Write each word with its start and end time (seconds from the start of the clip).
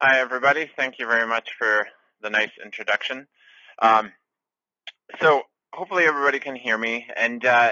Hi, 0.00 0.20
everybody. 0.20 0.70
Thank 0.76 1.00
you 1.00 1.08
very 1.08 1.26
much 1.26 1.50
for 1.58 1.88
the 2.22 2.30
nice 2.30 2.52
introduction. 2.64 3.26
Um, 3.82 4.12
so 5.20 5.42
hopefully 5.72 6.04
everybody 6.04 6.38
can 6.38 6.54
hear 6.54 6.78
me. 6.78 7.08
And 7.16 7.44
uh, 7.44 7.70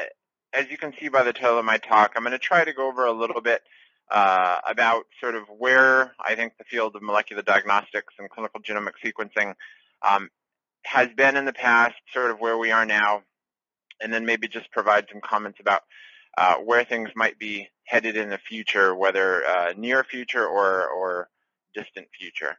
as 0.52 0.68
you 0.68 0.76
can 0.76 0.92
see 0.98 1.06
by 1.06 1.22
the 1.22 1.32
title 1.32 1.60
of 1.60 1.64
my 1.64 1.78
talk, 1.78 2.14
I'm 2.16 2.24
going 2.24 2.32
to 2.32 2.38
try 2.40 2.64
to 2.64 2.72
go 2.72 2.88
over 2.88 3.04
a 3.04 3.12
little 3.12 3.40
bit 3.40 3.62
uh, 4.10 4.58
about 4.66 5.04
sort 5.20 5.36
of 5.36 5.44
where 5.56 6.16
I 6.18 6.34
think 6.34 6.54
the 6.58 6.64
field 6.64 6.96
of 6.96 7.02
molecular 7.02 7.42
diagnostics 7.42 8.14
and 8.18 8.28
clinical 8.28 8.60
genomic 8.60 8.94
sequencing 9.04 9.54
um, 10.02 10.28
has 10.84 11.08
been 11.16 11.36
in 11.36 11.44
the 11.44 11.52
past, 11.52 11.94
sort 12.12 12.32
of 12.32 12.40
where 12.40 12.58
we 12.58 12.72
are 12.72 12.84
now, 12.84 13.22
and 14.02 14.12
then 14.12 14.26
maybe 14.26 14.48
just 14.48 14.72
provide 14.72 15.06
some 15.12 15.20
comments 15.20 15.60
about 15.60 15.82
uh, 16.36 16.56
where 16.56 16.82
things 16.82 17.10
might 17.14 17.38
be 17.38 17.68
headed 17.84 18.16
in 18.16 18.30
the 18.30 18.38
future, 18.38 18.96
whether 18.96 19.46
uh, 19.46 19.74
near 19.76 20.02
future 20.02 20.44
or, 20.44 20.88
or 20.88 21.28
distant 21.76 22.08
future. 22.18 22.56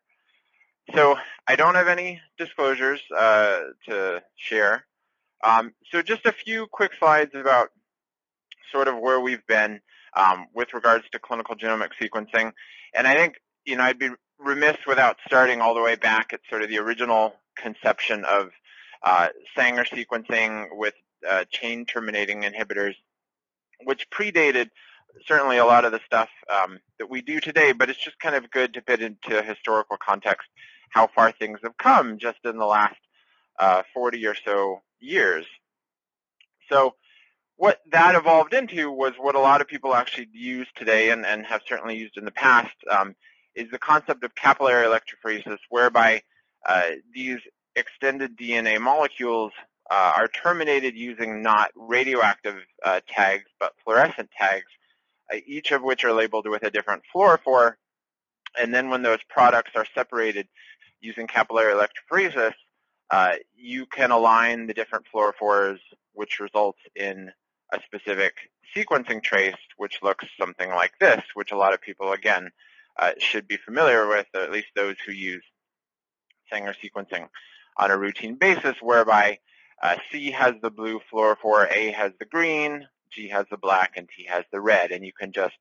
So 0.95 1.17
I 1.47 1.55
don't 1.55 1.75
have 1.75 1.89
any 1.89 2.21
disclosures 2.37 3.01
uh, 3.15 3.59
to 3.89 4.21
share. 4.37 4.85
Um, 5.43 5.73
so 5.91 6.01
just 6.01 6.25
a 6.25 6.31
few 6.31 6.67
quick 6.67 6.91
slides 6.97 7.31
about 7.35 7.69
sort 8.71 8.87
of 8.87 8.95
where 8.97 9.19
we've 9.19 9.45
been 9.47 9.81
um, 10.15 10.47
with 10.53 10.73
regards 10.73 11.05
to 11.11 11.19
clinical 11.19 11.55
genomic 11.55 11.89
sequencing. 12.01 12.53
And 12.93 13.05
I 13.05 13.15
think, 13.15 13.35
you 13.65 13.75
know, 13.75 13.83
I'd 13.83 13.99
be 13.99 14.09
remiss 14.39 14.77
without 14.87 15.17
starting 15.25 15.61
all 15.61 15.75
the 15.75 15.81
way 15.81 15.95
back 15.95 16.33
at 16.33 16.39
sort 16.49 16.61
of 16.61 16.69
the 16.69 16.79
original 16.79 17.33
conception 17.55 18.23
of 18.23 18.51
uh, 19.03 19.27
Sanger 19.55 19.83
sequencing 19.83 20.67
with 20.71 20.93
uh, 21.29 21.43
chain 21.51 21.85
terminating 21.85 22.43
inhibitors, 22.43 22.95
which 23.83 24.09
predated 24.09 24.69
certainly 25.25 25.57
a 25.57 25.65
lot 25.65 25.85
of 25.85 25.91
the 25.91 25.99
stuff 26.05 26.29
um, 26.53 26.79
that 26.99 27.09
we 27.09 27.21
do 27.21 27.39
today, 27.39 27.71
but 27.71 27.89
it's 27.89 28.03
just 28.03 28.19
kind 28.19 28.35
of 28.35 28.49
good 28.51 28.73
to 28.73 28.81
put 28.81 29.01
into 29.01 29.41
historical 29.41 29.97
context 29.97 30.47
how 30.89 31.07
far 31.07 31.31
things 31.31 31.59
have 31.63 31.77
come 31.77 32.17
just 32.17 32.39
in 32.45 32.57
the 32.57 32.65
last 32.65 32.95
uh, 33.59 33.83
40 33.93 34.25
or 34.25 34.35
so 34.35 34.81
years. 34.99 35.45
So 36.69 36.95
what 37.55 37.81
that 37.91 38.15
evolved 38.15 38.53
into 38.53 38.91
was 38.91 39.13
what 39.17 39.35
a 39.35 39.39
lot 39.39 39.61
of 39.61 39.67
people 39.67 39.93
actually 39.93 40.29
use 40.31 40.67
today 40.75 41.09
and, 41.09 41.25
and 41.25 41.45
have 41.45 41.61
certainly 41.67 41.97
used 41.97 42.17
in 42.17 42.25
the 42.25 42.31
past 42.31 42.75
um, 42.89 43.15
is 43.55 43.69
the 43.71 43.79
concept 43.79 44.23
of 44.23 44.35
capillary 44.35 44.85
electrophoresis, 44.85 45.57
whereby 45.69 46.21
uh, 46.67 46.89
these 47.13 47.39
extended 47.75 48.37
DNA 48.37 48.79
molecules 48.79 49.51
uh, 49.89 50.13
are 50.15 50.27
terminated 50.27 50.95
using 50.95 51.41
not 51.41 51.71
radioactive 51.75 52.55
uh, 52.85 52.99
tags, 53.07 53.49
but 53.59 53.73
fluorescent 53.83 54.29
tags, 54.37 54.67
each 55.45 55.71
of 55.71 55.83
which 55.83 56.03
are 56.03 56.13
labeled 56.13 56.47
with 56.47 56.63
a 56.63 56.71
different 56.71 57.03
fluorophore. 57.13 57.75
And 58.59 58.73
then 58.73 58.89
when 58.89 59.01
those 59.01 59.19
products 59.29 59.71
are 59.75 59.85
separated 59.93 60.47
using 61.01 61.27
capillary 61.27 61.73
electrophoresis, 61.73 62.53
uh, 63.09 63.35
you 63.55 63.85
can 63.85 64.11
align 64.11 64.67
the 64.67 64.73
different 64.73 65.05
fluorophores, 65.13 65.79
which 66.13 66.39
results 66.39 66.79
in 66.95 67.31
a 67.71 67.79
specific 67.85 68.33
sequencing 68.75 69.21
trace, 69.23 69.55
which 69.77 69.99
looks 70.01 70.25
something 70.39 70.69
like 70.69 70.93
this, 70.99 71.21
which 71.33 71.51
a 71.51 71.57
lot 71.57 71.73
of 71.73 71.81
people, 71.81 72.11
again, 72.11 72.49
uh, 72.97 73.11
should 73.19 73.47
be 73.47 73.57
familiar 73.57 74.07
with, 74.07 74.25
or 74.33 74.41
at 74.41 74.51
least 74.51 74.67
those 74.75 74.95
who 75.05 75.11
use 75.11 75.43
Sanger 76.51 76.73
sequencing 76.83 77.27
on 77.77 77.91
a 77.91 77.97
routine 77.97 78.35
basis, 78.35 78.75
whereby 78.81 79.39
uh, 79.81 79.97
C 80.11 80.31
has 80.31 80.55
the 80.61 80.71
blue 80.71 80.99
fluorophore, 81.11 81.71
A 81.71 81.91
has 81.91 82.11
the 82.19 82.25
green, 82.25 82.87
G 83.11 83.27
has 83.29 83.45
the 83.49 83.57
black, 83.57 83.93
and 83.95 84.07
T 84.15 84.25
has 84.25 84.43
the 84.51 84.61
red. 84.61 84.91
And 84.91 85.05
you 85.05 85.13
can 85.13 85.31
just 85.31 85.55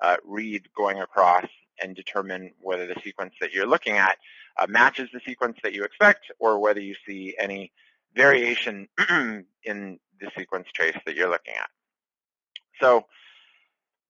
uh, 0.00 0.16
read 0.24 0.68
going 0.76 1.00
across 1.00 1.46
and 1.82 1.96
determine 1.96 2.52
whether 2.60 2.86
the 2.86 3.00
sequence 3.02 3.34
that 3.40 3.52
you're 3.52 3.66
looking 3.66 3.96
at 3.96 4.18
uh, 4.56 4.66
matches 4.68 5.08
the 5.12 5.20
sequence 5.26 5.58
that 5.62 5.72
you 5.72 5.84
expect 5.84 6.30
or 6.38 6.58
whether 6.58 6.80
you 6.80 6.94
see 7.06 7.34
any 7.38 7.72
variation 8.14 8.88
in 9.64 9.98
the 10.20 10.30
sequence 10.36 10.68
trace 10.74 10.96
that 11.06 11.16
you're 11.16 11.30
looking 11.30 11.54
at. 11.54 11.70
So 12.80 13.06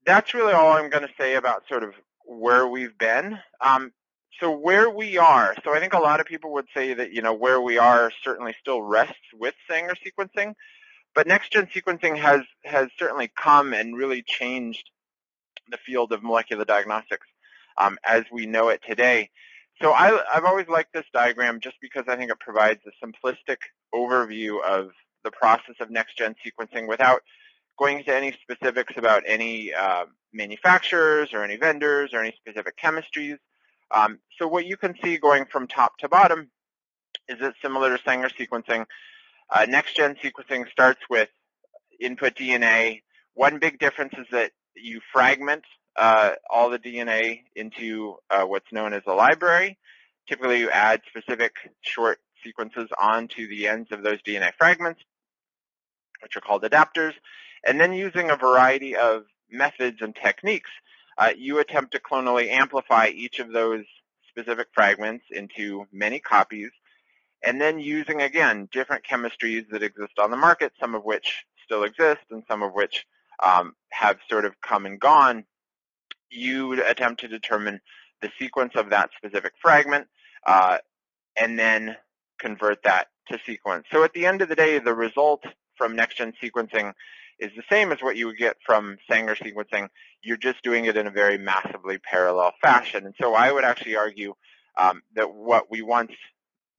that's 0.05 0.35
really 0.35 0.53
all 0.53 0.73
I'm 0.73 0.91
going 0.91 1.07
to 1.07 1.15
say 1.19 1.35
about 1.35 1.69
sort 1.69 1.85
of 1.85 1.95
where 2.25 2.67
we've 2.67 2.97
been. 2.99 3.39
Um, 3.61 3.93
so 4.41 4.51
where 4.51 4.91
we 4.91 5.19
are, 5.19 5.55
so 5.63 5.75
I 5.75 5.79
think 5.79 5.93
a 5.93 5.99
lot 5.99 6.21
of 6.21 6.27
people 6.27 6.53
would 6.55 6.67
say 6.75 6.95
that, 6.95 7.13
you 7.13 7.23
know, 7.23 7.35
where 7.35 7.61
we 7.61 7.79
are 7.79 8.11
certainly 8.25 8.55
still 8.61 8.83
rests 8.83 9.15
with 9.39 9.55
Sanger 9.71 9.95
sequencing, 10.05 10.55
but 11.15 11.27
next-gen 11.27 11.69
sequencing 11.75 12.17
has, 12.19 12.43
has 12.65 12.89
certainly 12.99 13.31
come 13.37 13.73
and 13.73 13.97
really 13.97 14.23
changed 14.23 14.91
the 15.71 15.79
field 15.85 16.13
of 16.13 16.23
molecular 16.23 16.65
diagnostics 16.65 17.27
um, 17.79 17.99
as 18.07 18.25
we 18.33 18.47
know 18.47 18.69
it 18.69 18.81
today. 18.87 19.31
So 19.81 19.93
I, 19.93 20.23
have 20.33 20.45
always 20.45 20.69
liked 20.69 20.93
this 20.93 21.07
diagram 21.13 21.61
just 21.61 21.77
because 21.81 22.05
I 22.07 22.17
think 22.17 22.31
it 22.31 22.39
provides 22.41 22.81
a 22.87 23.07
simplistic 23.07 23.57
overview 23.95 24.63
of 24.63 24.91
the 25.25 25.31
process 25.31 25.77
of 25.81 25.91
next-gen 25.91 26.35
sequencing 26.45 26.87
without 26.89 27.23
going 27.79 27.99
into 27.99 28.15
any 28.15 28.33
specifics 28.43 28.95
about 28.97 29.23
any 29.27 29.73
uh, 29.73 30.05
manufacturers 30.33 31.31
or 31.33 31.43
any 31.43 31.57
vendors 31.57 32.11
or 32.13 32.21
any 32.21 32.35
specific 32.37 32.77
chemistries. 32.77 33.39
Um, 33.91 34.19
so 34.39 34.47
what 34.47 34.67
you 34.67 34.77
can 34.77 34.95
see 35.03 35.19
going 35.19 35.47
from 35.47 35.67
top 35.67 35.99
to 35.99 36.09
bottom 36.09 36.51
is 37.29 37.39
it 37.41 37.55
similar 37.63 37.97
to 37.97 38.03
Sanger 38.03 38.29
sequencing. 38.29 38.87
Uh, 39.51 39.67
next-gen 39.69 40.17
sequencing 40.23 40.71
starts 40.71 41.01
with 41.11 41.29
input 42.01 42.35
DNA. 42.35 43.03
One 43.35 43.59
big 43.59 43.79
difference 43.79 44.15
is 44.19 44.27
that 44.33 44.53
you 44.75 45.01
fragment 45.13 45.65
uh, 45.97 46.33
all 46.51 46.71
the 46.71 46.79
DNA 46.79 47.43
into 47.55 48.17
uh, 48.31 48.45
what's 48.45 48.73
known 48.73 48.93
as 48.95 49.03
a 49.07 49.13
library. 49.13 49.79
Typically, 50.29 50.61
you 50.61 50.71
add 50.71 51.03
specific 51.09 51.53
short 51.83 52.19
sequences 52.45 52.89
onto 52.99 53.49
the 53.49 53.69
ends 53.69 53.91
of 53.93 54.03
those 54.03 54.21
DNA 54.23 54.53
fragments, 54.59 55.01
which 56.23 56.37
are 56.37 56.41
called 56.41 56.63
adapters. 56.63 57.13
And 57.67 57.81
then 57.81 57.93
using 57.93 58.31
a 58.31 58.37
variety 58.37 58.97
of 58.97 59.25
methods 59.51 59.99
and 60.01 60.15
techniques, 60.15 60.71
uh, 61.19 61.33
you 61.37 61.59
attempt 61.59 61.93
to 61.93 62.01
clonally 62.01 62.49
amplify 62.49 63.09
each 63.09 63.39
of 63.39 63.53
those 63.53 63.85
specific 64.29 64.69
fragments 64.75 65.25
into 65.31 65.87
many 65.93 66.19
copies, 66.19 66.71
and 67.45 67.61
then 67.61 67.79
using, 67.79 68.23
again, 68.23 68.69
different 68.73 69.05
chemistries 69.05 69.69
that 69.71 69.83
exist 69.83 70.19
on 70.19 70.31
the 70.31 70.37
market, 70.37 70.73
some 70.79 70.95
of 70.95 71.05
which 71.05 71.45
still 71.65 71.85
exist 71.85 72.23
and 72.31 72.43
some 72.49 72.63
of 72.63 72.73
which 72.73 73.07
um, 73.43 73.75
have 73.91 74.19
sort 74.29 74.45
of 74.45 74.61
come 74.61 74.87
and 74.87 75.01
gone, 75.01 75.45
you 76.31 76.69
would 76.69 76.79
attempt 76.79 77.21
to 77.21 77.29
determine 77.29 77.81
the 78.21 78.31
sequence 78.39 78.73
of 78.77 78.91
that 78.91 79.11
specific 79.17 79.53
fragment 79.61 80.07
uh, 80.47 80.79
and 81.37 81.59
then 81.59 81.97
convert 82.39 82.83
that 82.85 83.09
to 83.29 83.39
sequence. 83.45 83.85
So 83.93 84.05
at 84.05 84.13
the 84.13 84.27
end 84.27 84.43
of 84.43 84.49
the 84.49 84.57
day, 84.57 84.79
the 84.79 84.95
result 84.95 85.45
from 85.77 85.97
next-gen 85.97 86.35
sequencing 86.43 86.93
is 87.39 87.51
the 87.57 87.65
same 87.71 87.91
as 87.93 87.99
what 88.01 88.17
you 88.17 88.27
would 88.27 88.39
get 88.39 88.57
from 88.65 88.99
Sanger 89.11 89.35
sequencing. 89.35 89.89
You're 90.23 90.37
just 90.37 90.63
doing 90.63 90.85
it 90.85 90.97
in 90.97 91.07
a 91.07 91.11
very 91.11 91.39
massively 91.39 91.99
parallel 91.99 92.53
fashion. 92.63 93.05
And 93.05 93.15
so 93.21 93.35
I 93.35 93.51
would 93.51 93.65
actually 93.65 93.97
argue 93.97 94.35
um, 94.77 95.03
that 95.15 95.35
what 95.35 95.71
we 95.71 95.83
once 95.83 96.13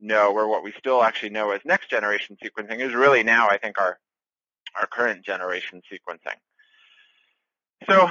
know 0.04 0.34
or 0.34 0.48
what 0.48 0.64
we 0.64 0.74
still 0.78 1.02
actually 1.02 1.30
know 1.30 1.52
as 1.52 1.62
next 1.66 1.90
generation 1.90 2.38
sequencing 2.44 2.80
is 2.80 2.94
really 2.94 3.24
now 3.24 3.50
I 3.50 3.58
think 3.58 3.80
our 3.80 3.98
our 4.80 4.88
current 4.88 5.24
generation 5.24 5.82
sequencing. 5.92 6.38
So 7.88 8.10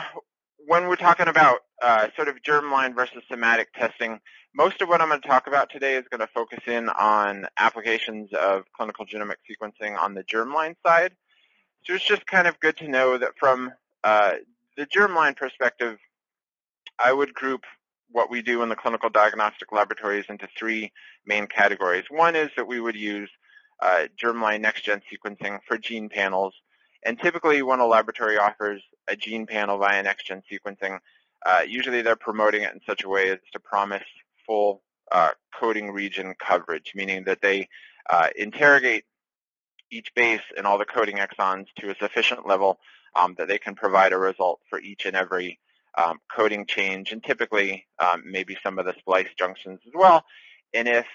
when 0.66 0.86
we're 0.88 0.96
talking 0.96 1.28
about 1.28 1.60
uh, 1.82 2.08
sort 2.14 2.28
of 2.28 2.36
germline 2.42 2.94
versus 2.94 3.22
somatic 3.28 3.72
testing, 3.72 4.20
most 4.54 4.80
of 4.80 4.88
what 4.88 5.00
I'm 5.00 5.08
going 5.08 5.20
to 5.20 5.26
talk 5.26 5.46
about 5.46 5.70
today 5.70 5.96
is 5.96 6.04
going 6.10 6.20
to 6.20 6.28
focus 6.28 6.60
in 6.66 6.88
on 6.88 7.46
applications 7.58 8.32
of 8.32 8.64
clinical 8.76 9.06
genomic 9.06 9.36
sequencing 9.50 9.98
on 9.98 10.14
the 10.14 10.22
germline 10.22 10.76
side. 10.86 11.14
So 11.84 11.94
it's 11.94 12.04
just 12.04 12.26
kind 12.26 12.46
of 12.46 12.60
good 12.60 12.76
to 12.78 12.88
know 12.88 13.18
that 13.18 13.32
from 13.38 13.72
uh, 14.04 14.34
the 14.76 14.86
germline 14.86 15.36
perspective, 15.36 15.98
I 16.98 17.12
would 17.12 17.34
group 17.34 17.62
what 18.12 18.30
we 18.30 18.42
do 18.42 18.62
in 18.62 18.68
the 18.68 18.76
clinical 18.76 19.10
diagnostic 19.10 19.72
laboratories 19.72 20.26
into 20.28 20.48
three 20.58 20.92
main 21.26 21.46
categories. 21.46 22.04
One 22.10 22.36
is 22.36 22.50
that 22.56 22.66
we 22.66 22.80
would 22.80 22.96
use 22.96 23.30
uh, 23.80 24.06
germline 24.22 24.60
next-gen 24.60 25.02
sequencing 25.12 25.58
for 25.66 25.78
gene 25.78 26.08
panels. 26.08 26.54
And 27.04 27.18
typically 27.18 27.62
when 27.62 27.80
a 27.80 27.86
laboratory 27.86 28.38
offers 28.38 28.82
a 29.08 29.16
gene 29.16 29.46
panel 29.46 29.78
via 29.78 30.02
next-gen 30.02 30.42
sequencing, 30.50 30.98
uh, 31.44 31.62
usually 31.66 32.02
they're 32.02 32.16
promoting 32.16 32.62
it 32.62 32.72
in 32.72 32.80
such 32.86 33.02
a 33.02 33.08
way 33.08 33.30
as 33.30 33.38
to 33.52 33.58
promise 33.58 34.04
full 34.46 34.82
uh, 35.10 35.30
coding 35.58 35.90
region 35.90 36.34
coverage, 36.38 36.92
meaning 36.94 37.24
that 37.24 37.42
they 37.42 37.68
uh, 38.08 38.28
interrogate 38.36 39.04
each 39.90 40.14
base 40.14 40.40
and 40.56 40.66
all 40.66 40.78
the 40.78 40.84
coding 40.84 41.16
exons 41.16 41.66
to 41.78 41.90
a 41.90 41.96
sufficient 41.96 42.46
level 42.46 42.78
um, 43.14 43.34
that 43.36 43.48
they 43.48 43.58
can 43.58 43.74
provide 43.74 44.12
a 44.12 44.18
result 44.18 44.60
for 44.70 44.80
each 44.80 45.04
and 45.04 45.16
every 45.16 45.58
um, 45.96 46.18
coding 46.34 46.66
change, 46.66 47.12
and 47.12 47.22
typically 47.22 47.86
um, 47.98 48.22
maybe 48.26 48.56
some 48.62 48.78
of 48.78 48.84
the 48.84 48.94
splice 48.98 49.28
junctions 49.38 49.80
as 49.86 49.92
well. 49.94 50.24
And 50.74 50.88
if 50.88 51.06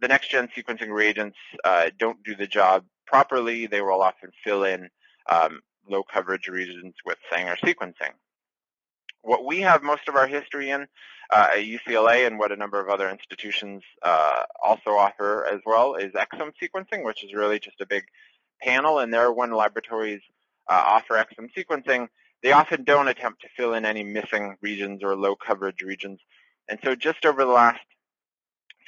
the 0.00 0.08
next-gen 0.08 0.48
sequencing 0.56 0.90
reagents 0.90 1.36
uh, 1.64 1.90
don't 1.98 2.22
do 2.22 2.34
the 2.34 2.46
job 2.46 2.84
properly, 3.06 3.66
they 3.66 3.80
will 3.80 4.02
often 4.02 4.30
fill 4.44 4.64
in 4.64 4.88
um, 5.30 5.60
low 5.88 6.02
coverage 6.02 6.48
regions 6.48 6.94
with 7.04 7.18
Sanger 7.30 7.56
sequencing. 7.62 8.12
What 9.22 9.44
we 9.44 9.60
have 9.60 9.82
most 9.82 10.08
of 10.08 10.16
our 10.16 10.26
history 10.26 10.70
in 10.70 10.86
uh, 11.30 11.48
at 11.52 11.64
UCLA 11.64 12.26
and 12.26 12.38
what 12.38 12.52
a 12.52 12.56
number 12.56 12.80
of 12.80 12.88
other 12.88 13.10
institutions 13.10 13.82
uh, 14.02 14.42
also 14.64 14.90
offer 14.90 15.46
as 15.46 15.60
well 15.66 15.94
is 15.94 16.12
exome 16.12 16.52
sequencing, 16.62 17.04
which 17.04 17.24
is 17.24 17.34
really 17.34 17.58
just 17.58 17.80
a 17.80 17.86
big 17.86 18.04
panel. 18.62 18.98
And 19.00 19.12
there, 19.12 19.32
when 19.32 19.52
laboratories 19.52 20.22
uh, 20.68 20.82
offer 20.86 21.14
exome 21.14 21.50
sequencing, 21.56 22.08
they 22.46 22.52
often 22.52 22.84
don't 22.84 23.08
attempt 23.08 23.42
to 23.42 23.48
fill 23.56 23.74
in 23.74 23.84
any 23.84 24.04
missing 24.04 24.54
regions 24.60 25.02
or 25.02 25.16
low 25.16 25.34
coverage 25.34 25.82
regions. 25.82 26.20
And 26.68 26.78
so 26.84 26.94
just 26.94 27.26
over 27.26 27.44
the 27.44 27.50
last 27.50 27.80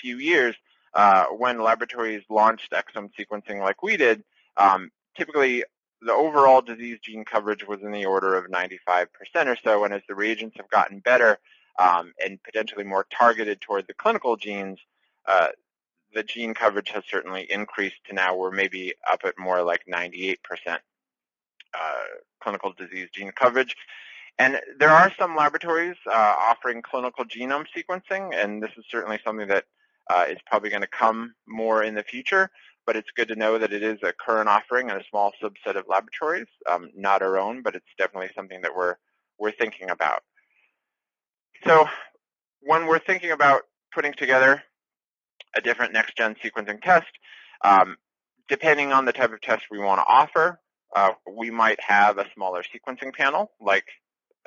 few 0.00 0.18
years, 0.18 0.54
uh, 0.94 1.24
when 1.24 1.60
laboratories 1.60 2.22
launched 2.30 2.70
exome 2.70 3.10
sequencing 3.18 3.58
like 3.58 3.82
we 3.82 3.96
did, 3.96 4.22
um, 4.58 4.92
typically 5.16 5.64
the 6.02 6.12
overall 6.12 6.62
disease 6.62 7.00
gene 7.02 7.24
coverage 7.24 7.66
was 7.66 7.80
in 7.82 7.90
the 7.90 8.04
order 8.04 8.36
of 8.36 8.48
95% 8.48 9.08
or 9.46 9.56
so, 9.64 9.82
and 9.82 9.92
as 9.92 10.02
the 10.06 10.14
reagents 10.14 10.56
have 10.56 10.70
gotten 10.70 11.00
better 11.00 11.36
um, 11.80 12.12
and 12.24 12.40
potentially 12.44 12.84
more 12.84 13.08
targeted 13.10 13.60
toward 13.60 13.88
the 13.88 13.94
clinical 13.94 14.36
genes, 14.36 14.78
uh, 15.26 15.48
the 16.14 16.22
gene 16.22 16.54
coverage 16.54 16.90
has 16.90 17.02
certainly 17.10 17.50
increased 17.50 18.04
to 18.06 18.14
now 18.14 18.36
we're 18.36 18.52
maybe 18.52 18.94
up 19.10 19.22
at 19.24 19.36
more 19.36 19.64
like 19.64 19.82
98% 19.92 20.36
uh, 21.74 21.78
clinical 22.42 22.72
disease 22.72 23.08
gene 23.12 23.32
coverage. 23.32 23.74
And 24.38 24.60
there 24.78 24.90
are 24.90 25.12
some 25.18 25.34
laboratories 25.34 25.96
uh, 26.06 26.34
offering 26.38 26.82
clinical 26.82 27.24
genome 27.24 27.66
sequencing, 27.76 28.34
and 28.34 28.62
this 28.62 28.70
is 28.76 28.84
certainly 28.88 29.18
something 29.24 29.48
that 29.48 29.64
uh, 30.10 30.26
is 30.28 30.38
probably 30.46 30.70
going 30.70 30.82
to 30.82 30.88
come 30.88 31.34
more 31.46 31.82
in 31.82 31.94
the 31.94 32.04
future 32.04 32.50
but 32.88 32.96
it's 32.96 33.10
good 33.14 33.28
to 33.28 33.36
know 33.36 33.58
that 33.58 33.70
it 33.70 33.82
is 33.82 33.98
a 34.02 34.14
current 34.14 34.48
offering 34.48 34.88
in 34.88 34.96
a 34.96 35.04
small 35.10 35.30
subset 35.42 35.76
of 35.76 35.84
laboratories, 35.90 36.46
um, 36.66 36.88
not 36.96 37.20
our 37.20 37.38
own, 37.38 37.60
but 37.60 37.74
it's 37.74 37.84
definitely 37.98 38.30
something 38.34 38.62
that 38.62 38.74
we're 38.74 38.94
we're 39.38 39.52
thinking 39.52 39.90
about. 39.90 40.22
So 41.66 41.86
when 42.62 42.86
we're 42.86 42.98
thinking 42.98 43.30
about 43.30 43.64
putting 43.94 44.14
together 44.14 44.62
a 45.54 45.60
different 45.60 45.92
next-gen 45.92 46.36
sequencing 46.42 46.80
test, 46.80 47.10
um, 47.62 47.98
depending 48.48 48.90
on 48.90 49.04
the 49.04 49.12
type 49.12 49.34
of 49.34 49.42
test 49.42 49.64
we 49.70 49.78
want 49.78 50.00
to 50.00 50.06
offer, 50.06 50.58
uh, 50.94 51.12
we 51.30 51.50
might 51.50 51.80
have 51.80 52.18
a 52.18 52.26
smaller 52.34 52.62
sequencing 52.62 53.12
panel, 53.12 53.50
like 53.60 53.86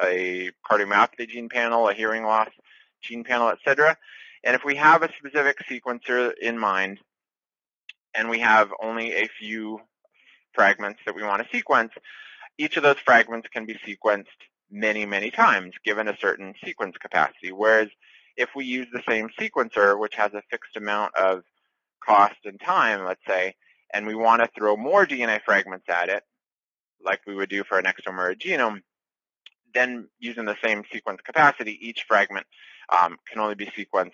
a 0.03 0.51
cardiomyopathy 0.69 1.29
gene 1.29 1.49
panel, 1.49 1.87
a 1.87 1.93
hearing 1.93 2.23
loss 2.23 2.49
gene 3.01 3.23
panel, 3.23 3.49
et 3.49 3.59
cetera. 3.65 3.97
And 4.43 4.55
if 4.55 4.63
we 4.63 4.75
have 4.75 5.03
a 5.03 5.09
specific 5.17 5.57
sequencer 5.69 6.33
in 6.41 6.57
mind, 6.57 6.99
and 8.13 8.29
we 8.29 8.39
have 8.39 8.71
only 8.81 9.13
a 9.13 9.27
few 9.39 9.79
fragments 10.53 10.99
that 11.05 11.15
we 11.15 11.23
want 11.23 11.43
to 11.43 11.55
sequence, 11.55 11.91
each 12.57 12.77
of 12.77 12.83
those 12.83 12.99
fragments 12.99 13.47
can 13.53 13.65
be 13.65 13.79
sequenced 13.87 14.25
many, 14.69 15.05
many 15.05 15.31
times 15.31 15.73
given 15.85 16.07
a 16.07 16.17
certain 16.17 16.53
sequence 16.63 16.95
capacity. 16.97 17.51
Whereas 17.51 17.89
if 18.37 18.49
we 18.55 18.65
use 18.65 18.87
the 18.91 19.03
same 19.07 19.29
sequencer, 19.39 19.97
which 19.99 20.15
has 20.15 20.33
a 20.33 20.43
fixed 20.49 20.75
amount 20.75 21.15
of 21.15 21.43
cost 22.03 22.37
and 22.45 22.59
time, 22.59 23.05
let's 23.05 23.25
say, 23.27 23.55
and 23.93 24.07
we 24.07 24.15
want 24.15 24.41
to 24.41 24.49
throw 24.57 24.75
more 24.77 25.05
DNA 25.05 25.41
fragments 25.43 25.85
at 25.89 26.09
it, 26.09 26.23
like 27.03 27.21
we 27.25 27.35
would 27.35 27.49
do 27.49 27.63
for 27.63 27.77
an 27.77 27.85
exome 27.85 28.17
or 28.17 28.29
a 28.29 28.35
genome, 28.35 28.81
then 29.73 30.07
using 30.19 30.45
the 30.45 30.57
same 30.63 30.83
sequence 30.91 31.21
capacity, 31.23 31.77
each 31.81 32.03
fragment 32.07 32.45
um, 32.89 33.17
can 33.29 33.41
only 33.41 33.55
be 33.55 33.67
sequenced 33.67 34.11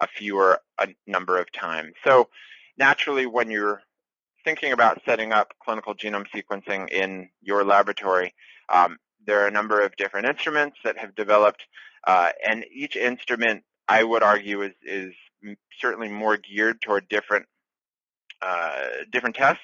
a 0.00 0.06
fewer 0.06 0.60
a 0.78 0.88
number 1.06 1.38
of 1.38 1.52
times. 1.52 1.92
So 2.04 2.28
naturally, 2.78 3.26
when 3.26 3.50
you're 3.50 3.82
thinking 4.44 4.72
about 4.72 5.02
setting 5.04 5.32
up 5.32 5.54
clinical 5.62 5.94
genome 5.94 6.26
sequencing 6.34 6.90
in 6.90 7.28
your 7.42 7.64
laboratory, 7.64 8.34
um, 8.68 8.98
there 9.26 9.40
are 9.40 9.46
a 9.46 9.52
number 9.52 9.80
of 9.80 9.96
different 9.96 10.26
instruments 10.26 10.78
that 10.84 10.98
have 10.98 11.14
developed, 11.14 11.62
uh, 12.06 12.30
and 12.46 12.64
each 12.72 12.96
instrument, 12.96 13.62
I 13.88 14.04
would 14.04 14.22
argue, 14.22 14.62
is, 14.62 14.72
is 14.82 15.14
certainly 15.80 16.08
more 16.08 16.36
geared 16.36 16.80
toward 16.82 17.08
different 17.08 17.46
uh, 18.42 18.88
different 19.10 19.36
tests 19.36 19.62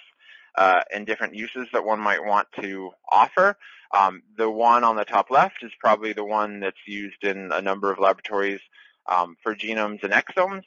uh, 0.55 0.83
and 0.93 1.07
different 1.07 1.35
uses 1.35 1.69
that 1.73 1.85
one 1.85 2.01
might 2.01 2.25
want 2.25 2.49
to 2.61 2.91
offer. 3.11 3.57
Um, 3.93 4.23
the 4.37 4.49
one 4.49 4.85
on 4.85 4.97
the 4.97 5.05
top 5.05 5.31
left 5.31 5.63
is 5.63 5.73
probably 5.81 6.13
the 6.13 6.25
one 6.25 6.61
that's 6.61 6.87
used 6.87 7.25
in 7.25 7.51
a 7.53 7.61
number 7.61 7.91
of 7.91 7.99
laboratories 7.99 8.61
um, 9.07 9.37
for 9.43 9.55
genomes 9.55 10.05
and 10.05 10.13
exomes 10.13 10.65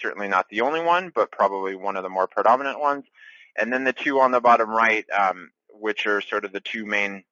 certainly 0.00 0.28
not 0.28 0.48
the 0.48 0.60
only 0.60 0.80
one, 0.80 1.10
but 1.14 1.32
probably 1.32 1.74
one 1.74 1.96
of 1.96 2.02
the 2.02 2.08
more 2.08 2.26
predominant 2.26 2.80
ones. 2.80 3.04
And 3.58 3.72
then 3.72 3.84
the 3.84 3.92
two 3.92 4.20
on 4.20 4.30
the 4.30 4.40
bottom 4.40 4.70
right, 4.70 5.04
um, 5.10 5.50
which 5.70 6.06
are 6.06 6.20
sort 6.20 6.44
of 6.44 6.52
the 6.52 6.60
two 6.60 6.84
main 6.84 7.24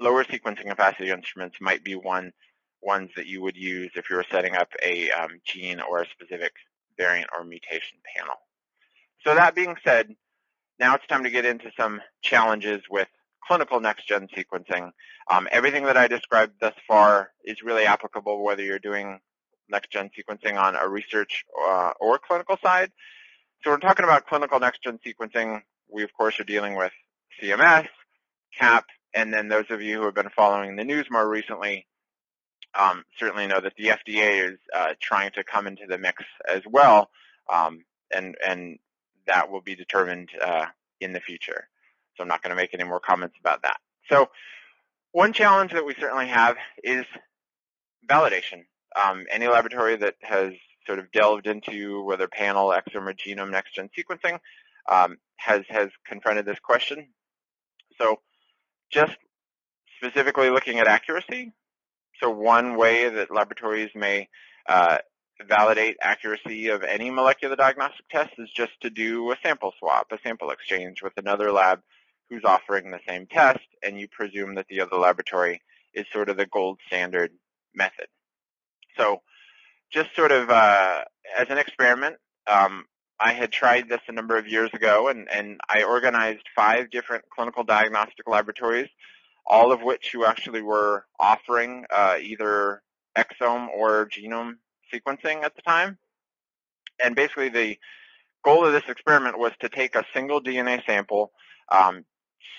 lower 0.00 0.24
sequencing 0.24 0.68
capacity 0.68 1.10
instruments, 1.10 1.56
might 1.60 1.84
be 1.84 1.94
one 1.94 2.32
ones 2.80 3.10
that 3.16 3.26
you 3.26 3.42
would 3.42 3.56
use 3.56 3.90
if 3.94 4.10
you 4.10 4.16
were 4.16 4.26
setting 4.30 4.54
up 4.54 4.68
a 4.82 5.10
um, 5.10 5.40
gene 5.44 5.80
or 5.80 6.02
a 6.02 6.08
specific 6.08 6.52
variant 6.96 7.30
or 7.36 7.44
mutation 7.44 7.98
panel. 8.16 8.34
So 9.24 9.34
that 9.34 9.54
being 9.54 9.76
said, 9.84 10.14
now 10.82 10.96
it's 10.96 11.06
time 11.06 11.22
to 11.22 11.30
get 11.30 11.44
into 11.44 11.70
some 11.76 12.00
challenges 12.22 12.82
with 12.90 13.06
clinical 13.46 13.78
next-gen 13.78 14.26
sequencing. 14.36 14.90
Um, 15.30 15.46
everything 15.52 15.84
that 15.84 15.96
I 15.96 16.08
described 16.08 16.54
thus 16.60 16.74
far 16.88 17.30
is 17.44 17.62
really 17.62 17.84
applicable 17.84 18.42
whether 18.42 18.64
you're 18.64 18.80
doing 18.80 19.20
next-gen 19.68 20.10
sequencing 20.10 20.60
on 20.60 20.74
a 20.74 20.88
research 20.88 21.44
uh, 21.68 21.92
or 22.00 22.18
clinical 22.18 22.56
side. 22.60 22.90
So 23.62 23.70
we're 23.70 23.78
talking 23.78 24.02
about 24.04 24.26
clinical 24.26 24.58
next-gen 24.58 24.98
sequencing. 25.06 25.62
We, 25.88 26.02
of 26.02 26.12
course, 26.14 26.40
are 26.40 26.44
dealing 26.44 26.74
with 26.74 26.90
CMS, 27.40 27.86
CAP, 28.58 28.84
and 29.14 29.32
then 29.32 29.46
those 29.46 29.66
of 29.70 29.82
you 29.82 29.98
who 29.98 30.06
have 30.06 30.16
been 30.16 30.30
following 30.34 30.74
the 30.74 30.84
news 30.84 31.06
more 31.08 31.28
recently 31.28 31.86
um, 32.74 33.04
certainly 33.20 33.46
know 33.46 33.60
that 33.60 33.74
the 33.76 33.88
FDA 33.88 34.50
is 34.52 34.58
uh, 34.74 34.94
trying 35.00 35.30
to 35.32 35.44
come 35.44 35.68
into 35.68 35.86
the 35.86 35.98
mix 35.98 36.24
as 36.52 36.62
well, 36.68 37.08
um, 37.52 37.84
and, 38.12 38.34
and 38.44 38.78
that 39.26 39.50
will 39.50 39.60
be 39.60 39.74
determined 39.74 40.30
uh, 40.40 40.66
in 41.00 41.12
the 41.12 41.20
future. 41.20 41.68
So 42.16 42.22
I'm 42.22 42.28
not 42.28 42.42
going 42.42 42.50
to 42.50 42.56
make 42.56 42.74
any 42.74 42.84
more 42.84 43.00
comments 43.00 43.36
about 43.40 43.62
that. 43.62 43.78
So 44.08 44.28
one 45.12 45.32
challenge 45.32 45.72
that 45.72 45.84
we 45.84 45.94
certainly 45.94 46.26
have 46.28 46.56
is 46.82 47.04
validation 48.08 48.64
um, 49.00 49.26
any 49.30 49.46
laboratory 49.48 49.96
that 49.96 50.16
has 50.20 50.52
sort 50.86 50.98
of 50.98 51.10
delved 51.12 51.46
into 51.46 52.02
whether 52.02 52.28
panel, 52.28 52.68
exome, 52.68 53.08
or 53.08 53.14
genome 53.14 53.50
next-gen 53.50 53.88
sequencing 53.96 54.38
um, 54.90 55.18
has, 55.36 55.62
has 55.68 55.88
confronted 56.06 56.44
this 56.44 56.58
question. 56.58 57.08
So 57.98 58.20
just 58.90 59.16
specifically 59.96 60.50
looking 60.50 60.78
at 60.78 60.88
accuracy, 60.88 61.52
so 62.20 62.30
one 62.30 62.76
way 62.76 63.08
that 63.08 63.30
laboratories 63.30 63.90
may 63.94 64.28
uh, 64.68 64.98
validate 65.48 65.96
accuracy 66.00 66.68
of 66.68 66.82
any 66.82 67.10
molecular 67.10 67.56
diagnostic 67.56 68.08
test 68.08 68.32
is 68.38 68.50
just 68.50 68.72
to 68.82 68.90
do 68.90 69.30
a 69.32 69.36
sample 69.42 69.72
swap, 69.78 70.06
a 70.12 70.18
sample 70.22 70.50
exchange 70.50 71.02
with 71.02 71.12
another 71.16 71.52
lab 71.52 71.80
who's 72.28 72.44
offering 72.44 72.90
the 72.90 73.00
same 73.06 73.26
test, 73.26 73.66
and 73.82 74.00
you 74.00 74.08
presume 74.08 74.54
that 74.54 74.66
the 74.68 74.80
other 74.80 74.96
laboratory 74.96 75.60
is 75.94 76.06
sort 76.12 76.28
of 76.28 76.36
the 76.36 76.46
gold 76.46 76.78
standard 76.86 77.30
method. 77.74 78.06
So 78.96 79.20
just 79.92 80.14
sort 80.16 80.32
of 80.32 80.48
uh, 80.48 81.04
as 81.38 81.48
an 81.50 81.58
experiment, 81.58 82.16
um, 82.46 82.86
I 83.20 83.32
had 83.32 83.52
tried 83.52 83.88
this 83.88 84.00
a 84.08 84.12
number 84.12 84.36
of 84.36 84.48
years 84.48 84.70
ago, 84.72 85.08
and, 85.08 85.28
and 85.30 85.60
I 85.68 85.84
organized 85.84 86.42
five 86.56 86.90
different 86.90 87.24
clinical 87.34 87.62
diagnostic 87.62 88.26
laboratories, 88.26 88.88
all 89.46 89.72
of 89.72 89.82
which 89.82 90.10
who 90.12 90.24
actually 90.24 90.62
were 90.62 91.04
offering 91.20 91.84
uh, 91.94 92.16
either 92.20 92.82
exome 93.16 93.68
or 93.68 94.08
genome 94.08 94.54
sequencing 94.92 95.42
at 95.42 95.54
the 95.56 95.62
time. 95.62 95.98
And 97.02 97.16
basically 97.16 97.48
the 97.48 97.78
goal 98.44 98.64
of 98.66 98.72
this 98.72 98.88
experiment 98.88 99.38
was 99.38 99.52
to 99.60 99.68
take 99.68 99.94
a 99.94 100.04
single 100.12 100.40
DNA 100.40 100.84
sample, 100.84 101.32
um, 101.70 102.04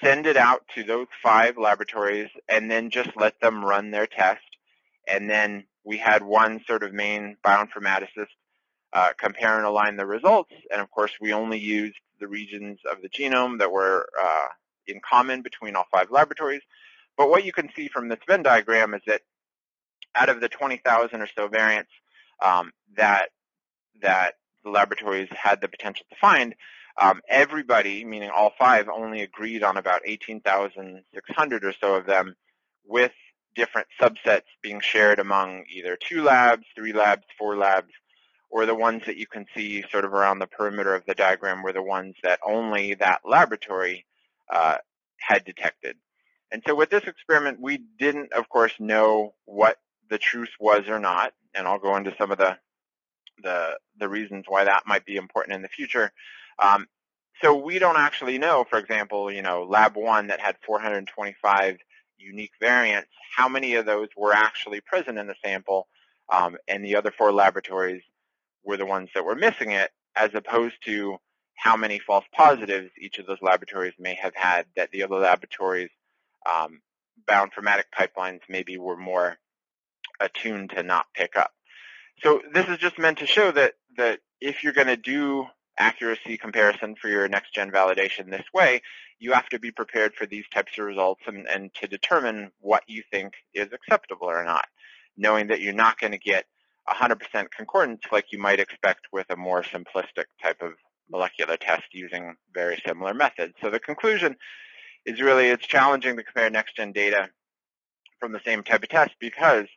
send 0.03 0.25
it 0.25 0.37
out 0.37 0.63
to 0.75 0.83
those 0.83 1.07
five 1.21 1.57
laboratories, 1.57 2.29
and 2.49 2.69
then 2.69 2.89
just 2.89 3.09
let 3.15 3.39
them 3.41 3.63
run 3.63 3.91
their 3.91 4.07
test, 4.07 4.41
and 5.07 5.29
then 5.29 5.65
we 5.83 5.97
had 5.97 6.23
one 6.23 6.61
sort 6.65 6.83
of 6.83 6.93
main 6.93 7.37
bioinformaticist 7.45 8.27
uh, 8.93 9.09
compare 9.17 9.57
and 9.57 9.65
align 9.65 9.97
the 9.97 10.05
results, 10.05 10.51
and 10.71 10.81
of 10.81 10.89
course 10.91 11.11
we 11.19 11.33
only 11.33 11.59
used 11.59 11.97
the 12.19 12.27
regions 12.27 12.79
of 12.89 13.01
the 13.01 13.09
genome 13.09 13.59
that 13.59 13.71
were 13.71 14.07
uh, 14.21 14.47
in 14.87 15.01
common 15.07 15.41
between 15.41 15.75
all 15.75 15.85
five 15.91 16.11
laboratories. 16.11 16.61
But 17.17 17.29
what 17.29 17.43
you 17.43 17.51
can 17.51 17.69
see 17.75 17.87
from 17.89 18.07
this 18.07 18.19
Venn 18.27 18.43
diagram 18.43 18.93
is 18.93 19.01
that 19.07 19.21
out 20.15 20.29
of 20.29 20.41
the 20.41 20.49
20,000 20.49 21.21
or 21.21 21.27
so 21.35 21.47
variants 21.47 21.91
um, 22.41 22.71
that 22.95 23.29
that 24.01 24.35
the 24.63 24.69
laboratories 24.69 25.29
had 25.31 25.61
the 25.61 25.67
potential 25.67 26.05
to 26.09 26.15
find, 26.19 26.55
um, 26.99 27.21
everybody, 27.27 28.05
meaning 28.05 28.29
all 28.29 28.53
five, 28.57 28.87
only 28.89 29.21
agreed 29.21 29.63
on 29.63 29.77
about 29.77 30.01
18,600 30.05 31.65
or 31.65 31.73
so 31.73 31.95
of 31.95 32.05
them 32.05 32.35
with 32.85 33.11
different 33.55 33.87
subsets 34.01 34.43
being 34.61 34.79
shared 34.79 35.19
among 35.19 35.63
either 35.69 35.97
two 35.97 36.23
labs, 36.23 36.65
three 36.75 36.93
labs, 36.93 37.23
four 37.37 37.55
labs, 37.55 37.91
or 38.49 38.65
the 38.65 38.75
ones 38.75 39.03
that 39.05 39.17
you 39.17 39.25
can 39.25 39.45
see 39.55 39.83
sort 39.91 40.05
of 40.05 40.13
around 40.13 40.39
the 40.39 40.47
perimeter 40.47 40.93
of 40.93 41.05
the 41.05 41.15
diagram 41.15 41.63
were 41.63 41.73
the 41.73 41.81
ones 41.81 42.15
that 42.23 42.39
only 42.45 42.93
that 42.95 43.21
laboratory 43.25 44.05
uh, 44.51 44.77
had 45.19 45.43
detected. 45.45 45.95
And 46.51 46.61
so 46.67 46.75
with 46.75 46.91
this 46.91 47.05
experiment, 47.05 47.59
we 47.59 47.79
didn't, 47.97 48.31
of 48.33 48.47
course, 48.49 48.73
know 48.79 49.33
what 49.45 49.77
the 50.09 50.17
truth 50.17 50.49
was 50.59 50.87
or 50.87 50.99
not, 50.99 51.33
and 51.53 51.67
I'll 51.67 51.79
go 51.79 51.95
into 51.95 52.15
some 52.17 52.31
of 52.31 52.37
the 52.37 52.57
the, 53.41 53.77
the 53.99 54.07
reasons 54.07 54.45
why 54.47 54.63
that 54.63 54.83
might 54.85 55.05
be 55.05 55.15
important 55.15 55.55
in 55.55 55.61
the 55.63 55.67
future. 55.67 56.11
Um, 56.59 56.87
so 57.41 57.55
we 57.55 57.79
don't 57.79 57.97
actually 57.97 58.37
know, 58.37 58.63
for 58.69 58.77
example, 58.77 59.31
you 59.31 59.41
know, 59.41 59.63
lab 59.63 59.95
one 59.95 60.27
that 60.27 60.39
had 60.39 60.55
425 60.65 61.77
unique 62.17 62.51
variants, 62.61 63.09
how 63.35 63.49
many 63.49 63.75
of 63.75 63.85
those 63.85 64.07
were 64.15 64.33
actually 64.33 64.81
present 64.81 65.17
in 65.17 65.27
the 65.27 65.35
sample, 65.43 65.87
um, 66.31 66.57
and 66.67 66.85
the 66.85 66.95
other 66.95 67.11
four 67.11 67.31
laboratories 67.31 68.03
were 68.63 68.77
the 68.77 68.85
ones 68.85 69.09
that 69.13 69.25
were 69.25 69.35
missing 69.35 69.71
it, 69.71 69.91
as 70.15 70.29
opposed 70.33 70.75
to 70.85 71.17
how 71.55 71.75
many 71.75 71.99
false 71.99 72.25
positives 72.33 72.91
each 72.99 73.19
of 73.19 73.25
those 73.25 73.41
laboratories 73.41 73.93
may 73.99 74.15
have 74.15 74.35
had 74.35 74.65
that 74.75 74.91
the 74.91 75.03
other 75.03 75.15
laboratories 75.15 75.89
um, 76.49 76.81
bioinformatic 77.27 77.83
pipelines 77.97 78.41
maybe 78.49 78.77
were 78.77 78.97
more 78.97 79.37
attuned 80.23 80.71
to 80.71 80.83
not 80.83 81.05
pick 81.13 81.35
up. 81.37 81.51
So 82.23 82.41
this 82.53 82.67
is 82.67 82.77
just 82.77 82.97
meant 82.97 83.19
to 83.19 83.27
show 83.27 83.51
that, 83.51 83.73
that 83.97 84.19
if 84.39 84.63
you're 84.63 84.73
going 84.73 84.87
to 84.87 84.97
do 84.97 85.45
accuracy 85.77 86.37
comparison 86.37 86.95
for 86.95 87.09
your 87.09 87.27
next-gen 87.27 87.71
validation 87.71 88.29
this 88.29 88.45
way, 88.53 88.81
you 89.19 89.33
have 89.33 89.49
to 89.49 89.59
be 89.59 89.71
prepared 89.71 90.13
for 90.13 90.25
these 90.25 90.45
types 90.53 90.77
of 90.77 90.85
results 90.85 91.21
and, 91.27 91.47
and 91.47 91.73
to 91.75 91.87
determine 91.87 92.51
what 92.59 92.83
you 92.87 93.03
think 93.11 93.33
is 93.53 93.69
acceptable 93.73 94.27
or 94.27 94.43
not, 94.43 94.65
knowing 95.17 95.47
that 95.47 95.61
you're 95.61 95.73
not 95.73 95.99
going 95.99 96.11
to 96.11 96.17
get 96.17 96.45
100% 96.89 97.19
concordance 97.55 98.01
like 98.11 98.31
you 98.31 98.39
might 98.39 98.59
expect 98.59 99.07
with 99.11 99.25
a 99.29 99.35
more 99.35 99.63
simplistic 99.63 100.25
type 100.41 100.61
of 100.61 100.73
molecular 101.09 101.57
test 101.57 101.83
using 101.93 102.35
very 102.53 102.81
similar 102.85 103.13
methods. 103.13 103.53
So 103.61 103.69
the 103.69 103.79
conclusion 103.79 104.35
is 105.05 105.21
really 105.21 105.47
it's 105.47 105.67
challenging 105.67 106.15
to 106.17 106.23
compare 106.23 106.49
next-gen 106.49 106.91
data 106.91 107.29
from 108.19 108.31
the 108.31 108.41
same 108.45 108.63
type 108.63 108.83
of 108.83 108.89
test 108.89 109.11
because 109.19 109.67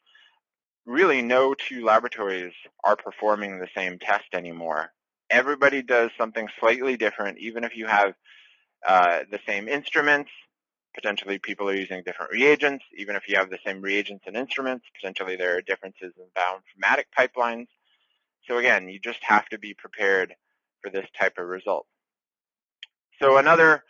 really 0.87 1.21
no 1.21 1.55
two 1.55 1.85
laboratories 1.85 2.55
are 2.85 2.97
performing 2.97 3.59
the 3.59 3.69
same 3.75 3.99
test 3.99 4.27
anymore. 4.33 4.93
Everybody 5.29 5.83
does 5.83 6.11
something 6.17 6.49
slightly 6.61 6.97
different, 6.97 7.39
even 7.39 7.65
if 7.65 7.77
you 7.77 7.87
have 7.87 8.15
uh, 8.87 9.21
the 9.31 9.41
same 9.47 9.69
instruments, 9.69 10.31
potentially 10.95 11.39
people 11.39 11.69
are 11.69 11.75
using 11.75 12.03
different 12.05 12.33
reagents. 12.33 12.85
Even 12.97 13.17
if 13.17 13.29
you 13.29 13.37
have 13.37 13.51
the 13.51 13.59
same 13.67 13.83
reagents 13.83 14.25
and 14.27 14.37
instruments, 14.37 14.87
potentially 14.95 15.37
there 15.37 15.57
are 15.57 15.61
differences 15.61 16.13
in 16.17 16.27
bioinformatic 16.37 17.05
pipelines. 17.17 17.67
So 18.49 18.59
again, 18.59 18.89
you 18.89 19.01
just 19.01 19.23
have 19.23 19.49
to 19.49 19.59
be 19.59 19.75
prepared 19.75 20.35
for 20.83 20.91
this 20.91 21.07
type 21.19 21.39
of 21.39 21.47
result. 21.47 21.87
So 23.21 23.39
another 23.39 23.83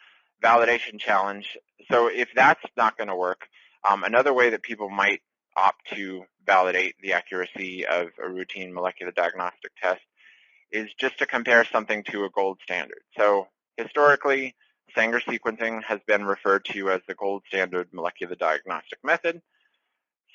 validation 0.43 0.99
challenge. 0.99 1.57
So 1.91 2.09
if 2.09 2.29
that's 2.35 2.63
not 2.77 2.97
going 2.97 3.09
to 3.09 3.17
work, 3.17 3.47
um, 3.89 4.03
another 4.05 4.33
way 4.33 4.51
that 4.51 4.63
people 4.63 4.89
might 4.89 5.21
opt 5.57 5.89
to 5.95 6.25
validate 6.45 6.95
the 7.01 7.13
accuracy 7.13 7.87
of 7.87 8.09
a 8.23 8.29
routine 8.29 8.73
molecular 8.73 9.13
diagnostic 9.13 9.73
test 9.83 10.03
is 10.71 10.89
just 10.99 11.19
to 11.19 11.27
compare 11.27 11.65
something 11.65 12.05
to 12.05 12.25
a 12.25 12.31
gold 12.31 12.59
standard. 12.63 13.01
So 13.17 13.49
historically, 13.77 14.55
Sanger 14.95 15.21
sequencing 15.21 15.83
has 15.85 16.01
been 16.07 16.25
referred 16.25 16.65
to 16.67 16.91
as 16.91 17.01
the 17.09 17.15
gold 17.15 17.43
standard 17.49 17.89
molecular 17.93 18.35
diagnostic 18.35 18.99
method. 19.03 19.41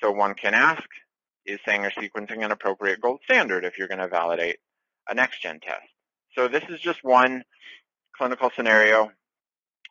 So 0.02 0.10
one 0.10 0.34
can 0.34 0.54
ask, 0.54 0.82
is 1.46 1.60
Sanger 1.64 1.90
sequencing 1.90 2.44
an 2.44 2.52
appropriate 2.52 3.00
gold 3.00 3.20
standard 3.24 3.64
if 3.64 3.78
you're 3.78 3.88
going 3.88 3.98
to 3.98 4.08
validate 4.08 4.58
a 5.08 5.14
next-gen 5.14 5.60
test? 5.60 5.88
So 6.36 6.48
this 6.48 6.64
is 6.68 6.80
just 6.80 7.02
one 7.02 7.44
clinical 8.16 8.50
scenario 8.54 9.10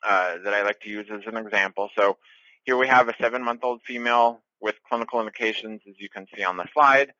uh, 0.03 0.37
that 0.43 0.53
I 0.53 0.63
like 0.63 0.79
to 0.81 0.89
use 0.89 1.07
as 1.11 1.21
an 1.25 1.37
example. 1.37 1.89
So 1.95 2.17
here 2.63 2.77
we 2.77 2.87
have 2.87 3.09
a 3.09 3.15
seven-month-old 3.19 3.81
female 3.85 4.41
with 4.61 4.75
clinical 4.87 5.19
indications, 5.19 5.81
as 5.87 5.95
you 5.97 6.09
can 6.09 6.27
see 6.35 6.43
on 6.43 6.57
the 6.57 6.67
slide. 6.73 7.13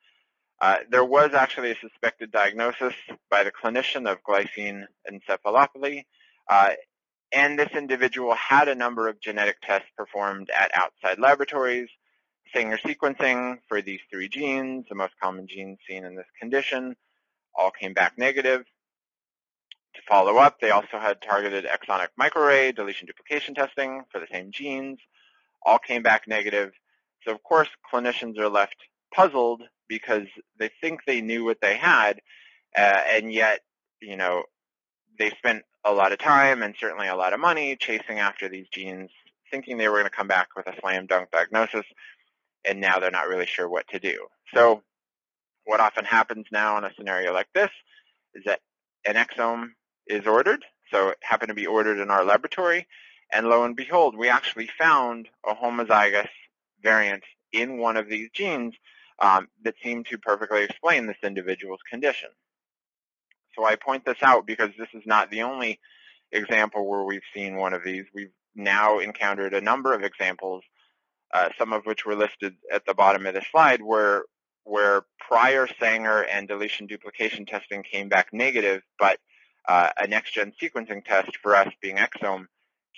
Uh, 0.61 0.77
there 0.89 1.03
was 1.03 1.33
actually 1.33 1.71
a 1.71 1.75
suspected 1.79 2.31
diagnosis 2.31 2.93
by 3.29 3.43
the 3.43 3.51
clinician 3.51 4.09
of 4.09 4.21
glycine 4.23 4.85
encephalopathy, 5.11 6.03
uh, 6.49 6.69
and 7.31 7.57
this 7.57 7.71
individual 7.75 8.35
had 8.35 8.67
a 8.67 8.75
number 8.75 9.07
of 9.07 9.19
genetic 9.19 9.57
tests 9.61 9.87
performed 9.97 10.49
at 10.55 10.69
outside 10.75 11.17
laboratories, 11.17 11.89
Sanger 12.53 12.77
sequencing 12.77 13.59
for 13.67 13.81
these 13.81 14.01
three 14.11 14.27
genes, 14.27 14.85
the 14.89 14.95
most 14.95 15.13
common 15.21 15.47
genes 15.47 15.79
seen 15.87 16.03
in 16.03 16.15
this 16.15 16.27
condition, 16.39 16.95
all 17.55 17.71
came 17.71 17.93
back 17.93 18.17
negative. 18.17 18.65
To 19.95 20.01
follow 20.07 20.37
up, 20.37 20.59
they 20.59 20.71
also 20.71 20.99
had 20.99 21.21
targeted 21.21 21.65
exonic 21.65 22.09
microarray 22.19 22.75
deletion 22.75 23.07
duplication 23.07 23.55
testing 23.55 24.03
for 24.11 24.19
the 24.19 24.27
same 24.31 24.51
genes, 24.51 24.99
all 25.65 25.79
came 25.79 26.03
back 26.03 26.27
negative. 26.27 26.71
So 27.25 27.31
of 27.31 27.43
course, 27.43 27.69
clinicians 27.91 28.37
are 28.39 28.49
left 28.49 28.75
puzzled 29.13 29.63
because 29.87 30.27
they 30.57 30.69
think 30.79 31.01
they 31.05 31.21
knew 31.21 31.43
what 31.43 31.61
they 31.61 31.75
had, 31.75 32.21
uh, 32.77 33.01
and 33.09 33.31
yet, 33.33 33.59
you 34.01 34.15
know, 34.15 34.43
they 35.19 35.29
spent 35.31 35.63
a 35.83 35.91
lot 35.91 36.11
of 36.11 36.19
time 36.19 36.63
and 36.63 36.75
certainly 36.79 37.07
a 37.07 37.15
lot 37.15 37.33
of 37.33 37.39
money 37.39 37.75
chasing 37.75 38.19
after 38.19 38.47
these 38.47 38.67
genes, 38.71 39.09
thinking 39.49 39.77
they 39.77 39.87
were 39.89 39.97
going 39.97 40.05
to 40.05 40.15
come 40.15 40.27
back 40.27 40.49
with 40.55 40.67
a 40.67 40.79
slam 40.79 41.07
dunk 41.07 41.29
diagnosis, 41.31 41.85
and 42.65 42.79
now 42.79 42.99
they're 42.99 43.11
not 43.11 43.27
really 43.27 43.45
sure 43.45 43.67
what 43.67 43.87
to 43.89 43.99
do. 43.99 44.27
So 44.53 44.81
what 45.65 45.79
often 45.79 46.05
happens 46.05 46.45
now 46.51 46.77
in 46.77 46.83
a 46.83 46.93
scenario 46.95 47.33
like 47.33 47.49
this 47.53 47.69
is 48.33 48.43
that 48.45 48.61
an 49.05 49.15
exome 49.15 49.69
is 50.07 50.25
ordered, 50.25 50.63
so 50.91 51.09
it 51.09 51.17
happened 51.21 51.49
to 51.49 51.55
be 51.55 51.67
ordered 51.67 51.99
in 51.99 52.09
our 52.09 52.23
laboratory, 52.23 52.87
and 53.33 53.47
lo 53.47 53.63
and 53.63 53.75
behold, 53.75 54.15
we 54.17 54.29
actually 54.29 54.69
found 54.77 55.27
a 55.45 55.53
homozygous 55.53 56.29
variant 56.81 57.23
in 57.51 57.77
one 57.77 57.97
of 57.97 58.07
these 58.07 58.29
genes 58.33 58.73
um, 59.19 59.47
that 59.63 59.75
seemed 59.83 60.07
to 60.07 60.17
perfectly 60.17 60.63
explain 60.63 61.05
this 61.05 61.17
individual's 61.23 61.81
condition. 61.89 62.29
So 63.55 63.65
I 63.65 63.75
point 63.75 64.05
this 64.05 64.21
out 64.21 64.45
because 64.45 64.71
this 64.77 64.87
is 64.93 65.03
not 65.05 65.29
the 65.29 65.43
only 65.43 65.79
example 66.31 66.87
where 66.87 67.03
we've 67.03 67.21
seen 67.33 67.55
one 67.55 67.73
of 67.73 67.83
these. 67.83 68.05
We've 68.13 68.31
now 68.55 68.99
encountered 68.99 69.53
a 69.53 69.61
number 69.61 69.93
of 69.93 70.03
examples, 70.03 70.63
uh, 71.33 71.49
some 71.57 71.73
of 71.73 71.85
which 71.85 72.05
were 72.05 72.15
listed 72.15 72.55
at 72.71 72.85
the 72.85 72.93
bottom 72.93 73.25
of 73.25 73.33
the 73.33 73.43
slide, 73.51 73.81
where 73.81 74.23
where 74.63 75.01
prior 75.19 75.67
Sanger 75.79 76.23
and 76.23 76.47
deletion 76.47 76.85
duplication 76.85 77.45
testing 77.45 77.83
came 77.83 78.09
back 78.09 78.27
negative, 78.31 78.83
but 78.99 79.17
uh, 79.67 79.89
a 79.97 80.07
next-gen 80.07 80.53
sequencing 80.61 81.03
test 81.03 81.35
for 81.41 81.55
us 81.55 81.73
being 81.81 81.97
exome 81.97 82.45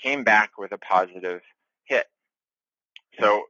came 0.01 0.23
back 0.25 0.51
with 0.57 0.73
a 0.73 0.77
positive 0.77 1.41
hit. 1.85 2.05
So 3.19 3.43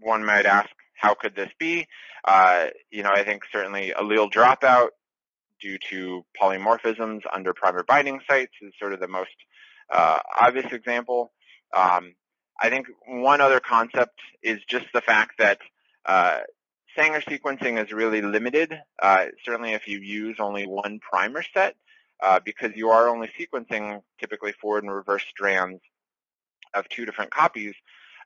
one 0.00 0.24
might 0.24 0.46
ask, 0.46 0.70
how 0.94 1.14
could 1.14 1.34
this 1.34 1.50
be? 1.58 1.86
Uh, 2.24 2.66
you 2.90 3.02
know, 3.02 3.10
I 3.12 3.24
think 3.24 3.42
certainly 3.52 3.92
allele 3.96 4.30
dropout 4.30 4.88
due 5.60 5.78
to 5.90 6.24
polymorphisms 6.40 7.22
under 7.32 7.52
primer 7.52 7.82
binding 7.82 8.20
sites 8.28 8.52
is 8.62 8.72
sort 8.78 8.92
of 8.92 9.00
the 9.00 9.08
most 9.08 9.30
uh, 9.92 10.18
obvious 10.40 10.72
example. 10.72 11.32
Um, 11.76 12.14
I 12.60 12.70
think 12.70 12.86
one 13.06 13.40
other 13.40 13.60
concept 13.60 14.18
is 14.42 14.60
just 14.68 14.86
the 14.92 15.00
fact 15.00 15.38
that 15.38 15.58
uh, 16.06 16.40
Sanger 16.96 17.20
sequencing 17.20 17.82
is 17.82 17.92
really 17.92 18.22
limited, 18.22 18.76
uh, 19.00 19.26
certainly 19.44 19.72
if 19.72 19.86
you 19.86 20.00
use 20.00 20.36
only 20.40 20.66
one 20.66 20.98
primer 20.98 21.44
set, 21.54 21.76
uh, 22.20 22.40
because 22.44 22.72
you 22.74 22.90
are 22.90 23.08
only 23.08 23.30
sequencing 23.38 24.02
typically 24.18 24.52
forward 24.52 24.82
and 24.82 24.92
reverse 24.92 25.22
strands 25.30 25.80
of 26.74 26.88
two 26.88 27.06
different 27.06 27.30
copies. 27.30 27.74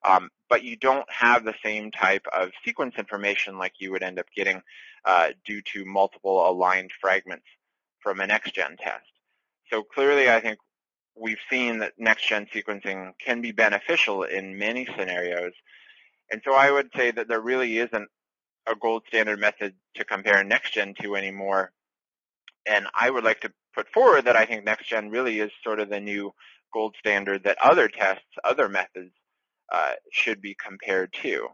Um, 0.04 0.30
but 0.52 0.64
you 0.64 0.76
don't 0.76 1.10
have 1.10 1.44
the 1.44 1.54
same 1.64 1.90
type 1.90 2.26
of 2.30 2.50
sequence 2.62 2.96
information 2.98 3.56
like 3.56 3.72
you 3.78 3.90
would 3.90 4.02
end 4.02 4.18
up 4.18 4.26
getting 4.36 4.60
uh, 5.06 5.28
due 5.46 5.62
to 5.62 5.82
multiple 5.86 6.46
aligned 6.46 6.90
fragments 7.00 7.46
from 8.00 8.20
a 8.20 8.26
next-gen 8.26 8.76
test. 8.76 9.06
So 9.72 9.82
clearly, 9.82 10.28
I 10.28 10.40
think 10.40 10.58
we've 11.18 11.38
seen 11.48 11.78
that 11.78 11.94
next-gen 11.96 12.48
sequencing 12.54 13.12
can 13.18 13.40
be 13.40 13.52
beneficial 13.52 14.24
in 14.24 14.58
many 14.58 14.84
scenarios. 14.84 15.54
And 16.30 16.42
so 16.44 16.52
I 16.52 16.70
would 16.70 16.90
say 16.94 17.10
that 17.12 17.28
there 17.28 17.40
really 17.40 17.78
isn't 17.78 18.10
a 18.68 18.76
gold 18.76 19.04
standard 19.08 19.40
method 19.40 19.72
to 19.94 20.04
compare 20.04 20.44
next-gen 20.44 20.92
to 21.00 21.16
anymore. 21.16 21.72
And 22.66 22.86
I 22.94 23.08
would 23.08 23.24
like 23.24 23.40
to 23.40 23.52
put 23.74 23.88
forward 23.88 24.26
that 24.26 24.36
I 24.36 24.44
think 24.44 24.66
next-gen 24.66 25.08
really 25.08 25.40
is 25.40 25.50
sort 25.64 25.80
of 25.80 25.88
the 25.88 25.98
new 25.98 26.34
gold 26.74 26.94
standard 26.98 27.44
that 27.44 27.56
other 27.64 27.88
tests, 27.88 28.26
other 28.44 28.68
methods 28.68 29.12
uh, 29.72 29.92
should 30.12 30.40
be 30.40 30.54
compared 30.54 31.12
to. 31.22 31.48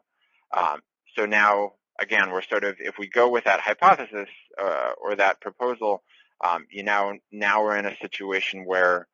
Um, 0.57 0.81
so 1.17 1.25
now, 1.25 1.73
again, 2.01 2.31
we're 2.31 2.43
sort 2.43 2.65
of, 2.65 2.77
if 2.79 2.99
we 2.99 3.09
go 3.09 3.29
with 3.31 3.45
that 3.45 3.61
hypothesis 3.61 4.29
uh, 4.61 4.91
or 5.01 5.15
that 5.17 5.41
proposal, 5.41 6.03
um, 6.45 6.67
you 6.71 6.83
know, 6.83 7.17
now 7.33 7.63
we're 7.63 7.77
in 7.77 7.87
a 7.87 7.97
situation 7.97 8.65
where 8.65 9.07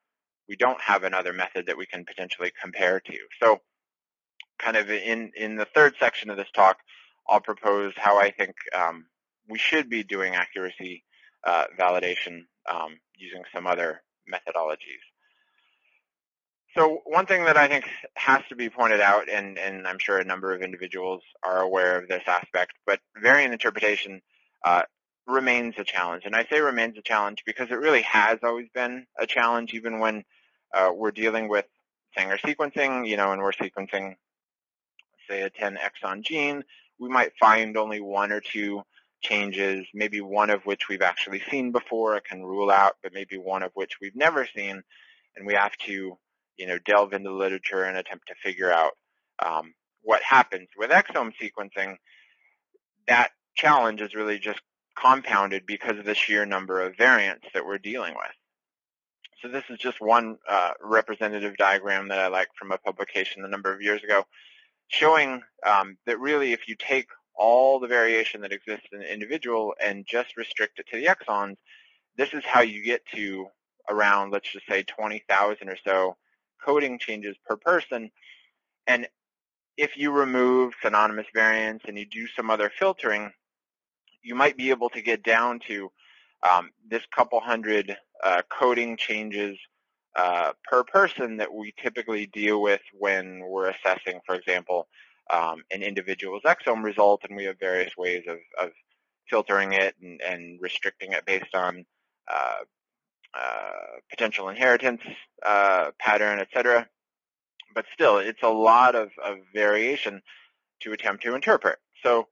we 0.48 0.56
don't 0.56 0.80
have 0.80 1.04
another 1.04 1.32
method 1.32 1.66
that 1.66 1.78
we 1.78 1.86
can 1.86 2.04
potentially 2.04 2.52
compare 2.60 3.00
to. 3.00 3.18
So 3.42 3.60
kind 4.58 4.76
of 4.76 4.90
in, 4.90 5.32
in 5.36 5.56
the 5.56 5.66
third 5.74 5.94
section 5.98 6.30
of 6.30 6.36
this 6.36 6.50
talk, 6.54 6.78
I'll 7.28 7.40
propose 7.40 7.92
how 7.96 8.18
I 8.18 8.30
think 8.30 8.54
um, 8.74 9.06
we 9.48 9.58
should 9.58 9.88
be 9.88 10.02
doing 10.02 10.34
accuracy 10.34 11.04
uh, 11.46 11.64
validation 11.78 12.42
um, 12.70 12.98
using 13.16 13.42
some 13.54 13.66
other 13.66 14.02
methodologies. 14.32 15.04
So 16.76 17.02
one 17.04 17.26
thing 17.26 17.44
that 17.44 17.56
I 17.56 17.68
think 17.68 17.88
has 18.16 18.42
to 18.48 18.56
be 18.56 18.68
pointed 18.68 19.00
out, 19.00 19.28
and, 19.28 19.58
and 19.58 19.86
I'm 19.86 19.98
sure 19.98 20.18
a 20.18 20.24
number 20.24 20.52
of 20.52 20.60
individuals 20.60 21.22
are 21.44 21.60
aware 21.60 21.96
of 21.98 22.08
this 22.08 22.24
aspect, 22.26 22.72
but 22.84 22.98
variant 23.16 23.52
interpretation 23.52 24.20
uh, 24.64 24.82
remains 25.28 25.74
a 25.78 25.84
challenge. 25.84 26.24
And 26.24 26.34
I 26.34 26.44
say 26.46 26.60
remains 26.60 26.98
a 26.98 27.02
challenge 27.02 27.44
because 27.46 27.70
it 27.70 27.78
really 27.78 28.02
has 28.02 28.40
always 28.42 28.66
been 28.74 29.06
a 29.16 29.26
challenge, 29.26 29.72
even 29.72 30.00
when 30.00 30.24
uh, 30.74 30.90
we're 30.92 31.12
dealing 31.12 31.48
with 31.48 31.64
Sanger 32.18 32.38
sequencing, 32.38 33.06
you 33.06 33.16
know, 33.16 33.30
and 33.30 33.40
we're 33.40 33.52
sequencing, 33.52 34.16
say, 35.28 35.42
a 35.42 35.50
10 35.50 35.78
exon 35.78 36.22
gene, 36.22 36.64
we 36.98 37.08
might 37.08 37.36
find 37.38 37.76
only 37.76 38.00
one 38.00 38.32
or 38.32 38.40
two 38.40 38.82
changes, 39.20 39.86
maybe 39.94 40.20
one 40.20 40.50
of 40.50 40.66
which 40.66 40.88
we've 40.88 41.02
actually 41.02 41.40
seen 41.48 41.70
before, 41.70 42.16
it 42.16 42.24
can 42.24 42.42
rule 42.44 42.70
out, 42.70 42.96
but 43.00 43.14
maybe 43.14 43.38
one 43.38 43.62
of 43.62 43.70
which 43.74 44.00
we've 44.00 44.16
never 44.16 44.46
seen, 44.56 44.82
and 45.36 45.46
we 45.46 45.54
have 45.54 45.76
to 45.78 46.18
you 46.56 46.66
know, 46.66 46.78
delve 46.84 47.12
into 47.12 47.30
the 47.30 47.34
literature 47.34 47.84
and 47.84 47.96
attempt 47.96 48.28
to 48.28 48.34
figure 48.42 48.72
out 48.72 48.92
um, 49.44 49.74
what 50.02 50.22
happens. 50.22 50.68
With 50.76 50.90
exome 50.90 51.32
sequencing, 51.40 51.96
that 53.08 53.30
challenge 53.56 54.00
is 54.00 54.14
really 54.14 54.38
just 54.38 54.60
compounded 54.96 55.66
because 55.66 55.98
of 55.98 56.04
the 56.04 56.14
sheer 56.14 56.46
number 56.46 56.80
of 56.80 56.96
variants 56.96 57.46
that 57.54 57.66
we're 57.66 57.78
dealing 57.78 58.14
with. 58.14 58.32
So 59.42 59.48
this 59.48 59.64
is 59.68 59.78
just 59.78 60.00
one 60.00 60.38
uh, 60.48 60.70
representative 60.82 61.56
diagram 61.56 62.08
that 62.08 62.18
I 62.18 62.28
like 62.28 62.48
from 62.58 62.72
a 62.72 62.78
publication 62.78 63.44
a 63.44 63.48
number 63.48 63.72
of 63.72 63.82
years 63.82 64.02
ago, 64.02 64.24
showing 64.88 65.42
um, 65.66 65.98
that 66.06 66.18
really 66.18 66.52
if 66.52 66.66
you 66.68 66.76
take 66.76 67.08
all 67.36 67.80
the 67.80 67.88
variation 67.88 68.40
that 68.42 68.52
exists 68.52 68.86
in 68.92 69.02
an 69.02 69.06
individual 69.06 69.74
and 69.82 70.06
just 70.06 70.36
restrict 70.36 70.78
it 70.78 70.86
to 70.90 70.96
the 70.96 71.06
exons, 71.06 71.56
this 72.16 72.32
is 72.32 72.44
how 72.44 72.60
you 72.60 72.82
get 72.82 73.04
to 73.14 73.46
around, 73.90 74.30
let's 74.30 74.50
just 74.50 74.66
say, 74.66 74.82
20,000 74.84 75.68
or 75.68 75.76
so 75.84 76.16
coding 76.64 76.98
changes 76.98 77.36
per 77.46 77.56
person. 77.56 78.10
And 78.86 79.06
if 79.76 79.96
you 79.96 80.12
remove 80.12 80.74
synonymous 80.82 81.26
variants 81.34 81.84
and 81.86 81.98
you 81.98 82.06
do 82.06 82.26
some 82.28 82.50
other 82.50 82.70
filtering, 82.78 83.32
you 84.22 84.34
might 84.34 84.56
be 84.56 84.70
able 84.70 84.90
to 84.90 85.02
get 85.02 85.22
down 85.22 85.60
to 85.68 85.90
um, 86.48 86.70
this 86.88 87.02
couple 87.14 87.40
hundred 87.40 87.96
uh, 88.22 88.42
coding 88.48 88.96
changes 88.96 89.58
uh, 90.16 90.52
per 90.62 90.84
person 90.84 91.38
that 91.38 91.52
we 91.52 91.74
typically 91.82 92.26
deal 92.26 92.62
with 92.62 92.80
when 92.92 93.40
we're 93.40 93.70
assessing, 93.70 94.20
for 94.24 94.34
example, 94.34 94.86
um, 95.30 95.64
an 95.70 95.82
individual's 95.82 96.42
exome 96.42 96.84
result, 96.84 97.22
and 97.24 97.36
we 97.36 97.44
have 97.44 97.58
various 97.58 97.96
ways 97.96 98.24
of, 98.28 98.38
of 98.62 98.70
filtering 99.28 99.72
it 99.72 99.94
and, 100.02 100.20
and, 100.20 100.60
restricting 100.60 101.12
it 101.12 101.24
based 101.24 101.54
on 101.54 101.84
uh, 102.32 102.58
uh, 103.36 103.98
potential 104.10 104.48
inheritance 104.48 105.00
uh, 105.44 105.90
pattern, 105.98 106.38
etc. 106.38 106.88
But 107.74 107.86
still, 107.92 108.18
it's 108.18 108.42
a 108.42 108.48
lot 108.48 108.94
of, 108.94 109.10
of 109.22 109.38
variation 109.52 110.22
to 110.80 110.92
attempt 110.92 111.24
to 111.24 111.34
interpret. 111.34 111.78
So 112.02 112.28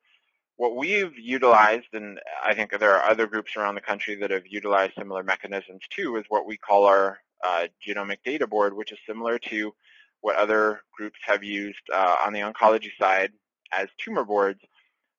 what 0.57 0.77
we've 0.77 1.19
utilized, 1.19 1.93
and 1.93 2.21
I 2.45 2.55
think 2.55 2.79
there 2.79 2.95
are 2.95 3.11
other 3.11 3.27
groups 3.27 3.57
around 3.57 3.75
the 3.75 3.81
country 3.81 4.15
that 4.17 4.31
have 4.31 4.47
utilized 4.47 4.93
similar 4.97 5.23
mechanisms 5.23 5.83
too, 5.91 6.17
is 6.17 6.25
what 6.29 6.47
we 6.47 6.57
call 6.57 6.85
our 6.85 7.19
uh, 7.43 7.67
genomic 7.87 8.19
data 8.25 8.47
board, 8.47 8.77
which 8.77 8.93
is 8.93 8.99
similar 9.07 9.39
to 9.39 9.75
what 10.21 10.37
other 10.37 10.81
groups 10.97 11.19
have 11.27 11.43
used 11.43 11.81
uh, 11.93 12.17
on 12.25 12.33
the 12.33 12.41
oncology 12.41 12.91
side 13.01 13.33
as 13.73 13.89
tumor 13.99 14.25
boards. 14.25 14.61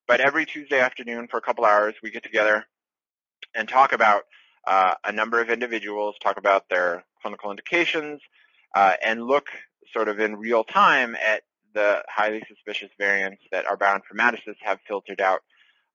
But 0.08 0.20
every 0.20 0.46
Tuesday 0.46 0.80
afternoon 0.80 1.28
for 1.28 1.36
a 1.36 1.42
couple 1.42 1.64
hours, 1.64 1.94
we 2.02 2.10
get 2.10 2.22
together 2.22 2.64
and 3.54 3.68
talk 3.68 3.92
about 3.92 4.22
uh, 4.66 4.94
a 5.04 5.12
number 5.12 5.40
of 5.40 5.50
individuals, 5.50 6.16
talk 6.22 6.36
about 6.36 6.68
their 6.68 7.04
clinical 7.22 7.50
indications, 7.50 8.20
uh, 8.74 8.94
and 9.04 9.24
look 9.24 9.46
sort 9.92 10.08
of 10.08 10.20
in 10.20 10.36
real 10.36 10.64
time 10.64 11.16
at 11.16 11.42
the 11.74 12.02
highly 12.08 12.42
suspicious 12.48 12.90
variants 12.98 13.42
that 13.50 13.66
our 13.66 13.76
bioinformaticists 13.76 14.62
have 14.62 14.78
filtered 14.86 15.20
out 15.20 15.40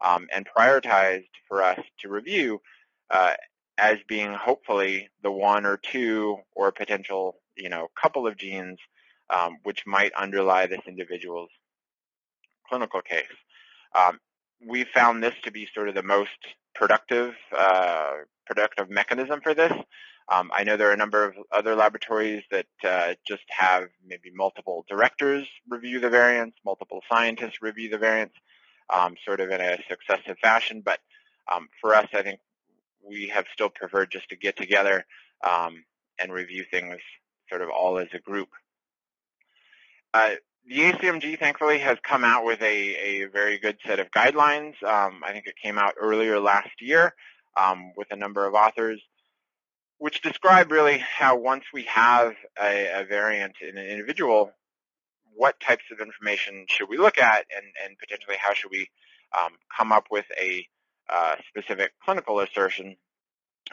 um, 0.02 0.28
and 0.34 0.48
prioritized 0.58 1.30
for 1.48 1.64
us 1.64 1.80
to 2.02 2.10
review 2.10 2.62
uh, 3.12 3.34
as 3.78 3.98
being 4.08 4.34
hopefully 4.34 5.10
the 5.24 5.32
one 5.32 5.66
or 5.66 5.78
two 5.78 6.38
or 6.54 6.72
potential, 6.72 7.36
you 7.56 7.70
know, 7.70 7.88
couple 8.00 8.28
of 8.28 8.38
genes 8.38 8.78
um, 9.30 9.58
which 9.64 9.86
might 9.86 10.12
underlie 10.14 10.66
this 10.66 10.82
individual's 10.88 11.50
clinical 12.68 13.02
case. 13.02 13.26
Um, 13.96 14.20
we 14.66 14.84
found 14.84 15.24
this 15.24 15.36
to 15.44 15.52
be 15.52 15.68
sort 15.74 15.90
of 15.90 15.96
the 15.96 16.04
most 16.04 16.30
productive 16.76 17.36
uh, 17.58 18.14
productive 18.50 18.90
mechanism 18.90 19.40
for 19.42 19.54
this. 19.54 19.72
Um, 20.32 20.52
I 20.54 20.64
know 20.64 20.76
there 20.76 20.90
are 20.90 20.94
a 20.94 20.98
number 20.98 21.24
of 21.24 21.36
other 21.52 21.76
laboratories 21.76 22.44
that 22.52 22.66
uh, 22.84 23.14
just 23.28 23.44
have 23.50 23.90
maybe 24.06 24.32
multiple 24.34 24.86
directors 24.90 25.48
review 25.70 26.00
the 26.00 26.10
variants, 26.10 26.58
multiple 26.66 27.02
scientists 27.10 27.62
review 27.62 27.90
the 27.90 27.98
variants, 27.98 28.36
um, 28.90 29.16
sort 29.26 29.40
of 29.40 29.50
in 29.50 29.62
a 29.62 29.78
successive 29.88 30.38
fashion. 30.40 30.82
But 30.84 31.00
um, 31.52 31.70
for 31.80 31.96
us, 31.96 32.08
I 32.14 32.24
think 32.24 32.40
we 33.08 33.28
have 33.30 33.46
still 33.54 33.70
preferred 33.70 34.12
just 34.12 34.30
to 34.30 34.36
get 34.36 34.58
together 34.58 35.06
um, 35.48 35.84
and 36.20 36.34
review 36.34 36.66
things 36.70 36.98
sort 37.50 37.62
of 37.62 37.70
all 37.70 37.98
as 37.98 38.10
a 38.14 38.20
group. 38.20 38.50
Uh, 40.14 40.32
the 40.68 40.92
ACMG, 40.92 41.40
thankfully, 41.40 41.80
has 41.80 41.98
come 42.04 42.24
out 42.24 42.46
with 42.46 42.62
a, 42.62 42.66
a 42.96 43.26
very 43.26 43.58
good 43.58 43.78
set 43.86 44.00
of 44.00 44.12
guidelines. 44.12 44.82
Um, 44.84 45.22
I 45.24 45.32
think 45.32 45.48
it 45.48 45.56
came 45.62 45.80
out 45.80 45.94
earlier 46.00 46.40
last 46.40 46.82
year 46.82 47.14
um, 47.58 47.94
with 47.96 48.08
a 48.12 48.16
number 48.16 48.46
of 48.46 48.54
authors, 48.54 49.02
which 49.98 50.22
describe 50.22 50.72
really 50.72 50.98
how 50.98 51.38
once 51.38 51.66
we 51.74 51.84
have 51.84 52.36
a, 52.62 53.02
a, 53.02 53.06
variant 53.06 53.56
in 53.62 53.78
an 53.78 53.86
individual, 53.86 54.52
what 55.36 55.60
types 55.60 55.84
of 55.92 56.00
information 56.00 56.66
should 56.70 56.90
we 56.90 56.98
look 56.98 57.18
at 57.18 57.46
and, 57.56 57.66
and 57.86 57.98
potentially 57.98 58.38
how 58.40 58.54
should 58.54 58.72
we 58.72 58.90
um, 59.38 59.52
come 59.76 59.92
up 59.92 60.06
with 60.10 60.26
a 60.40 60.66
uh, 61.10 61.36
specific 61.50 61.92
clinical 62.04 62.40
assertion. 62.40 62.96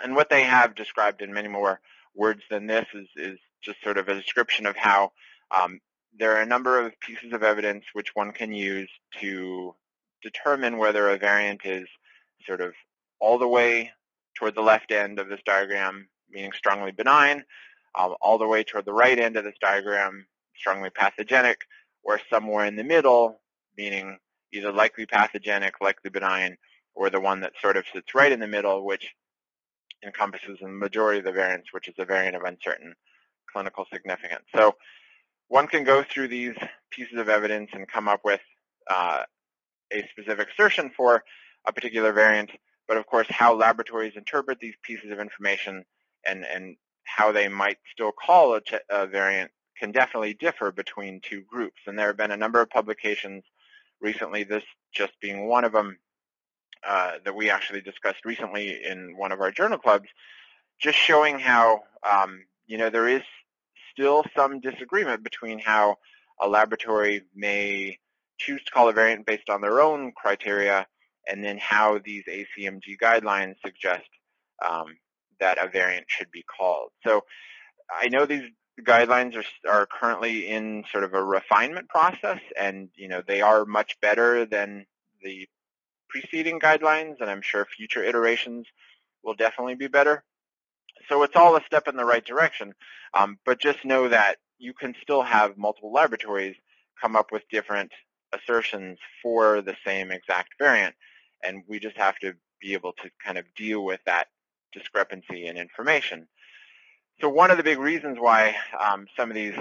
And 0.02 0.14
what 0.14 0.30
they 0.30 0.42
have 0.42 0.74
described 0.74 1.22
in 1.22 1.32
many 1.32 1.48
more 1.48 1.80
words 2.14 2.42
than 2.50 2.66
this 2.66 2.86
is, 2.94 3.08
is 3.16 3.38
just 3.62 3.82
sort 3.82 3.98
of 3.98 4.08
a 4.08 4.14
description 4.14 4.66
of 4.66 4.76
how 4.76 5.12
um, 5.56 5.80
there 6.18 6.36
are 6.36 6.42
a 6.42 6.46
number 6.46 6.80
of 6.80 6.98
pieces 7.00 7.32
of 7.32 7.42
evidence 7.42 7.84
which 7.92 8.14
one 8.14 8.32
can 8.32 8.52
use 8.52 8.90
to 9.20 9.74
determine 10.22 10.78
whether 10.78 11.08
a 11.08 11.18
variant 11.18 11.60
is 11.64 11.86
sort 12.46 12.60
of 12.60 12.72
all 13.20 13.38
the 13.38 13.48
way 13.48 13.92
toward 14.34 14.54
the 14.54 14.62
left 14.62 14.92
end 14.92 15.18
of 15.18 15.28
this 15.28 15.40
diagram, 15.44 16.08
meaning 16.30 16.52
strongly 16.52 16.92
benign, 16.92 17.44
um, 17.98 18.14
all 18.20 18.38
the 18.38 18.46
way 18.46 18.62
toward 18.62 18.84
the 18.84 18.92
right 18.92 19.18
end 19.18 19.36
of 19.36 19.44
this 19.44 19.56
diagram, 19.60 20.26
strongly 20.56 20.90
pathogenic, 20.90 21.60
or 22.02 22.20
somewhere 22.30 22.66
in 22.66 22.76
the 22.76 22.84
middle, 22.84 23.40
meaning 23.76 24.18
either 24.52 24.72
likely 24.72 25.06
pathogenic, 25.06 25.80
likely 25.80 26.10
benign, 26.10 26.56
or 26.94 27.10
the 27.10 27.20
one 27.20 27.40
that 27.40 27.52
sort 27.60 27.76
of 27.76 27.84
sits 27.92 28.14
right 28.14 28.32
in 28.32 28.40
the 28.40 28.46
middle, 28.46 28.84
which 28.84 29.14
encompasses 30.04 30.58
the 30.60 30.68
majority 30.68 31.18
of 31.18 31.24
the 31.24 31.32
variants, 31.32 31.72
which 31.72 31.88
is 31.88 31.94
a 31.98 32.04
variant 32.04 32.36
of 32.36 32.42
uncertain 32.42 32.94
clinical 33.52 33.86
significance. 33.92 34.44
So 34.54 34.74
one 35.48 35.66
can 35.66 35.84
go 35.84 36.02
through 36.02 36.28
these 36.28 36.54
pieces 36.90 37.18
of 37.18 37.28
evidence 37.28 37.70
and 37.72 37.88
come 37.88 38.08
up 38.08 38.20
with 38.24 38.40
uh, 38.90 39.22
a 39.92 40.08
specific 40.10 40.48
assertion 40.50 40.90
for 40.96 41.22
a 41.66 41.72
particular 41.72 42.12
variant 42.12 42.50
but 42.88 42.96
of 42.96 43.06
course 43.06 43.26
how 43.30 43.54
laboratories 43.54 44.16
interpret 44.16 44.58
these 44.60 44.74
pieces 44.82 45.10
of 45.10 45.18
information 45.18 45.84
and, 46.26 46.44
and 46.44 46.76
how 47.04 47.32
they 47.32 47.48
might 47.48 47.78
still 47.92 48.12
call 48.12 48.58
a, 48.90 49.06
variant 49.06 49.50
can 49.78 49.92
definitely 49.92 50.34
differ 50.34 50.72
between 50.72 51.20
two 51.20 51.42
groups. 51.42 51.80
And 51.86 51.98
there 51.98 52.08
have 52.08 52.16
been 52.16 52.30
a 52.30 52.36
number 52.36 52.60
of 52.60 52.70
publications 52.70 53.44
recently, 54.00 54.42
this 54.44 54.64
just 54.92 55.12
being 55.20 55.46
one 55.46 55.64
of 55.64 55.72
them, 55.72 55.98
uh, 56.86 57.12
that 57.24 57.34
we 57.34 57.50
actually 57.50 57.80
discussed 57.80 58.24
recently 58.24 58.84
in 58.84 59.16
one 59.16 59.32
of 59.32 59.40
our 59.40 59.50
journal 59.50 59.78
clubs, 59.78 60.08
just 60.80 60.98
showing 60.98 61.38
how, 61.38 61.82
um, 62.08 62.44
you 62.66 62.78
know, 62.78 62.90
there 62.90 63.08
is 63.08 63.22
still 63.92 64.24
some 64.36 64.60
disagreement 64.60 65.22
between 65.22 65.58
how 65.58 65.96
a 66.40 66.48
laboratory 66.48 67.22
may 67.34 67.98
choose 68.38 68.62
to 68.64 68.70
call 68.70 68.88
a 68.88 68.92
variant 68.92 69.26
based 69.26 69.48
on 69.48 69.60
their 69.60 69.80
own 69.80 70.12
criteria 70.12 70.86
and 71.26 71.44
then 71.44 71.58
how 71.58 71.98
these 72.04 72.24
ACMG 72.24 72.98
guidelines 73.00 73.56
suggest 73.64 74.08
um, 74.66 74.96
that 75.40 75.62
a 75.62 75.68
variant 75.68 76.06
should 76.08 76.30
be 76.30 76.42
called. 76.42 76.90
So 77.04 77.24
I 77.90 78.08
know 78.08 78.26
these 78.26 78.50
guidelines 78.82 79.34
are, 79.36 79.70
are 79.70 79.86
currently 79.86 80.48
in 80.48 80.84
sort 80.92 81.04
of 81.04 81.14
a 81.14 81.22
refinement 81.22 81.88
process, 81.88 82.40
and 82.58 82.88
you 82.94 83.08
know 83.08 83.22
they 83.26 83.40
are 83.40 83.64
much 83.64 84.00
better 84.00 84.44
than 84.44 84.86
the 85.22 85.48
preceding 86.08 86.60
guidelines, 86.60 87.16
and 87.20 87.30
I'm 87.30 87.42
sure 87.42 87.66
future 87.76 88.02
iterations 88.02 88.66
will 89.22 89.34
definitely 89.34 89.74
be 89.74 89.88
better. 89.88 90.24
So 91.08 91.22
it's 91.22 91.36
all 91.36 91.56
a 91.56 91.64
step 91.66 91.88
in 91.88 91.96
the 91.96 92.04
right 92.04 92.24
direction, 92.24 92.72
um, 93.14 93.38
but 93.44 93.60
just 93.60 93.84
know 93.84 94.08
that 94.08 94.36
you 94.58 94.72
can 94.72 94.94
still 95.02 95.22
have 95.22 95.58
multiple 95.58 95.92
laboratories 95.92 96.56
come 97.00 97.16
up 97.16 97.30
with 97.30 97.42
different 97.50 97.92
assertions 98.32 98.98
for 99.22 99.60
the 99.62 99.76
same 99.84 100.10
exact 100.10 100.54
variant 100.58 100.94
and 101.44 101.62
we 101.68 101.78
just 101.78 101.96
have 101.96 102.18
to 102.18 102.34
be 102.60 102.72
able 102.72 102.92
to 102.92 103.10
kind 103.24 103.38
of 103.38 103.44
deal 103.56 103.84
with 103.84 104.00
that 104.06 104.28
discrepancy 104.72 105.46
in 105.46 105.56
information. 105.56 106.26
so 107.20 107.28
one 107.28 107.50
of 107.50 107.56
the 107.56 107.62
big 107.62 107.78
reasons 107.78 108.18
why 108.18 108.54
um, 108.78 109.06
some 109.16 109.30
of 109.30 109.34
these 109.34 109.54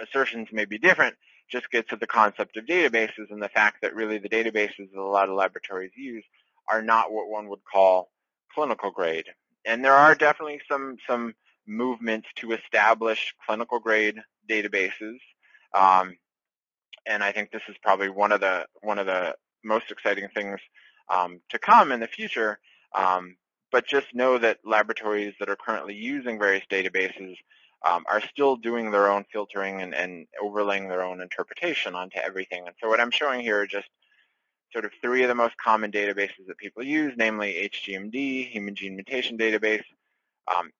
assertions 0.00 0.48
may 0.52 0.64
be 0.64 0.78
different 0.78 1.16
just 1.50 1.70
gets 1.70 1.92
at 1.92 2.00
the 2.00 2.06
concept 2.06 2.56
of 2.56 2.64
databases 2.64 3.30
and 3.30 3.42
the 3.42 3.48
fact 3.48 3.78
that 3.82 3.94
really 3.94 4.18
the 4.18 4.28
databases 4.28 4.90
that 4.90 4.98
a 4.98 5.02
lot 5.02 5.28
of 5.28 5.34
laboratories 5.34 5.92
use 5.96 6.24
are 6.68 6.82
not 6.82 7.12
what 7.12 7.28
one 7.28 7.48
would 7.48 7.64
call 7.70 8.10
clinical 8.54 8.90
grade. 8.90 9.26
And 9.66 9.84
there 9.84 9.92
are 9.92 10.14
definitely 10.14 10.60
some 10.68 10.96
some 11.06 11.34
movements 11.66 12.28
to 12.36 12.52
establish 12.52 13.34
clinical 13.46 13.78
grade 13.78 14.20
databases. 14.48 15.18
Um, 15.74 16.16
and 17.06 17.22
I 17.22 17.32
think 17.32 17.50
this 17.50 17.62
is 17.68 17.76
probably 17.82 18.08
one 18.08 18.32
of 18.32 18.40
the 18.40 18.66
one 18.80 18.98
of 18.98 19.06
the 19.06 19.34
most 19.64 19.90
exciting 19.90 20.28
things 20.34 20.60
um, 21.08 21.40
to 21.50 21.58
come 21.58 21.92
in 21.92 22.00
the 22.00 22.06
future. 22.06 22.58
Um, 22.94 23.36
but 23.70 23.86
just 23.86 24.14
know 24.14 24.36
that 24.38 24.58
laboratories 24.64 25.34
that 25.40 25.48
are 25.48 25.56
currently 25.56 25.94
using 25.94 26.38
various 26.38 26.64
databases 26.70 27.36
um, 27.84 28.04
are 28.08 28.20
still 28.20 28.56
doing 28.56 28.90
their 28.90 29.10
own 29.10 29.24
filtering 29.32 29.80
and, 29.80 29.94
and, 29.94 30.26
overlaying 30.40 30.88
their 30.88 31.02
own 31.02 31.20
interpretation 31.20 31.94
onto 31.94 32.18
everything. 32.18 32.64
And 32.66 32.76
so 32.80 32.88
what 32.88 33.00
I'm 33.00 33.10
showing 33.10 33.40
here 33.40 33.60
are 33.60 33.66
just 33.66 33.88
sort 34.72 34.84
of 34.84 34.92
three 35.00 35.22
of 35.22 35.28
the 35.28 35.34
most 35.34 35.56
common 35.56 35.90
databases 35.90 36.46
that 36.46 36.58
people 36.58 36.84
use, 36.84 37.14
namely 37.16 37.70
HGMD, 37.72 38.50
Human 38.50 38.74
Gene 38.74 38.94
Mutation 38.94 39.36
Database, 39.36 39.84
um, 40.54 40.70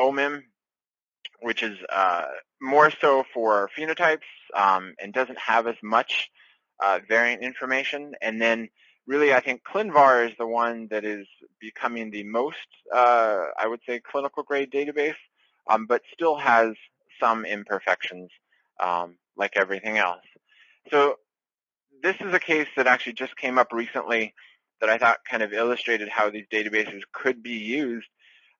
OMIM, 0.00 0.42
which 1.40 1.62
is 1.62 1.78
uh, 1.90 2.24
more 2.60 2.90
so 3.00 3.24
for 3.32 3.70
phenotypes 3.76 4.20
um, 4.54 4.94
and 5.00 5.12
doesn't 5.12 5.38
have 5.38 5.66
as 5.66 5.76
much 5.82 6.30
uh, 6.82 7.00
variant 7.08 7.42
information, 7.42 8.14
and 8.20 8.40
then 8.40 8.68
really 9.06 9.32
I 9.32 9.40
think 9.40 9.62
ClinVar 9.64 10.30
is 10.30 10.36
the 10.38 10.46
one 10.46 10.88
that 10.90 11.04
is 11.04 11.26
becoming 11.60 12.10
the 12.10 12.24
most, 12.24 12.56
uh, 12.92 13.46
I 13.58 13.66
would 13.66 13.80
say, 13.86 14.00
clinical 14.00 14.42
grade 14.42 14.70
database, 14.70 15.14
um, 15.68 15.86
but 15.86 16.02
still 16.12 16.36
has 16.36 16.74
some 17.20 17.44
imperfections 17.44 18.30
um, 18.80 19.16
like 19.36 19.52
everything 19.56 19.98
else. 19.98 20.24
So 20.90 21.16
this 22.02 22.16
is 22.20 22.34
a 22.34 22.40
case 22.40 22.68
that 22.76 22.86
actually 22.86 23.14
just 23.14 23.36
came 23.36 23.58
up 23.58 23.72
recently 23.72 24.34
that 24.80 24.90
I 24.90 24.98
thought 24.98 25.20
kind 25.28 25.42
of 25.42 25.52
illustrated 25.52 26.08
how 26.08 26.30
these 26.30 26.46
databases 26.52 27.02
could 27.12 27.42
be 27.42 27.52
used. 27.52 28.08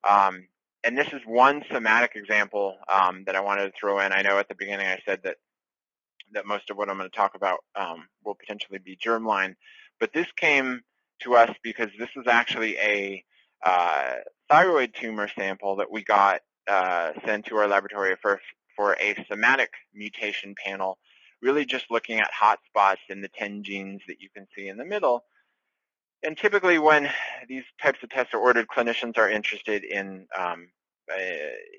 Um, 0.09 0.47
and 0.85 0.97
this 0.97 1.07
is 1.13 1.21
one 1.25 1.63
somatic 1.71 2.13
example 2.15 2.77
um, 2.87 3.23
that 3.25 3.35
I 3.35 3.41
wanted 3.41 3.65
to 3.65 3.73
throw 3.79 3.99
in. 3.99 4.11
I 4.13 4.21
know 4.21 4.39
at 4.39 4.47
the 4.47 4.55
beginning 4.55 4.87
I 4.87 4.99
said 5.05 5.21
that 5.23 5.37
that 6.33 6.45
most 6.45 6.69
of 6.69 6.77
what 6.77 6.89
I'm 6.89 6.97
going 6.97 7.09
to 7.09 7.15
talk 7.15 7.35
about 7.35 7.59
um, 7.75 8.07
will 8.23 8.35
potentially 8.35 8.79
be 8.79 8.97
germline, 8.97 9.55
but 9.99 10.13
this 10.13 10.27
came 10.35 10.81
to 11.21 11.35
us 11.35 11.55
because 11.63 11.89
this 11.97 12.09
was 12.15 12.27
actually 12.27 12.77
a 12.77 13.23
uh, 13.63 14.15
thyroid 14.49 14.93
tumor 14.93 15.29
sample 15.37 15.77
that 15.77 15.91
we 15.91 16.03
got 16.03 16.41
uh, 16.67 17.11
sent 17.25 17.45
to 17.45 17.55
our 17.57 17.67
laboratory 17.67 18.15
for, 18.21 18.39
for 18.75 18.93
a 19.01 19.15
somatic 19.29 19.71
mutation 19.93 20.55
panel, 20.63 20.97
really 21.41 21.65
just 21.65 21.85
looking 21.89 22.19
at 22.19 22.29
hotspots 22.31 22.97
in 23.09 23.21
the 23.21 23.29
10 23.29 23.63
genes 23.63 24.01
that 24.07 24.21
you 24.21 24.29
can 24.35 24.47
see 24.55 24.67
in 24.67 24.77
the 24.77 24.85
middle. 24.85 25.23
And 26.23 26.37
typically 26.37 26.79
when 26.79 27.09
these 27.49 27.63
types 27.81 27.99
of 28.01 28.09
tests 28.09 28.33
are 28.33 28.39
ordered, 28.39 28.67
clinicians 28.67 29.17
are 29.17 29.29
interested 29.29 29.83
in, 29.83 30.27
um, 30.37 30.69
uh, 31.13 31.19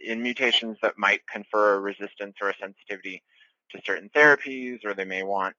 in 0.04 0.22
mutations 0.22 0.76
that 0.82 0.98
might 0.98 1.26
confer 1.26 1.74
a 1.74 1.80
resistance 1.80 2.36
or 2.42 2.50
a 2.50 2.54
sensitivity 2.60 3.22
to 3.70 3.80
certain 3.84 4.10
therapies, 4.14 4.84
or 4.84 4.94
they 4.94 5.04
may 5.04 5.22
want 5.22 5.54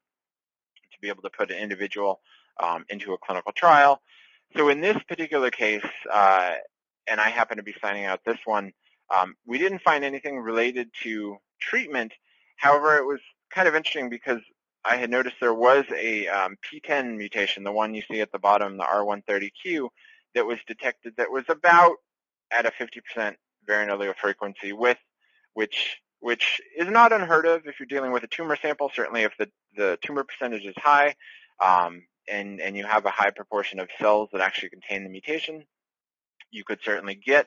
to 0.91 0.97
be 1.01 1.09
able 1.09 1.23
to 1.23 1.29
put 1.29 1.51
an 1.51 1.57
individual 1.57 2.21
um, 2.61 2.85
into 2.89 3.13
a 3.13 3.17
clinical 3.17 3.51
trial. 3.51 4.01
So 4.55 4.69
in 4.69 4.81
this 4.81 4.97
particular 5.07 5.51
case, 5.51 5.85
uh, 6.11 6.53
and 7.07 7.19
I 7.19 7.29
happen 7.29 7.57
to 7.57 7.63
be 7.63 7.75
signing 7.81 8.05
out 8.05 8.21
this 8.25 8.37
one, 8.45 8.71
um, 9.13 9.35
we 9.45 9.57
didn't 9.57 9.81
find 9.81 10.03
anything 10.03 10.39
related 10.39 10.89
to 11.03 11.37
treatment. 11.59 12.13
However, 12.55 12.97
it 12.97 13.05
was 13.05 13.19
kind 13.53 13.67
of 13.67 13.75
interesting 13.75 14.09
because 14.09 14.39
I 14.83 14.97
had 14.97 15.09
noticed 15.09 15.37
there 15.39 15.53
was 15.53 15.85
a 15.95 16.27
um, 16.27 16.57
PTEN 16.63 17.17
mutation, 17.17 17.63
the 17.63 17.71
one 17.71 17.93
you 17.93 18.03
see 18.09 18.21
at 18.21 18.31
the 18.31 18.39
bottom, 18.39 18.77
the 18.77 18.83
R130Q, 18.83 19.89
that 20.35 20.45
was 20.45 20.59
detected 20.67 21.13
that 21.17 21.31
was 21.31 21.45
about 21.49 21.95
at 22.51 22.65
a 22.65 22.71
50% 22.71 23.35
variant 23.65 23.91
allele 23.91 24.15
frequency 24.15 24.73
with, 24.73 24.97
which 25.53 25.97
which 26.25 26.59
is 26.75 26.87
not 26.87 27.13
unheard 27.13 27.45
of 27.45 27.67
if 27.67 27.79
you're 27.79 27.85
dealing 27.85 28.11
with 28.11 28.23
a 28.23 28.27
tumor 28.27 28.55
sample. 28.59 28.89
Certainly 28.95 29.21
if 29.21 29.33
the, 29.37 29.47
the 29.77 29.99
tumor 30.01 30.23
percentage 30.23 30.65
is 30.65 30.73
high 30.75 31.13
um, 31.63 32.01
and, 32.27 32.59
and 32.59 32.75
you 32.75 32.83
have 32.83 33.05
a 33.05 33.11
high 33.11 33.29
proportion 33.29 33.79
of 33.79 33.89
cells 33.99 34.29
that 34.33 34.41
actually 34.41 34.69
contain 34.69 35.03
the 35.03 35.09
mutation, 35.11 35.65
you 36.49 36.63
could 36.63 36.79
certainly 36.83 37.13
get 37.13 37.45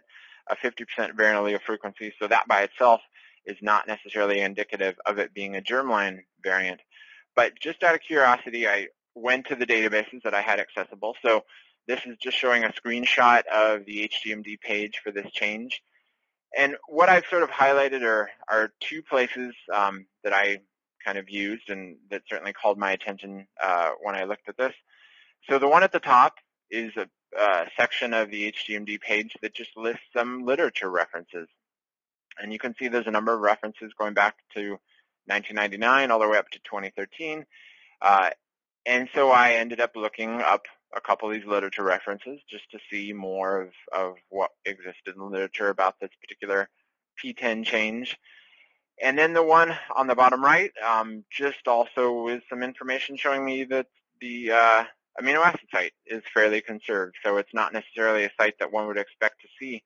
a 0.48 0.54
50% 0.54 0.86
variant 1.16 1.44
allele 1.44 1.60
frequency. 1.60 2.12
So 2.20 2.28
that 2.28 2.46
by 2.46 2.62
itself 2.62 3.00
is 3.44 3.56
not 3.60 3.88
necessarily 3.88 4.38
indicative 4.38 4.94
of 5.04 5.18
it 5.18 5.34
being 5.34 5.56
a 5.56 5.60
germline 5.60 6.20
variant. 6.44 6.80
But 7.34 7.58
just 7.60 7.82
out 7.82 7.96
of 7.96 8.00
curiosity, 8.00 8.68
I 8.68 8.86
went 9.16 9.48
to 9.48 9.56
the 9.56 9.66
databases 9.66 10.22
that 10.22 10.34
I 10.34 10.40
had 10.40 10.60
accessible. 10.60 11.16
So 11.20 11.42
this 11.88 11.98
is 12.06 12.16
just 12.22 12.36
showing 12.36 12.62
a 12.62 12.68
screenshot 12.68 13.44
of 13.46 13.86
the 13.86 14.08
HGMD 14.08 14.60
page 14.60 15.00
for 15.02 15.10
this 15.10 15.28
change. 15.32 15.82
And 16.56 16.76
what 16.88 17.08
I've 17.08 17.26
sort 17.26 17.42
of 17.42 17.50
highlighted 17.50 18.02
are, 18.02 18.30
are 18.48 18.72
two 18.80 19.02
places 19.02 19.54
um, 19.72 20.06
that 20.24 20.32
I 20.32 20.60
kind 21.04 21.18
of 21.18 21.28
used 21.28 21.70
and 21.70 21.96
that 22.10 22.22
certainly 22.28 22.52
called 22.52 22.78
my 22.78 22.92
attention 22.92 23.46
uh, 23.62 23.90
when 24.02 24.14
I 24.14 24.24
looked 24.24 24.48
at 24.48 24.56
this. 24.56 24.74
So 25.48 25.58
the 25.58 25.68
one 25.68 25.82
at 25.82 25.92
the 25.92 26.00
top 26.00 26.34
is 26.70 26.92
a, 26.96 27.08
section 27.76 28.14
of 28.14 28.30
the 28.30 28.50
HGMD 28.50 29.00
page 29.00 29.36
that 29.42 29.52
just 29.54 29.76
lists 29.76 30.02
some 30.16 30.46
literature 30.46 30.90
references. 30.90 31.46
And 32.40 32.52
you 32.52 32.58
can 32.58 32.74
see 32.78 32.88
there's 32.88 33.06
a 33.06 33.10
number 33.10 33.34
of 33.34 33.40
references 33.40 33.92
going 33.98 34.14
back 34.14 34.36
to 34.54 34.78
1999 35.26 36.10
all 36.10 36.18
the 36.18 36.26
way 36.26 36.38
up 36.38 36.48
to 36.50 36.58
2013. 36.60 37.44
Uh, 38.00 38.30
and 38.86 39.08
so 39.14 39.30
I 39.30 39.52
ended 39.52 39.78
up 39.80 39.94
looking 39.94 40.40
up 40.40 40.64
a 40.96 41.00
couple 41.00 41.28
of 41.28 41.34
these 41.34 41.46
literature 41.46 41.82
references 41.82 42.40
just 42.48 42.70
to 42.70 42.78
see 42.90 43.12
more 43.12 43.62
of, 43.62 43.72
of 43.92 44.14
what 44.30 44.50
existed 44.64 45.14
in 45.14 45.18
the 45.18 45.24
literature 45.24 45.68
about 45.68 46.00
this 46.00 46.10
particular 46.20 46.68
PTEN 47.22 47.64
change. 47.64 48.18
And 49.00 49.16
then 49.16 49.32
the 49.32 49.42
one 49.42 49.76
on 49.94 50.06
the 50.06 50.14
bottom 50.14 50.42
right, 50.42 50.72
um, 50.84 51.24
just 51.30 51.68
also 51.68 52.22
with 52.22 52.42
some 52.48 52.62
information 52.62 53.16
showing 53.16 53.44
me 53.44 53.64
that 53.64 53.86
the 54.20 54.50
uh, 54.50 54.84
amino 55.20 55.44
acid 55.44 55.68
site 55.72 55.92
is 56.06 56.22
fairly 56.34 56.60
conserved. 56.60 57.16
So 57.22 57.36
it's 57.36 57.54
not 57.54 57.72
necessarily 57.72 58.24
a 58.24 58.32
site 58.40 58.58
that 58.58 58.72
one 58.72 58.86
would 58.86 58.98
expect 58.98 59.40
to 59.42 59.48
see 59.60 59.84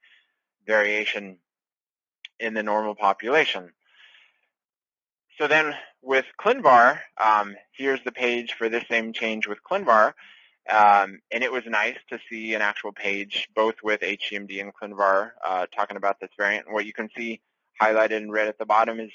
variation 0.66 1.38
in 2.40 2.54
the 2.54 2.62
normal 2.62 2.94
population. 2.94 3.72
So 5.38 5.46
then 5.46 5.74
with 6.02 6.26
ClinVar, 6.40 7.00
um, 7.22 7.56
here's 7.72 8.02
the 8.04 8.12
page 8.12 8.52
for 8.52 8.68
this 8.68 8.84
same 8.88 9.12
change 9.12 9.46
with 9.46 9.62
ClinVar. 9.62 10.12
Um, 10.70 11.20
and 11.30 11.42
it 11.42 11.50
was 11.50 11.64
nice 11.66 11.96
to 12.10 12.18
see 12.30 12.54
an 12.54 12.62
actual 12.62 12.92
page, 12.92 13.48
both 13.54 13.74
with 13.82 14.00
HGMD 14.00 14.60
and 14.60 14.72
ClinVar, 14.72 15.32
uh, 15.44 15.66
talking 15.74 15.96
about 15.96 16.20
this 16.20 16.30
variant. 16.38 16.66
And 16.66 16.74
what 16.74 16.86
you 16.86 16.92
can 16.92 17.08
see 17.16 17.40
highlighted 17.80 18.12
in 18.12 18.30
red 18.30 18.48
at 18.48 18.58
the 18.58 18.66
bottom 18.66 19.00
is 19.00 19.10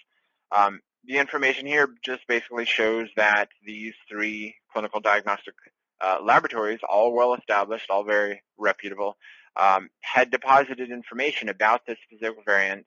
um, 0.52 0.82
the 1.06 1.18
information 1.18 1.66
here 1.66 1.90
just 2.04 2.28
basically 2.28 2.66
shows 2.66 3.08
that 3.16 3.50
these 3.66 3.94
three 4.10 4.56
clinical 4.74 5.00
diagnostic 5.00 5.54
uh, 6.02 6.20
laboratories, 6.22 6.80
all 6.88 7.14
well 7.14 7.34
established, 7.34 7.90
all 7.90 8.04
very 8.04 8.44
reputable, 8.58 9.18
um, 9.56 9.90
had 10.02 10.30
deposited 10.30 10.92
information 10.92 11.50
about 11.50 11.86
this 11.86 11.98
specific 12.04 12.44
variant, 12.46 12.86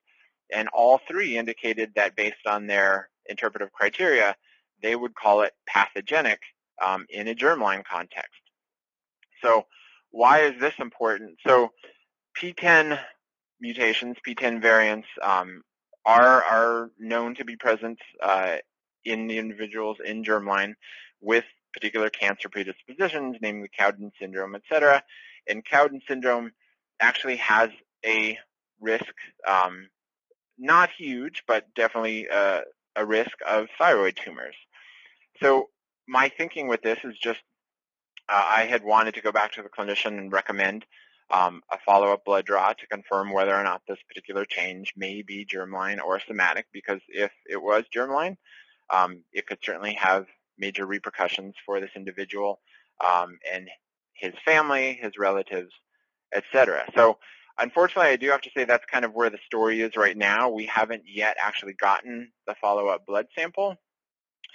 and 0.53 0.69
all 0.69 0.99
three 1.07 1.37
indicated 1.37 1.91
that 1.95 2.15
based 2.15 2.45
on 2.45 2.67
their 2.67 3.09
interpretive 3.27 3.71
criteria, 3.71 4.35
they 4.81 4.95
would 4.95 5.15
call 5.15 5.41
it 5.41 5.53
pathogenic 5.67 6.39
um, 6.83 7.05
in 7.09 7.27
a 7.27 7.35
germline 7.35 7.83
context. 7.83 8.40
So 9.41 9.65
why 10.11 10.41
is 10.41 10.59
this 10.59 10.73
important? 10.79 11.37
So 11.45 11.71
PTEN 12.37 12.99
mutations, 13.59 14.17
PTEN 14.25 14.61
variants, 14.61 15.07
um, 15.21 15.63
are, 16.05 16.43
are 16.43 16.91
known 16.99 17.35
to 17.35 17.45
be 17.45 17.55
present 17.55 17.99
uh, 18.21 18.57
in 19.05 19.27
the 19.27 19.37
individuals 19.37 19.97
in 20.03 20.23
germline 20.23 20.73
with 21.21 21.45
particular 21.73 22.09
cancer 22.09 22.49
predispositions, 22.49 23.37
namely 23.41 23.69
Cowden 23.77 24.11
syndrome, 24.19 24.55
et 24.55 24.63
cetera. 24.67 25.03
And 25.47 25.63
Cowden 25.63 26.01
syndrome 26.07 26.51
actually 26.99 27.37
has 27.37 27.69
a 28.05 28.37
risk, 28.79 29.13
um, 29.47 29.87
not 30.57 30.89
huge, 30.97 31.43
but 31.47 31.67
definitely 31.75 32.27
uh, 32.29 32.61
a 32.95 33.05
risk 33.05 33.31
of 33.47 33.67
thyroid 33.77 34.17
tumors. 34.17 34.55
So 35.41 35.69
my 36.07 36.29
thinking 36.29 36.67
with 36.67 36.81
this 36.81 36.99
is 37.03 37.17
just 37.17 37.39
uh, 38.31 38.45
I 38.49 38.65
had 38.65 38.83
wanted 38.83 39.15
to 39.15 39.21
go 39.21 39.31
back 39.31 39.51
to 39.53 39.61
the 39.61 39.69
clinician 39.69 40.17
and 40.17 40.31
recommend 40.31 40.85
um, 41.31 41.61
a 41.71 41.77
follow-up 41.85 42.25
blood 42.25 42.45
draw 42.45 42.73
to 42.73 42.87
confirm 42.87 43.31
whether 43.31 43.55
or 43.55 43.63
not 43.63 43.81
this 43.87 43.99
particular 44.07 44.45
change 44.45 44.93
may 44.95 45.21
be 45.21 45.45
germline 45.45 46.01
or 46.01 46.19
somatic, 46.19 46.67
because 46.73 47.01
if 47.07 47.31
it 47.49 47.61
was 47.61 47.85
germline, 47.95 48.37
um, 48.89 49.23
it 49.31 49.47
could 49.47 49.59
certainly 49.63 49.93
have 49.93 50.25
major 50.57 50.85
repercussions 50.85 51.55
for 51.65 51.79
this 51.79 51.91
individual 51.95 52.59
um, 53.05 53.37
and 53.51 53.69
his 54.13 54.33
family, 54.45 54.99
his 55.01 55.17
relatives, 55.17 55.71
etc. 56.33 56.85
So 56.95 57.17
Unfortunately, 57.59 58.09
I 58.09 58.15
do 58.15 58.29
have 58.29 58.41
to 58.41 58.49
say 58.55 58.63
that's 58.63 58.85
kind 58.85 59.05
of 59.05 59.13
where 59.13 59.29
the 59.29 59.37
story 59.45 59.81
is 59.81 59.95
right 59.95 60.17
now. 60.17 60.49
We 60.49 60.65
haven't 60.65 61.03
yet 61.05 61.37
actually 61.39 61.73
gotten 61.73 62.31
the 62.47 62.55
follow-up 62.55 63.05
blood 63.05 63.27
sample, 63.37 63.75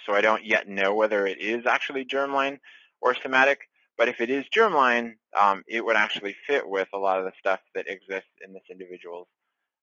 so 0.04 0.12
I 0.12 0.20
don't 0.20 0.44
yet 0.44 0.66
know 0.66 0.94
whether 0.94 1.26
it 1.26 1.40
is 1.40 1.66
actually 1.66 2.04
germline 2.04 2.58
or 3.00 3.14
somatic. 3.14 3.60
But 3.98 4.08
if 4.08 4.20
it 4.20 4.30
is 4.30 4.44
germline, 4.54 5.14
um, 5.38 5.62
it 5.66 5.84
would 5.84 5.96
actually 5.96 6.36
fit 6.46 6.68
with 6.68 6.88
a 6.92 6.98
lot 6.98 7.18
of 7.18 7.24
the 7.24 7.32
stuff 7.38 7.60
that 7.74 7.88
exists 7.88 8.28
in 8.44 8.52
this 8.52 8.64
individual's 8.70 9.28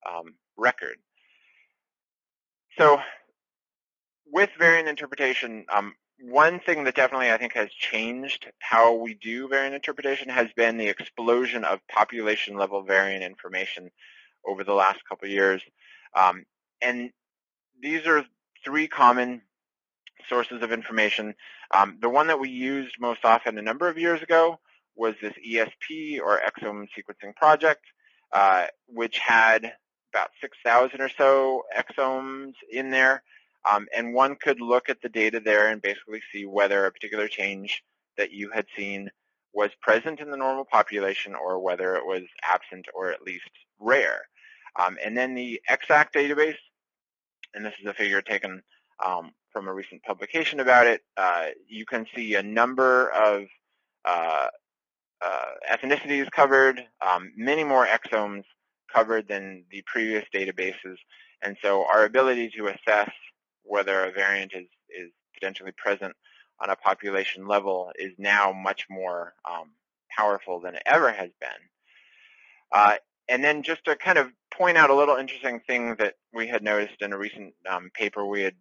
um, 0.07 0.35
record. 0.55 0.97
So 2.77 2.99
with 4.31 4.49
variant 4.57 4.87
interpretation, 4.87 5.65
um, 5.71 5.93
one 6.19 6.59
thing 6.59 6.83
that 6.83 6.95
definitely 6.95 7.31
I 7.31 7.37
think 7.37 7.53
has 7.53 7.71
changed 7.71 8.51
how 8.59 8.93
we 8.95 9.15
do 9.15 9.47
variant 9.47 9.75
interpretation 9.75 10.29
has 10.29 10.47
been 10.55 10.77
the 10.77 10.87
explosion 10.87 11.63
of 11.63 11.79
population 11.87 12.55
level 12.55 12.83
variant 12.83 13.23
information 13.23 13.89
over 14.45 14.63
the 14.63 14.73
last 14.73 14.99
couple 15.07 15.27
years. 15.27 15.61
Um, 16.15 16.45
and 16.81 17.11
these 17.81 18.05
are 18.05 18.25
three 18.63 18.87
common 18.87 19.41
sources 20.33 20.63
of 20.63 20.71
information. 20.71 21.35
Um, 21.71 21.99
the 22.01 22.09
one 22.09 22.25
that 22.27 22.39
we 22.39 22.49
used 22.49 22.95
most 22.99 23.23
often 23.23 23.59
a 23.59 23.61
number 23.61 23.87
of 23.87 23.99
years 23.99 24.23
ago 24.23 24.59
was 24.95 25.13
this 25.21 25.33
ESP 25.47 26.19
or 26.19 26.39
exome 26.39 26.87
sequencing 26.97 27.35
project, 27.35 27.83
uh, 28.31 28.65
which 28.87 29.19
had 29.19 29.73
about 30.11 30.31
6,000 30.41 31.01
or 31.01 31.09
so 31.15 31.63
exomes 31.77 32.53
in 32.71 32.89
there. 32.89 33.21
Um, 33.71 33.87
and 33.95 34.15
one 34.15 34.35
could 34.35 34.59
look 34.59 34.89
at 34.89 35.01
the 35.03 35.09
data 35.09 35.39
there 35.39 35.67
and 35.67 35.81
basically 35.81 36.21
see 36.31 36.45
whether 36.47 36.85
a 36.85 36.91
particular 36.91 37.27
change 37.27 37.83
that 38.17 38.31
you 38.31 38.49
had 38.49 38.65
seen 38.75 39.11
was 39.53 39.69
present 39.81 40.19
in 40.19 40.31
the 40.31 40.37
normal 40.37 40.65
population 40.65 41.35
or 41.35 41.59
whether 41.59 41.95
it 41.95 42.05
was 42.05 42.23
absent 42.43 42.87
or 42.95 43.11
at 43.11 43.21
least 43.21 43.49
rare. 43.79 44.21
Um, 44.83 44.97
and 45.05 45.15
then 45.15 45.35
the 45.35 45.61
EXAC 45.69 46.11
database, 46.11 46.57
and 47.53 47.63
this 47.63 47.75
is 47.79 47.85
a 47.85 47.93
figure 47.93 48.21
taken 48.23 48.63
um, 49.05 49.31
from 49.53 49.67
a 49.67 49.73
recent 49.73 50.03
publication 50.03 50.59
about 50.59 50.87
it, 50.87 51.01
uh, 51.15 51.45
you 51.67 51.85
can 51.85 52.05
see 52.15 52.35
a 52.35 52.43
number 52.43 53.09
of 53.09 53.45
uh, 54.03 54.47
uh, 55.23 55.45
ethnicities 55.71 56.29
covered, 56.31 56.83
um, 57.05 57.31
many 57.37 57.63
more 57.63 57.85
exomes 57.85 58.43
covered 58.93 59.27
than 59.27 59.63
the 59.71 59.83
previous 59.85 60.25
databases. 60.33 60.97
And 61.41 61.55
so 61.61 61.85
our 61.85 62.03
ability 62.03 62.51
to 62.57 62.67
assess 62.67 63.11
whether 63.63 64.03
a 64.03 64.11
variant 64.11 64.53
is, 64.53 64.67
is 64.89 65.11
potentially 65.33 65.71
present 65.77 66.13
on 66.59 66.69
a 66.69 66.75
population 66.75 67.47
level 67.47 67.91
is 67.97 68.11
now 68.17 68.51
much 68.51 68.85
more 68.89 69.33
um, 69.49 69.71
powerful 70.15 70.59
than 70.59 70.75
it 70.75 70.83
ever 70.85 71.11
has 71.11 71.29
been. 71.39 71.49
Uh, 72.71 72.95
and 73.29 73.43
then 73.43 73.63
just 73.63 73.85
to 73.85 73.95
kind 73.95 74.17
of 74.17 74.27
point 74.53 74.77
out 74.77 74.89
a 74.89 74.95
little 74.95 75.15
interesting 75.15 75.59
thing 75.65 75.95
that 75.97 76.15
we 76.33 76.47
had 76.47 76.63
noticed 76.63 77.01
in 77.01 77.13
a 77.13 77.17
recent 77.17 77.53
um, 77.69 77.89
paper 77.93 78.25
we 78.25 78.41
had 78.41 78.55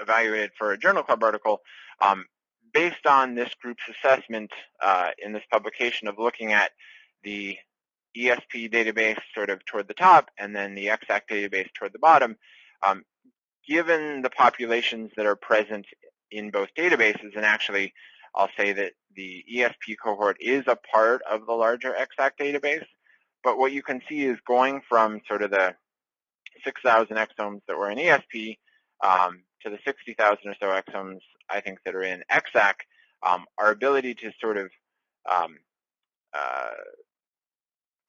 evaluated 0.00 0.50
for 0.58 0.72
a 0.72 0.78
journal 0.78 1.02
club 1.02 1.22
article, 1.22 1.60
um, 2.00 2.24
based 2.72 3.06
on 3.06 3.34
this 3.34 3.50
group's 3.60 3.84
assessment 3.88 4.50
uh, 4.82 5.10
in 5.24 5.32
this 5.32 5.44
publication 5.50 6.08
of 6.08 6.18
looking 6.18 6.52
at 6.52 6.72
the 7.22 7.56
ESP 8.16 8.70
database 8.70 9.18
sort 9.34 9.50
of 9.50 9.64
toward 9.64 9.88
the 9.88 9.94
top 9.94 10.30
and 10.38 10.54
then 10.54 10.74
the 10.74 10.86
EXAC 10.86 11.22
database 11.30 11.68
toward 11.72 11.92
the 11.92 11.98
bottom, 11.98 12.36
um, 12.86 13.02
given 13.66 14.22
the 14.22 14.30
populations 14.30 15.10
that 15.16 15.26
are 15.26 15.36
present 15.36 15.86
in 16.30 16.50
both 16.50 16.68
databases, 16.76 17.36
and 17.36 17.44
actually 17.44 17.92
I'll 18.34 18.50
say 18.56 18.72
that 18.72 18.92
the 19.16 19.44
ESP 19.52 19.96
cohort 20.02 20.36
is 20.40 20.64
a 20.66 20.76
part 20.76 21.22
of 21.30 21.46
the 21.46 21.52
larger 21.52 21.94
EXAC 21.94 22.32
database, 22.40 22.84
but 23.42 23.58
what 23.58 23.72
you 23.72 23.82
can 23.82 24.00
see 24.08 24.22
is 24.22 24.38
going 24.46 24.82
from 24.88 25.20
sort 25.28 25.42
of 25.42 25.50
the 25.50 25.74
6,000 26.64 27.16
exomes 27.16 27.60
that 27.68 27.76
were 27.76 27.90
in 27.90 27.98
ESP 27.98 28.58
um, 29.04 29.42
to 29.64 29.70
the 29.70 29.78
60,000 29.84 30.38
or 30.46 30.54
so 30.60 30.66
exomes 30.66 31.20
I 31.50 31.60
think 31.60 31.78
that 31.84 31.94
are 31.94 32.02
in 32.02 32.22
EXAC, 32.30 32.74
um, 33.26 33.44
our 33.58 33.70
ability 33.70 34.14
to 34.14 34.32
sort 34.40 34.56
of 34.56 34.70
um, 35.30 35.58
uh, 36.32 36.70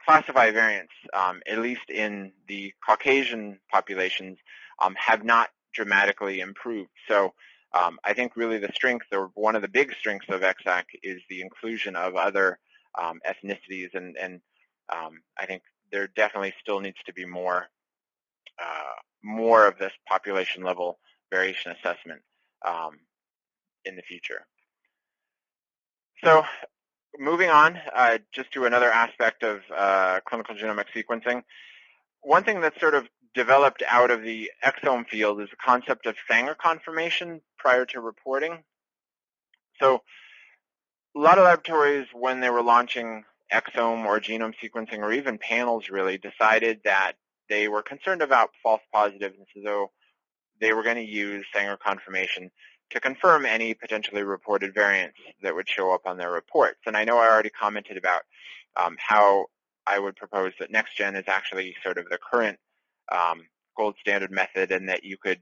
classify 0.06 0.52
variants, 0.52 0.94
um, 1.14 1.42
at 1.50 1.60
least 1.60 1.90
in 1.90 2.34
the 2.48 2.74
Caucasian 2.86 3.60
populations, 3.72 4.38
um, 4.82 4.96
have 4.98 5.24
not 5.24 5.50
dramatically 5.74 6.40
improved. 6.40 6.92
So 7.08 7.34
um, 7.74 8.00
I 8.04 8.14
think 8.14 8.36
really 8.36 8.58
the 8.58 8.72
strength, 8.74 9.08
or 9.12 9.32
one 9.34 9.56
of 9.56 9.62
the 9.62 9.68
big 9.68 9.94
strengths 10.00 10.30
of 10.30 10.42
EXAC 10.42 10.84
is 11.04 11.22
the 11.30 11.42
inclusion 11.42 11.96
of 11.96 12.16
other 12.16 12.60
um, 13.02 13.20
ethnicities, 13.28 13.94
and, 13.94 14.16
and 14.18 14.42
I 14.90 15.46
think 15.46 15.64
there 15.92 16.08
definitely 16.08 16.54
still 16.62 16.80
needs 16.80 16.98
to 17.06 17.14
be 17.14 17.26
more 17.26 17.68
uh, 18.60 19.02
more 19.24 19.68
of 19.68 19.78
this 19.78 19.92
population 20.08 20.64
level 20.64 21.00
variation 21.32 21.72
assessment 21.72 22.22
um, 22.66 23.00
in 23.84 23.96
the 23.96 24.02
future. 24.02 24.46
So 26.24 26.44
moving 27.20 27.50
on, 27.50 27.80
uh, 27.94 28.18
just 28.34 28.52
to 28.54 28.66
another 28.66 28.90
aspect 28.90 29.44
of 29.44 29.62
uh, 29.76 30.20
clinical 30.28 30.56
genomic 30.56 30.86
sequencing, 30.96 31.44
one 32.22 32.44
thing 32.44 32.62
that's 32.62 32.80
sort 32.80 32.96
of 32.96 33.08
developed 33.34 33.84
out 33.88 34.12
of 34.12 34.24
the 34.24 34.50
exome 34.64 35.08
field 35.08 35.42
is 35.42 35.50
the 35.50 35.58
concept 35.58 36.06
of 36.06 36.16
Sanger 36.30 36.56
confirmation 36.56 37.42
prior 37.58 37.86
to 37.86 38.00
reporting. 38.00 38.64
So 39.80 40.02
a 41.16 41.20
lot 41.20 41.38
of 41.38 41.44
laboratories, 41.44 42.08
when 42.14 42.40
they 42.40 42.50
were 42.50 42.64
launching 42.64 43.26
exome 43.54 44.06
or 44.06 44.20
genome 44.20 44.54
sequencing 44.64 45.00
or 45.00 45.12
even 45.12 45.38
panels 45.38 45.90
really, 45.90 46.18
decided 46.18 46.80
that 46.86 47.14
they 47.50 47.68
were 47.68 47.84
concerned 47.84 48.22
about 48.22 48.50
false 48.64 48.82
positives, 48.92 49.36
and 49.38 49.64
so 49.64 49.92
they 50.60 50.74
were 50.74 50.84
going 50.84 50.96
to 50.96 51.04
use 51.04 51.46
Sanger 51.54 51.78
confirmation 51.78 52.52
to 52.92 53.00
confirm 53.00 53.46
any 53.46 53.74
potentially 53.74 54.24
reported 54.24 54.74
variants 54.74 55.18
that 55.42 55.56
would 55.56 55.68
show 55.68 55.94
up 55.94 56.02
on 56.06 56.18
their 56.18 56.32
reports. 56.32 56.80
And 56.86 56.96
I 56.96 57.04
know 57.04 57.18
I 57.18 57.30
already 57.30 57.50
commented 57.50 57.98
about 57.98 58.22
um, 58.78 58.96
how 59.00 59.48
I 59.88 60.00
would 60.00 60.16
propose 60.16 60.54
that 60.60 60.72
NextGen 60.72 61.18
is 61.18 61.26
actually 61.28 61.76
sort 61.84 61.98
of 61.98 62.10
the 62.10 62.18
current 62.18 62.60
um, 63.12 63.48
gold 63.76 63.96
standard 64.00 64.32
method 64.32 64.72
and 64.72 64.90
that 64.90 65.04
you 65.04 65.18
could 65.18 65.40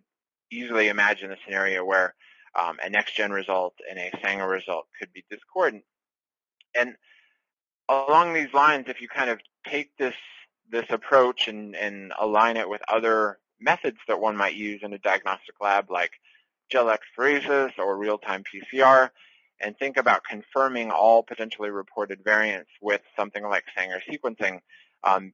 easily 0.52 0.88
imagine 0.88 1.32
a 1.32 1.38
scenario 1.46 1.84
where 1.84 2.16
um, 2.60 2.78
a 2.86 2.90
NextGen 2.90 3.32
result 3.32 3.74
and 3.90 4.00
a 4.00 4.12
Sanger 4.24 4.48
result 4.48 4.86
could 5.00 5.12
be 5.14 5.24
discordant. 5.30 5.84
And 6.76 6.96
along 7.90 8.34
these 8.34 8.54
lines, 8.54 8.86
if 8.88 9.02
you 9.02 9.08
kind 9.08 9.30
of 9.30 9.40
take 9.68 9.96
this 9.98 10.16
this 10.70 10.86
approach 10.90 11.48
and, 11.48 11.76
and 11.76 12.14
align 12.20 12.58
it 12.58 12.68
with 12.68 12.82
other 12.88 13.38
methods 13.64 13.98
that 14.08 14.20
one 14.20 14.38
might 14.38 14.56
use 14.56 14.82
in 14.84 14.94
a 14.94 15.00
diagnostic 15.00 15.56
lab 15.62 15.90
like 15.90 16.12
gel 16.70 16.86
electrophoresis 16.86 17.78
or 17.78 17.98
real-time 17.98 18.44
PCR, 18.44 19.10
and 19.62 19.78
think 19.78 19.98
about 19.98 20.24
confirming 20.30 20.92
all 20.92 21.24
potentially 21.24 21.70
reported 21.70 22.24
variants 22.24 22.70
with 22.82 23.02
something 23.16 23.44
like 23.44 23.64
Sanger 23.76 24.02
sequencing, 24.10 24.60
um, 25.04 25.32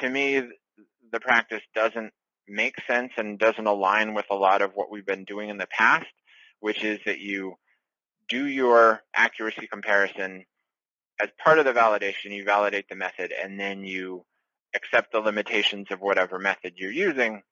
to 0.00 0.08
me, 0.08 0.42
the 1.12 1.20
practice 1.20 1.62
doesn't 1.74 2.12
make 2.46 2.74
sense 2.86 3.12
and 3.16 3.38
doesn't 3.38 3.66
align 3.66 4.14
with 4.14 4.26
a 4.30 4.34
lot 4.34 4.62
of 4.62 4.72
what 4.74 4.90
we've 4.90 5.06
been 5.06 5.24
doing 5.24 5.48
in 5.48 5.56
the 5.56 5.66
past, 5.66 6.06
which 6.60 6.84
is 6.84 7.00
that 7.06 7.18
you 7.18 7.54
do 8.28 8.46
your 8.46 9.02
accuracy 9.14 9.66
comparison. 9.66 10.44
As 11.20 11.28
part 11.42 11.58
of 11.58 11.64
the 11.64 11.72
validation, 11.72 12.32
you 12.32 12.44
validate 12.44 12.88
the 12.88 12.96
method, 12.96 13.32
and 13.32 13.58
then 13.58 13.84
you 13.84 14.24
accept 14.74 15.12
the 15.12 15.20
limitations 15.20 15.86
of 15.90 16.00
whatever 16.00 16.38
method 16.38 16.74
you're 16.76 16.90
using 16.90 17.42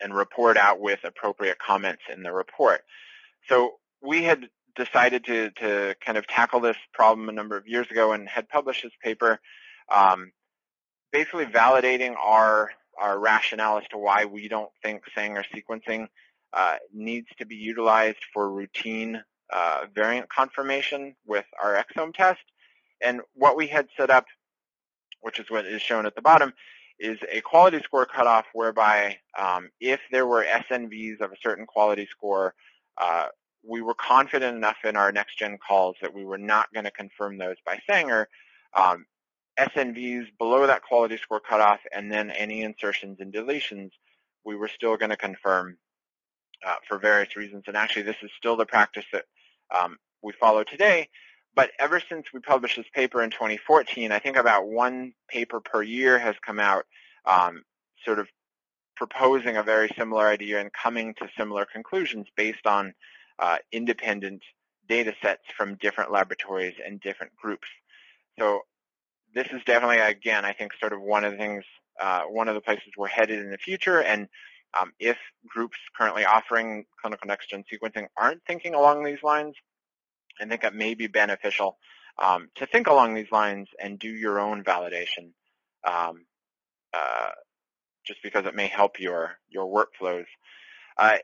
and 0.00 0.14
report 0.14 0.56
out 0.56 0.80
with 0.80 1.00
appropriate 1.04 1.58
comments 1.58 2.02
in 2.12 2.22
the 2.22 2.32
report. 2.32 2.82
So 3.48 3.74
we 4.02 4.24
had 4.24 4.48
decided 4.76 5.24
to, 5.24 5.50
to 5.50 5.96
kind 6.04 6.18
of 6.18 6.26
tackle 6.26 6.60
this 6.60 6.76
problem 6.92 7.28
a 7.28 7.32
number 7.32 7.56
of 7.56 7.66
years 7.66 7.90
ago 7.90 8.12
and 8.12 8.28
had 8.28 8.48
published 8.48 8.82
this 8.82 8.92
paper 9.02 9.40
um, 9.92 10.32
basically 11.12 11.46
validating 11.46 12.14
our, 12.16 12.70
our 13.00 13.18
rationale 13.18 13.78
as 13.78 13.88
to 13.88 13.98
why 13.98 14.24
we 14.26 14.48
don't 14.48 14.70
think 14.82 15.02
Sanger 15.14 15.44
sequencing 15.54 16.08
uh, 16.52 16.76
needs 16.92 17.28
to 17.38 17.46
be 17.46 17.56
utilized 17.56 18.18
for 18.32 18.50
routine 18.50 19.22
uh, 19.52 19.86
variant 19.94 20.28
confirmation 20.28 21.14
with 21.26 21.44
our 21.62 21.82
exome 21.82 22.14
test. 22.14 22.40
And 23.00 23.20
what 23.34 23.56
we 23.56 23.66
had 23.66 23.88
set 23.96 24.10
up, 24.10 24.26
which 25.20 25.38
is 25.38 25.50
what 25.50 25.66
is 25.66 25.82
shown 25.82 26.06
at 26.06 26.14
the 26.14 26.22
bottom, 26.22 26.52
is 26.98 27.18
a 27.30 27.40
quality 27.40 27.80
score 27.82 28.06
cutoff 28.06 28.46
whereby 28.52 29.18
um, 29.38 29.70
if 29.80 30.00
there 30.10 30.26
were 30.26 30.44
SNVs 30.44 31.20
of 31.20 31.32
a 31.32 31.36
certain 31.42 31.66
quality 31.66 32.06
score, 32.10 32.54
uh, 32.98 33.26
we 33.68 33.82
were 33.82 33.94
confident 33.94 34.56
enough 34.56 34.78
in 34.84 34.96
our 34.96 35.12
next-gen 35.12 35.58
calls 35.66 35.96
that 36.00 36.14
we 36.14 36.24
were 36.24 36.38
not 36.38 36.72
going 36.72 36.84
to 36.84 36.90
confirm 36.90 37.36
those 37.36 37.56
by 37.64 37.78
Sanger. 37.88 38.28
Um, 38.74 39.06
SNVs 39.58 40.26
below 40.38 40.66
that 40.66 40.82
quality 40.82 41.16
score 41.16 41.40
cutoff 41.40 41.80
and 41.94 42.12
then 42.12 42.30
any 42.30 42.62
insertions 42.62 43.18
and 43.20 43.32
deletions, 43.32 43.90
we 44.44 44.54
were 44.54 44.68
still 44.68 44.96
going 44.96 45.10
to 45.10 45.16
confirm 45.16 45.76
uh, 46.66 46.76
for 46.86 46.98
various 46.98 47.36
reasons. 47.36 47.64
And 47.66 47.76
actually, 47.76 48.02
this 48.02 48.16
is 48.22 48.30
still 48.36 48.56
the 48.56 48.66
practice 48.66 49.04
that 49.12 49.24
um, 49.74 49.96
we 50.22 50.32
follow 50.38 50.64
today. 50.64 51.08
But 51.56 51.70
ever 51.78 52.00
since 52.06 52.26
we 52.32 52.40
published 52.40 52.76
this 52.76 52.86
paper 52.94 53.22
in 53.22 53.30
2014, 53.30 54.12
I 54.12 54.18
think 54.18 54.36
about 54.36 54.68
one 54.68 55.14
paper 55.28 55.58
per 55.58 55.82
year 55.82 56.18
has 56.18 56.36
come 56.44 56.60
out 56.60 56.84
um, 57.24 57.62
sort 58.04 58.18
of 58.18 58.28
proposing 58.94 59.56
a 59.56 59.62
very 59.62 59.90
similar 59.98 60.26
idea 60.26 60.60
and 60.60 60.70
coming 60.72 61.14
to 61.14 61.28
similar 61.36 61.64
conclusions 61.64 62.26
based 62.36 62.66
on 62.66 62.92
uh, 63.38 63.56
independent 63.72 64.42
data 64.86 65.14
sets 65.22 65.42
from 65.56 65.76
different 65.76 66.12
laboratories 66.12 66.74
and 66.84 67.00
different 67.00 67.34
groups. 67.36 67.66
So 68.38 68.60
this 69.34 69.48
is 69.48 69.62
definitely, 69.64 69.98
again, 69.98 70.44
I 70.44 70.52
think 70.52 70.72
sort 70.78 70.92
of 70.92 71.00
one 71.00 71.24
of 71.24 71.32
the 71.32 71.38
things, 71.38 71.64
uh, 72.00 72.22
one 72.24 72.48
of 72.48 72.54
the 72.54 72.60
places 72.60 72.88
we're 72.96 73.08
headed 73.08 73.40
in 73.40 73.50
the 73.50 73.58
future. 73.58 74.02
And 74.02 74.28
um, 74.78 74.92
if 74.98 75.16
groups 75.48 75.78
currently 75.96 76.24
offering 76.26 76.84
clinical 77.00 77.26
next-gen 77.26 77.64
sequencing 77.72 78.06
aren't 78.16 78.42
thinking 78.46 78.74
along 78.74 79.04
these 79.04 79.22
lines, 79.22 79.54
I 80.40 80.46
think 80.46 80.64
it 80.64 80.74
may 80.74 80.94
be 80.94 81.06
beneficial 81.06 81.78
um, 82.22 82.48
to 82.56 82.66
think 82.66 82.86
along 82.86 83.14
these 83.14 83.30
lines 83.30 83.68
and 83.82 83.98
do 83.98 84.08
your 84.08 84.40
own 84.40 84.64
validation 84.64 85.32
um, 85.86 86.26
uh, 86.92 87.30
just 88.04 88.22
because 88.22 88.46
it 88.46 88.54
may 88.54 88.66
help 88.66 89.00
your, 89.00 89.32
your 89.48 89.66
workflows. 89.66 90.26
Uh, 90.96 91.18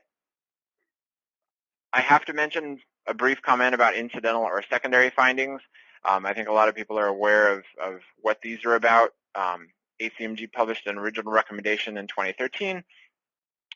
I 1.91 2.01
have 2.01 2.25
to 2.25 2.33
mention 2.33 2.79
a 3.07 3.13
brief 3.13 3.41
comment 3.41 3.75
about 3.75 3.95
incidental 3.95 4.43
or 4.43 4.63
secondary 4.69 5.09
findings. 5.09 5.61
Um, 6.05 6.25
I 6.25 6.33
think 6.33 6.47
a 6.47 6.53
lot 6.53 6.69
of 6.69 6.75
people 6.75 6.99
are 6.99 7.07
aware 7.07 7.57
of, 7.57 7.63
of 7.81 7.99
what 8.21 8.39
these 8.41 8.65
are 8.65 8.75
about. 8.75 9.11
Um, 9.35 9.67
ACMG 10.01 10.51
published 10.51 10.87
an 10.87 10.97
original 10.97 11.31
recommendation 11.31 11.97
in 11.97 12.07
2013 12.07 12.83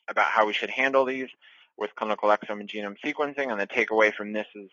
about 0.08 0.26
how 0.26 0.46
we 0.46 0.52
should 0.52 0.70
handle 0.70 1.04
these 1.04 1.28
with 1.76 1.94
clinical 1.94 2.28
exome 2.28 2.60
and 2.60 2.68
genome 2.68 2.96
sequencing, 3.04 3.50
and 3.50 3.60
the 3.60 3.66
takeaway 3.66 4.12
from 4.12 4.32
this 4.32 4.46
is, 4.54 4.68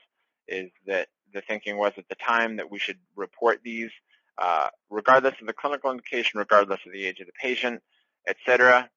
is 0.48 0.72
that 0.88 1.08
the 1.34 1.42
thinking 1.42 1.78
was 1.78 1.94
at 1.98 2.08
the 2.10 2.16
time 2.16 2.58
that 2.58 2.72
we 2.72 2.80
should 2.80 3.00
report 3.16 3.62
these 3.64 3.92
uh, 4.38 4.68
regardless 4.90 5.36
of 5.40 5.48
the 5.48 5.54
clinical 5.54 5.92
indication, 5.92 6.40
regardless 6.40 6.80
of 6.86 6.92
the 6.92 7.06
age 7.06 7.20
of 7.20 7.28
the 7.28 7.34
patient, 7.42 7.82
etc. 8.28 8.90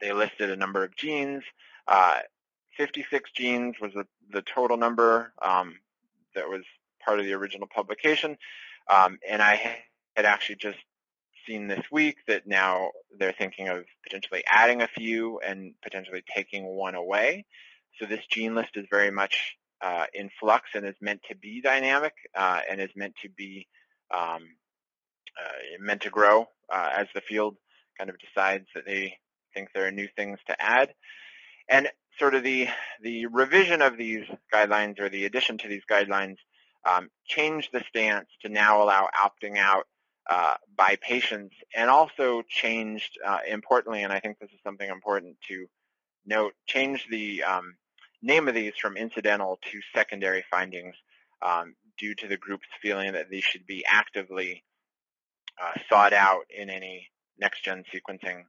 They 0.00 0.12
listed 0.12 0.50
a 0.50 0.56
number 0.56 0.84
of 0.84 0.94
genes. 0.96 1.42
Uh, 1.88 2.20
56 2.76 3.30
genes 3.32 3.76
was 3.80 3.92
the, 3.94 4.06
the 4.30 4.42
total 4.42 4.76
number 4.76 5.32
um, 5.42 5.74
that 6.34 6.48
was 6.48 6.62
part 7.04 7.18
of 7.18 7.26
the 7.26 7.34
original 7.34 7.68
publication. 7.72 8.36
Um, 8.92 9.18
and 9.28 9.42
I 9.42 9.80
had 10.16 10.24
actually 10.24 10.56
just 10.56 10.78
seen 11.46 11.66
this 11.66 11.84
week 11.90 12.18
that 12.28 12.46
now 12.46 12.90
they're 13.18 13.34
thinking 13.36 13.68
of 13.68 13.84
potentially 14.04 14.44
adding 14.46 14.82
a 14.82 14.88
few 14.88 15.40
and 15.40 15.74
potentially 15.82 16.22
taking 16.34 16.64
one 16.64 16.94
away. 16.94 17.44
So 17.98 18.06
this 18.06 18.24
gene 18.30 18.54
list 18.54 18.76
is 18.76 18.86
very 18.90 19.10
much 19.10 19.56
uh, 19.82 20.06
in 20.14 20.30
flux 20.38 20.70
and 20.74 20.86
is 20.86 20.94
meant 21.00 21.20
to 21.28 21.36
be 21.36 21.60
dynamic 21.60 22.14
uh, 22.36 22.60
and 22.70 22.80
is 22.80 22.90
meant 22.94 23.14
to 23.22 23.28
be 23.28 23.66
um, 24.14 24.42
uh, 25.38 25.80
meant 25.80 26.02
to 26.02 26.10
grow 26.10 26.46
uh, 26.72 26.90
as 26.96 27.06
the 27.14 27.20
field 27.20 27.56
kind 27.98 28.10
of 28.10 28.16
decides 28.18 28.66
that 28.74 28.86
they 28.86 29.16
think 29.54 29.68
there 29.74 29.86
are 29.86 29.92
new 29.92 30.08
things 30.16 30.38
to 30.46 30.62
add. 30.62 30.94
And 31.68 31.88
sort 32.18 32.34
of 32.34 32.42
the, 32.42 32.68
the 33.02 33.26
revision 33.26 33.82
of 33.82 33.96
these 33.96 34.24
guidelines 34.52 35.00
or 35.00 35.08
the 35.08 35.24
addition 35.24 35.58
to 35.58 35.68
these 35.68 35.82
guidelines 35.90 36.36
um, 36.88 37.08
changed 37.26 37.70
the 37.72 37.84
stance 37.88 38.28
to 38.42 38.48
now 38.48 38.82
allow 38.82 39.08
opting 39.18 39.58
out 39.58 39.86
uh, 40.28 40.54
by 40.76 40.96
patients 41.00 41.54
and 41.74 41.90
also 41.90 42.42
changed, 42.48 43.18
uh, 43.24 43.38
importantly, 43.48 44.02
and 44.02 44.12
I 44.12 44.20
think 44.20 44.38
this 44.38 44.50
is 44.50 44.60
something 44.64 44.88
important 44.88 45.36
to 45.48 45.66
note, 46.26 46.54
changed 46.66 47.10
the 47.10 47.42
um, 47.42 47.74
name 48.22 48.48
of 48.48 48.54
these 48.54 48.72
from 48.80 48.96
incidental 48.96 49.58
to 49.70 49.80
secondary 49.94 50.44
findings 50.50 50.94
um, 51.42 51.74
due 51.98 52.14
to 52.14 52.28
the 52.28 52.36
group's 52.36 52.68
feeling 52.80 53.12
that 53.12 53.30
these 53.30 53.44
should 53.44 53.66
be 53.66 53.84
actively 53.86 54.64
uh, 55.62 55.78
sought 55.88 56.12
out 56.12 56.44
in 56.56 56.70
any 56.70 57.08
next-gen 57.38 57.84
sequencing 57.92 58.44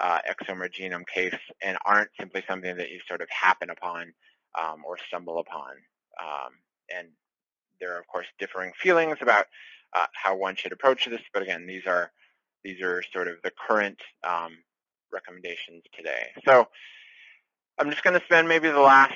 uh, 0.00 0.18
exome 0.28 0.60
or 0.60 0.68
genome 0.68 1.06
case 1.06 1.34
and 1.62 1.76
aren't 1.84 2.10
simply 2.18 2.42
something 2.48 2.76
that 2.76 2.90
you 2.90 3.00
sort 3.06 3.20
of 3.20 3.28
happen 3.30 3.70
upon 3.70 4.12
um, 4.58 4.82
or 4.86 4.96
stumble 5.08 5.38
upon. 5.38 5.70
Um, 6.20 6.52
and 6.96 7.08
there 7.80 7.94
are, 7.94 8.00
of 8.00 8.06
course, 8.06 8.26
differing 8.38 8.72
feelings 8.80 9.18
about 9.20 9.46
uh, 9.94 10.06
how 10.12 10.36
one 10.36 10.56
should 10.56 10.72
approach 10.72 11.06
this, 11.06 11.20
but 11.32 11.42
again, 11.42 11.66
these 11.66 11.86
are 11.86 12.10
these 12.64 12.80
are 12.82 13.02
sort 13.12 13.28
of 13.28 13.36
the 13.44 13.52
current 13.66 13.98
um, 14.24 14.58
recommendations 15.12 15.82
today. 15.96 16.26
So 16.44 16.68
I'm 17.78 17.90
just 17.90 18.02
going 18.02 18.18
to 18.18 18.24
spend 18.24 18.48
maybe 18.48 18.68
the 18.68 18.80
last 18.80 19.14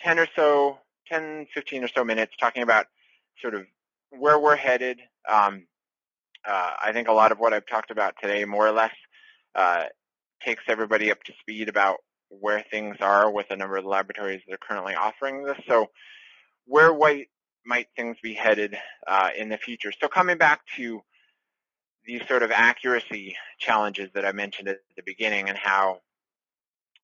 10 0.00 0.18
or 0.18 0.28
so, 0.36 0.78
10, 1.10 1.46
15 1.54 1.84
or 1.84 1.88
so 1.88 2.04
minutes 2.04 2.34
talking 2.38 2.62
about 2.62 2.86
sort 3.40 3.54
of 3.54 3.66
where 4.10 4.38
we're 4.38 4.56
headed. 4.56 5.00
Um, 5.28 5.66
uh, 6.46 6.72
I 6.82 6.92
think 6.92 7.08
a 7.08 7.12
lot 7.12 7.32
of 7.32 7.38
what 7.38 7.52
I've 7.52 7.66
talked 7.66 7.90
about 7.90 8.14
today 8.20 8.44
more 8.44 8.66
or 8.66 8.72
less 8.72 8.94
uh, 9.54 9.84
takes 10.44 10.64
everybody 10.68 11.10
up 11.10 11.22
to 11.24 11.32
speed 11.40 11.68
about 11.68 11.98
where 12.28 12.64
things 12.70 12.96
are 13.00 13.30
with 13.30 13.46
a 13.50 13.56
number 13.56 13.76
of 13.76 13.84
the 13.84 13.90
laboratories 13.90 14.42
that 14.46 14.54
are 14.54 14.58
currently 14.58 14.94
offering 14.94 15.44
this. 15.44 15.58
So 15.66 15.86
where 16.66 16.92
might, 16.96 17.28
might 17.64 17.88
things 17.96 18.16
be 18.22 18.34
headed 18.34 18.76
uh, 19.06 19.30
in 19.36 19.48
the 19.48 19.56
future? 19.56 19.92
So 19.98 20.08
coming 20.08 20.36
back 20.36 20.60
to 20.76 21.02
these 22.04 22.22
sort 22.28 22.42
of 22.42 22.50
accuracy 22.50 23.36
challenges 23.58 24.10
that 24.14 24.24
I 24.24 24.32
mentioned 24.32 24.68
at 24.68 24.78
the 24.96 25.02
beginning 25.04 25.48
and 25.48 25.58
how, 25.58 26.00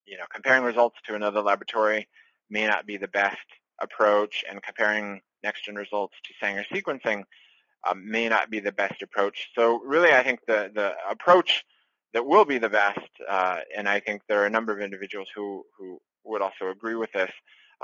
you 0.07 0.17
know, 0.19 0.25
comparing 0.33 0.65
results 0.65 0.97
to 1.07 1.15
another 1.15 1.41
laboratory 1.41 2.09
may 2.51 2.67
not 2.67 2.87
be 2.87 2.97
the 2.97 3.09
best 3.09 3.47
approach 3.81 4.45
and 4.49 4.63
comparing 4.63 5.21
next-gen 5.43 5.75
results 5.75 6.15
to 6.25 6.35
Sanger 6.41 6.65
sequencing 6.73 7.25
um, 7.89 8.11
may 8.11 8.29
not 8.29 8.51
be 8.51 8.61
the 8.61 8.73
best 8.73 9.03
approach. 9.03 9.51
So 9.55 9.81
really 9.85 10.13
I 10.13 10.23
think 10.23 10.41
the, 10.47 10.71
the 10.75 10.95
approach 11.09 11.65
that 12.13 12.25
will 12.25 12.45
be 12.45 12.59
the 12.59 12.69
best, 12.69 13.01
uh, 13.29 13.59
and 13.77 13.89
I 13.89 14.01
think 14.01 14.23
there 14.29 14.43
are 14.43 14.47
a 14.47 14.51
number 14.51 14.73
of 14.73 14.81
individuals 14.81 15.29
who, 15.35 15.65
who 15.77 16.01
would 16.25 16.43
also 16.43 16.71
agree 16.71 16.95
with 16.95 17.13
this, 17.13 17.31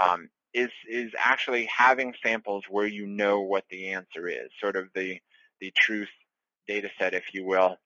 um, 0.01 0.29
is, 0.55 0.71
is 0.89 1.13
actually 1.19 1.67
having 1.67 2.15
samples 2.23 2.65
where 2.69 2.87
you 2.87 3.07
know 3.07 3.41
what 3.41 3.65
the 3.71 3.91
answer 3.91 4.29
is, 4.29 4.49
sort 4.61 4.77
of 4.77 4.87
the, 4.95 5.19
the 5.61 5.73
truth 5.77 6.09
data 6.67 6.89
set, 6.99 7.13
if 7.13 7.35
you 7.35 7.45
will. 7.45 7.77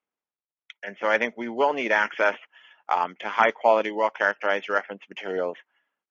And 0.84 0.96
so 1.00 1.08
I 1.08 1.18
think 1.18 1.34
we 1.36 1.48
will 1.48 1.72
need 1.72 1.92
access 1.92 2.36
um, 2.88 3.16
to 3.20 3.28
high 3.28 3.50
quality, 3.50 3.90
well-characterized 3.90 4.68
reference 4.68 5.02
materials 5.08 5.56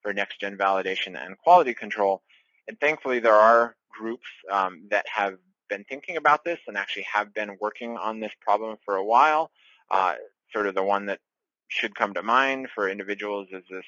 for 0.02 0.14
next-gen 0.14 0.58
validation 0.58 1.16
and 1.22 1.38
quality 1.38 1.74
control. 1.74 2.22
And 2.68 2.80
thankfully 2.80 3.20
there 3.20 3.36
are 3.36 3.76
groups 3.90 4.28
um, 4.52 4.88
that 4.90 5.06
have 5.14 5.38
been 5.70 5.86
thinking 5.86 6.18
about 6.18 6.44
this 6.44 6.60
and 6.68 6.78
actually 6.78 7.06
have 7.12 7.34
been 7.34 7.58
working 7.60 7.98
on 7.98 8.20
this 8.20 8.32
problem 8.42 8.78
for 8.86 8.96
a 8.96 9.04
while. 9.04 9.52
Uh, 9.90 10.16
sort 10.52 10.68
of 10.68 10.76
the 10.76 10.84
one 10.84 11.08
that 11.08 11.20
should 11.68 11.96
come 11.96 12.14
to 12.14 12.24
mind 12.24 12.68
for 12.74 12.90
individuals 12.90 13.48
is 13.52 13.64
this 13.70 13.86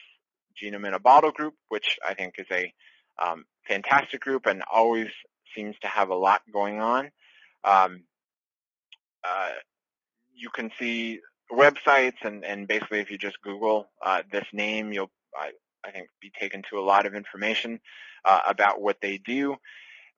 Genome 0.62 0.88
in 0.88 0.94
a 0.94 1.00
Bottle 1.00 1.32
group, 1.32 1.54
which 1.70 1.98
I 2.08 2.14
think 2.14 2.36
is 2.38 2.48
a 2.52 2.74
um, 3.22 3.46
fantastic 3.68 4.22
group 4.22 4.46
and 4.46 4.64
always 4.72 5.10
seems 5.56 5.76
to 5.82 5.88
have 5.88 6.10
a 6.10 6.16
lot 6.16 6.42
going 6.52 6.80
on. 6.80 7.12
Um, 7.64 8.04
uh, 9.24 9.52
you 10.34 10.50
can 10.50 10.72
see 10.80 11.20
websites 11.52 12.24
and, 12.24 12.44
and 12.44 12.68
basically 12.68 13.00
if 13.00 13.12
you 13.12 13.18
just 13.18 13.42
Google 13.42 13.88
uh, 14.04 14.24
this 14.32 14.46
name, 14.54 14.92
you'll, 14.92 15.12
I, 15.36 15.52
I, 15.86 15.92
think, 15.92 16.08
be 16.22 16.32
taken 16.40 16.64
to 16.70 16.80
a 16.80 16.82
lot 16.82 17.06
of 17.06 17.14
information 17.14 17.80
uh, 18.24 18.42
about 18.48 18.82
what 18.82 18.98
they 19.02 19.18
do. 19.18 19.58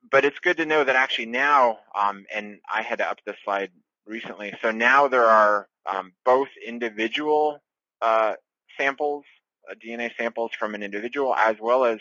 But 0.10 0.26
it's 0.26 0.40
good 0.40 0.58
to 0.58 0.66
know 0.66 0.84
that 0.84 0.96
actually 0.96 1.26
now, 1.26 1.80
um, 1.98 2.26
and 2.34 2.60
I 2.72 2.82
had 2.82 3.00
to 3.00 3.10
up 3.10 3.20
this 3.26 3.36
slide 3.44 3.72
recently. 4.06 4.54
So 4.62 4.72
now 4.72 5.08
there 5.08 5.26
are 5.26 5.68
um, 5.86 6.14
both 6.24 6.48
individual 6.66 7.60
uh, 8.02 8.34
samples, 8.78 9.26
uh, 9.70 9.74
DNA 9.76 10.12
samples 10.16 10.52
from 10.58 10.76
an 10.76 10.84
individual, 10.84 11.36
as 11.36 11.58
well 11.60 11.84
as 11.84 12.00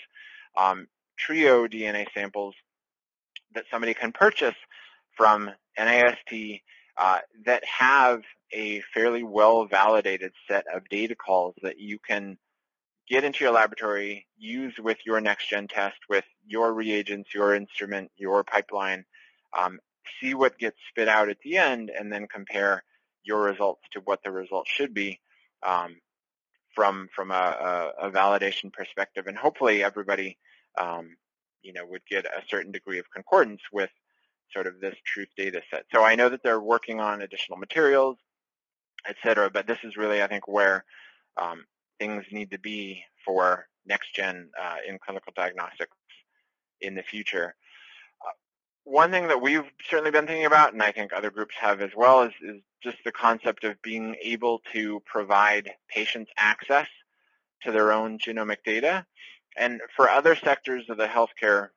um, 0.57 0.87
trio 1.19 1.67
DNA 1.67 2.07
samples 2.15 2.55
that 3.55 3.65
somebody 3.71 3.95
can 3.95 4.13
purchase 4.13 4.55
from 5.17 5.51
NIST 5.79 6.61
uh, 6.97 7.19
that 7.45 7.65
have 7.65 8.23
a 8.53 8.83
fairly 8.95 9.23
well-validated 9.23 10.33
set 10.49 10.65
of 10.73 10.89
data 10.89 11.15
calls 11.15 11.55
that 11.63 11.79
you 11.79 11.99
can 11.99 12.39
get 13.09 13.25
into 13.25 13.45
your 13.45 13.53
laboratory, 13.53 14.27
use 14.37 14.75
with 14.79 14.99
your 15.05 15.21
next-gen 15.21 15.69
test, 15.69 15.97
with 16.09 16.25
your 16.47 16.73
reagents, 16.73 17.33
your 17.35 17.55
instrument, 17.55 18.11
your 18.17 18.43
pipeline, 18.45 19.05
um, 19.57 19.79
see 20.21 20.35
what 20.35 20.59
gets 20.59 20.77
spit 20.89 21.09
out 21.09 21.29
at 21.29 21.39
the 21.43 21.57
end, 21.57 21.91
and 21.91 22.13
then 22.13 22.27
compare 22.27 22.83
your 23.23 23.43
results 23.43 23.83
to 23.93 24.01
what 24.01 24.23
the 24.23 24.31
results 24.31 24.71
should 24.71 24.95
be 24.95 25.21
um, 25.63 25.97
from 26.75 27.09
from 27.15 27.31
a, 27.31 27.93
a, 28.01 28.11
validation 28.11 28.73
perspective. 28.73 29.27
And 29.27 29.37
hopefully 29.37 29.83
everybody, 29.83 30.39
um, 30.79 31.17
you 31.63 31.73
know, 31.73 31.85
would 31.87 32.07
get 32.09 32.25
a 32.25 32.43
certain 32.49 32.73
degree 32.73 32.99
of 32.99 33.11
concordance 33.11 33.63
with 33.73 33.91
sort 34.53 34.67
of 34.67 34.81
this 34.81 34.95
truth 35.05 35.29
data 35.37 35.63
set. 35.71 35.85
So 35.93 36.05
I 36.05 36.15
know 36.15 36.29
that 36.29 36.43
they're 36.43 36.61
working 36.61 37.01
on 37.01 37.23
additional 37.23 37.59
materials, 37.59 38.17
et 39.09 39.17
cetera, 39.23 39.51
but 39.51 39.67
this 39.67 39.79
is 39.85 39.97
really, 39.97 40.23
I 40.23 40.27
think, 40.27 40.49
where 40.49 40.85
um, 41.37 41.65
things 41.99 42.25
need 42.31 42.51
to 42.51 42.59
be 42.59 43.03
for 43.25 43.67
next 43.87 44.15
gen 44.15 44.51
uh, 44.61 44.77
in 44.89 44.99
clinical 44.99 45.33
diagnostics 45.37 45.97
in 46.81 46.95
the 46.95 47.03
future. 47.03 47.55
one 48.87 49.11
thing 49.11 49.27
that 49.27 49.43
we've 49.43 49.69
certainly 49.91 50.13
been 50.13 50.27
thinking 50.27 50.47
about, 50.47 50.73
and 50.73 50.83
I 50.83 50.93
think 50.93 51.13
other 51.13 51.31
groups 51.31 51.57
have 51.61 51.81
as 51.81 51.91
well, 51.97 52.23
is, 52.23 52.33
is 52.41 52.63
just 52.83 52.99
the 53.05 53.11
concept 53.13 53.65
of 53.65 53.83
being 53.83 54.15
able 54.23 54.61
to 54.73 55.01
provide 55.05 55.73
patients 55.89 56.31
access 56.37 56.87
to 57.65 57.73
their 57.73 57.93
own 57.93 58.19
genomic 58.19 58.59
data. 58.65 59.05
And 59.57 59.81
for 59.97 60.09
other 60.09 60.37
sectors 60.37 60.85
of 60.89 60.99
the 60.99 61.07
healthcare 61.07 61.71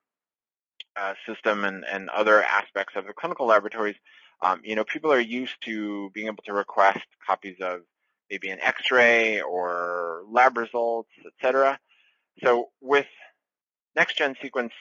uh, 0.95 1.15
system 1.25 1.65
and, 1.65 1.83
and 1.83 2.09
other 2.09 2.43
aspects 2.43 2.93
of 2.95 3.07
the 3.07 3.13
clinical 3.13 3.47
laboratories, 3.47 3.95
um, 4.41 4.61
you 4.63 4.75
know, 4.75 4.83
people 4.83 5.11
are 5.11 5.19
used 5.19 5.55
to 5.65 6.09
being 6.13 6.27
able 6.27 6.43
to 6.45 6.53
request 6.53 7.05
copies 7.25 7.57
of 7.61 7.81
maybe 8.29 8.49
an 8.49 8.59
X-ray 8.61 9.41
or 9.41 10.23
lab 10.29 10.57
results, 10.57 11.09
et 11.25 11.33
cetera. 11.41 11.79
So 12.43 12.69
with 12.81 13.07
next-gen 13.95 14.35
sequence 14.41 14.73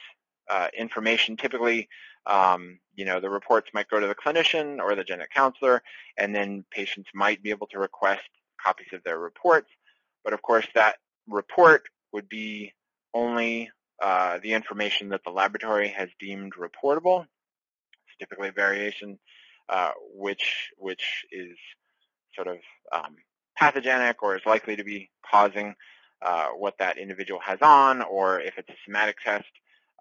uh, 0.49 0.67
information, 0.77 1.35
typically, 1.35 1.89
um, 2.25 2.79
you 2.95 3.05
know, 3.05 3.19
the 3.19 3.29
reports 3.29 3.69
might 3.73 3.89
go 3.89 3.99
to 3.99 4.07
the 4.07 4.15
clinician 4.15 4.79
or 4.79 4.95
the 4.95 5.03
genetic 5.03 5.31
counselor, 5.31 5.81
and 6.17 6.33
then 6.35 6.63
patients 6.71 7.09
might 7.13 7.41
be 7.41 7.49
able 7.49 7.67
to 7.67 7.79
request 7.79 8.21
copies 8.63 8.87
of 8.93 9.03
their 9.03 9.17
reports. 9.17 9.69
But 10.23 10.33
of 10.33 10.41
course, 10.41 10.67
that 10.75 10.97
report 11.27 11.83
would 12.13 12.29
be 12.29 12.73
only 13.13 13.71
uh, 14.01 14.39
the 14.43 14.53
information 14.53 15.09
that 15.09 15.21
the 15.25 15.31
laboratory 15.31 15.89
has 15.89 16.09
deemed 16.19 16.53
reportable. 16.53 17.21
It's 17.21 18.17
typically 18.19 18.51
variation 18.51 19.17
uh, 19.69 19.91
which 20.13 20.71
which 20.77 21.25
is 21.31 21.57
sort 22.35 22.47
of 22.47 22.57
um, 22.91 23.15
pathogenic 23.57 24.23
or 24.23 24.35
is 24.35 24.41
likely 24.45 24.75
to 24.75 24.83
be 24.83 25.09
causing 25.29 25.75
uh, 26.21 26.47
what 26.49 26.77
that 26.79 26.97
individual 26.97 27.39
has 27.39 27.59
on, 27.61 28.01
or 28.01 28.39
if 28.39 28.57
it's 28.57 28.69
a 28.69 28.75
somatic 28.85 29.17
test, 29.23 29.49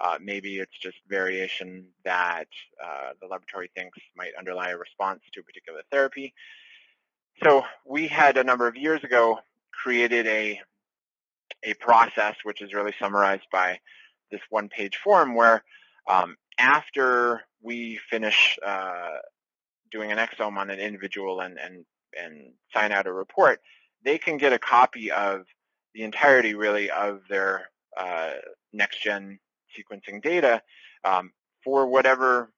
uh, 0.01 0.17
maybe 0.21 0.59
it's 0.59 0.79
just 0.81 0.97
variation 1.09 1.87
that 2.05 2.49
uh, 2.85 3.11
the 3.21 3.27
laboratory 3.27 3.71
thinks 3.75 3.99
might 4.17 4.33
underlie 4.39 4.71
a 4.71 4.77
response 4.77 5.21
to 5.33 5.41
a 5.41 5.43
particular 5.45 5.83
therapy. 5.91 6.35
So 7.45 7.65
we 7.85 8.09
had 8.09 8.37
a 8.37 8.45
number 8.45 8.67
of 8.67 8.77
years 8.77 9.05
ago 9.05 9.39
created 9.73 10.27
a 10.27 10.61
a 11.65 11.75
process 11.75 12.37
which 12.45 12.63
is 12.63 12.73
really 12.73 12.95
summarized 13.01 13.47
by 13.51 13.79
this 14.31 14.41
one-page 14.51 14.97
form 15.03 15.35
where 15.35 15.65
um, 16.09 16.37
after 16.59 17.43
we 17.63 17.99
finish 18.11 18.59
uh, 18.65 19.17
doing 19.91 20.13
an 20.13 20.19
exome 20.19 20.57
on 20.57 20.71
an 20.71 20.79
individual 20.79 21.41
and, 21.41 21.59
and, 21.59 21.85
and 22.19 22.53
sign 22.73 22.93
out 22.93 23.07
a 23.07 23.13
report, 23.13 23.61
they 24.05 24.19
can 24.19 24.37
get 24.37 24.53
a 24.53 24.59
copy 24.59 25.11
of 25.11 25.45
the 25.95 26.03
entirety 26.03 26.55
really 26.55 26.91
of 26.91 27.21
their 27.29 27.69
uh, 27.97 28.33
next-gen 28.73 29.39
sequencing 29.77 30.23
data 30.23 30.63
um, 31.05 31.33
for 31.65 31.87
whatever 31.87 32.51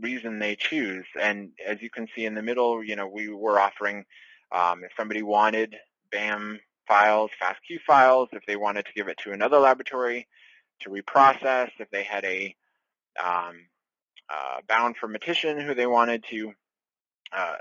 reason 0.00 0.38
they 0.38 0.56
choose. 0.56 1.06
And 1.20 1.50
as 1.66 1.80
you 1.80 1.90
can 1.90 2.08
see 2.14 2.26
in 2.26 2.34
the 2.34 2.42
middle, 2.42 2.84
you 2.84 2.96
know, 2.96 3.08
we 3.08 3.28
were 3.28 3.58
offering 3.58 4.04
um, 4.52 4.84
if 4.84 4.90
somebody 4.96 5.22
wanted 5.22 5.76
BAM 6.12 6.60
files, 6.86 7.30
FASTQ 7.42 7.80
files, 7.86 8.28
if 8.32 8.44
they 8.46 8.56
wanted 8.56 8.86
to 8.86 8.92
give 8.94 9.08
it 9.08 9.18
to 9.24 9.32
another 9.32 9.58
laboratory 9.58 10.26
to 10.80 10.90
reprocess, 10.90 11.70
if 11.78 11.90
they 11.90 12.02
had 12.02 12.24
a 12.24 12.54
um, 13.22 13.56
uh, 14.30 14.58
bioinformatician 14.68 15.64
who 15.64 15.74
they 15.74 15.86
wanted 15.86 16.24
to 16.30 16.52
uh, 17.32 17.56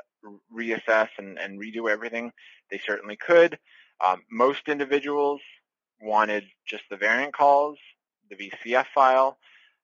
reassess 0.55 1.09
and, 1.17 1.37
and, 1.37 1.59
redo 1.59 1.89
everything, 1.89 2.31
they 2.71 2.79
certainly 2.85 3.15
could. 3.15 3.57
Um, 4.03 4.23
most 4.31 4.67
individuals 4.67 5.41
wanted 6.01 6.45
just 6.67 6.83
the 6.89 6.97
variant 6.97 7.33
calls, 7.33 7.77
the 8.29 8.35
VCF 8.35 8.85
file, 8.93 9.37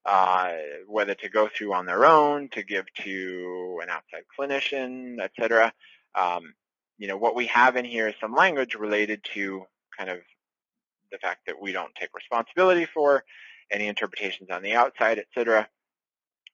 uh, 0.05 0.51
whether 0.87 1.13
to 1.15 1.29
go 1.29 1.47
through 1.47 1.73
on 1.73 1.85
their 1.85 2.05
own, 2.05 2.49
to 2.49 2.63
give 2.63 2.85
to 3.03 3.79
an 3.83 3.89
outside 3.89 4.23
clinician, 4.37 5.19
etc. 5.19 5.71
Um, 6.15 6.53
you 6.97 7.07
know, 7.07 7.17
what 7.17 7.35
we 7.35 7.47
have 7.47 7.75
in 7.75 7.85
here 7.85 8.07
is 8.07 8.15
some 8.19 8.33
language 8.33 8.75
related 8.75 9.23
to 9.33 9.63
kind 9.97 10.09
of 10.09 10.19
the 11.11 11.17
fact 11.17 11.41
that 11.47 11.61
we 11.61 11.71
don't 11.71 11.93
take 11.95 12.09
responsibility 12.15 12.85
for 12.85 13.23
any 13.71 13.87
interpretations 13.87 14.49
on 14.49 14.61
the 14.61 14.73
outside, 14.73 15.19
etc. 15.19 15.67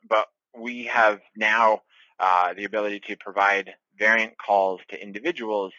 But 0.08 0.28
we 0.58 0.86
have 0.86 1.20
now 1.36 1.82
uh, 2.20 2.54
the 2.54 2.66
ability 2.66 3.02
to 3.08 3.18
provide 3.18 3.74
variant 3.98 4.38
calls 4.38 4.82
to 4.90 5.02
individuals 5.02 5.74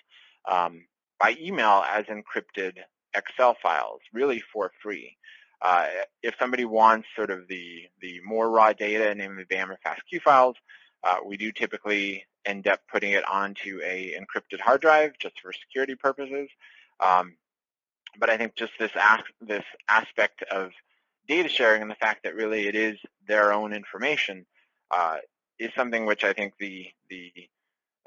um, 0.51 0.85
by 1.21 1.37
email 1.41 1.85
as 1.89 2.05
encrypted 2.07 2.75
Excel 3.15 3.57
files, 3.63 4.01
really 4.13 4.43
for 4.53 4.71
free. 4.83 5.17
Uh, 5.61 5.87
if 6.23 6.35
somebody 6.39 6.65
wants 6.65 7.09
sort 7.17 7.31
of 7.31 7.49
the, 7.49 7.83
the 8.01 8.21
more 8.25 8.49
raw 8.49 8.73
data, 8.73 9.15
namely 9.15 9.45
BAM 9.49 9.71
or 9.71 9.79
FASTQ 9.85 10.23
files, 10.23 10.57
uh, 11.03 11.17
we 11.25 11.37
do 11.37 11.51
typically 11.51 12.25
end 12.45 12.69
up 12.69 12.81
putting 12.91 13.13
it 13.13 13.25
onto 13.29 13.81
a 13.85 14.15
encrypted 14.19 14.61
hard 14.61 14.81
drive 14.81 15.13
just 15.19 15.41
for 15.41 15.53
security 15.53 15.95
purposes. 15.95 16.49
Um, 17.01 17.35
but 18.19 18.31
I 18.31 18.37
think 18.37 18.55
just 18.55 18.73
this, 18.79 18.93
this 19.41 19.65
aspect 19.89 20.43
of 20.45 20.71
data 21.29 21.49
sharing 21.49 21.83
and 21.83 21.91
the 21.91 21.97
fact 21.97 22.25
that 22.25 22.35
really 22.35 22.67
it 22.67 22.75
is 22.75 22.97
their 23.27 23.53
own 23.53 23.73
information 23.73 24.47
uh, 24.91 25.17
is 25.59 25.71
something 25.77 26.07
which 26.07 26.25
I 26.25 26.33
think 26.33 26.55
the 26.59 26.87
the 27.11 27.33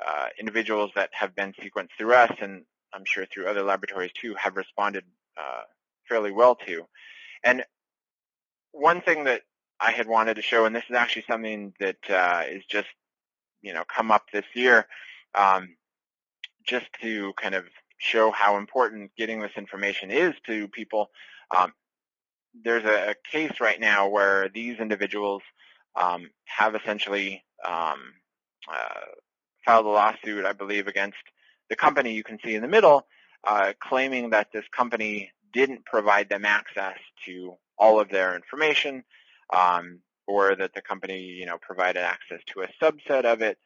uh, 0.06 0.28
individuals 0.40 0.92
that 0.96 1.10
have 1.14 1.36
been 1.36 1.54
sequenced 1.54 1.90
through 1.98 2.14
us, 2.14 2.32
and 2.42 2.64
I'm 2.94 3.06
sure 3.06 3.26
through 3.26 3.48
other 3.48 3.62
laboratories 3.62 4.12
too, 4.20 4.34
have 4.36 4.58
responded 4.58 5.04
uh, 5.38 5.62
fairly 6.10 6.32
well 6.32 6.56
to. 6.68 6.86
And 7.44 7.64
one 8.72 9.02
thing 9.02 9.26
that 9.26 9.42
I 9.80 9.92
had 9.92 10.08
wanted 10.08 10.36
to 10.36 10.42
show, 10.42 10.66
and 10.66 10.76
this 10.76 10.84
is 10.90 10.96
actually 10.96 11.26
something 11.30 11.74
that 11.80 11.98
uh, 12.10 12.44
is 12.50 12.64
just 12.66 12.88
you 13.62 13.74
know 13.74 13.84
come 13.94 14.12
up 14.12 14.26
this 14.34 14.46
year, 14.56 14.88
um, 15.36 15.76
just 16.66 16.88
to 17.02 17.34
kind 17.34 17.56
of 17.56 17.66
show 17.98 18.32
how 18.32 18.58
important 18.58 19.12
getting 19.16 19.40
this 19.40 19.52
information 19.56 20.10
is 20.10 20.34
to 20.48 20.68
people. 20.70 21.10
Um, 21.56 21.74
there's 22.54 22.86
a, 22.86 23.12
a, 23.12 23.16
case 23.32 23.60
right 23.60 23.80
now 23.80 24.08
where 24.08 24.50
these 24.50 24.80
individuals 24.80 25.42
um, 25.96 26.30
have 26.46 26.76
essentially 26.76 27.44
um, 27.66 28.14
uh, 28.72 29.06
filed 29.66 29.86
a 29.86 29.90
lawsuit, 29.90 30.46
I 30.46 30.54
believe, 30.54 30.88
against 30.88 31.18
the 31.70 31.76
company 31.76 32.14
you 32.14 32.24
can 32.24 32.38
see 32.44 32.56
in 32.56 32.62
the 32.62 32.68
middle, 32.68 33.08
uh, 33.46 33.74
claiming 33.80 34.32
that 34.32 34.48
this 34.54 34.66
company 34.76 35.32
didn't 35.54 35.86
provide 35.86 36.30
them 36.30 36.46
access 36.46 36.98
to 37.26 37.56
all 37.78 38.00
of 38.00 38.10
their 38.10 38.36
information, 38.36 39.04
um, 39.54 40.00
or 40.28 40.56
that 40.56 40.74
the 40.74 40.82
company, 40.82 41.22
you 41.22 41.46
know, 41.46 41.58
provided 41.62 42.02
access 42.02 42.40
to 42.48 42.62
a 42.62 42.68
subset 42.82 43.26
of 43.26 43.42
it. 43.42 43.58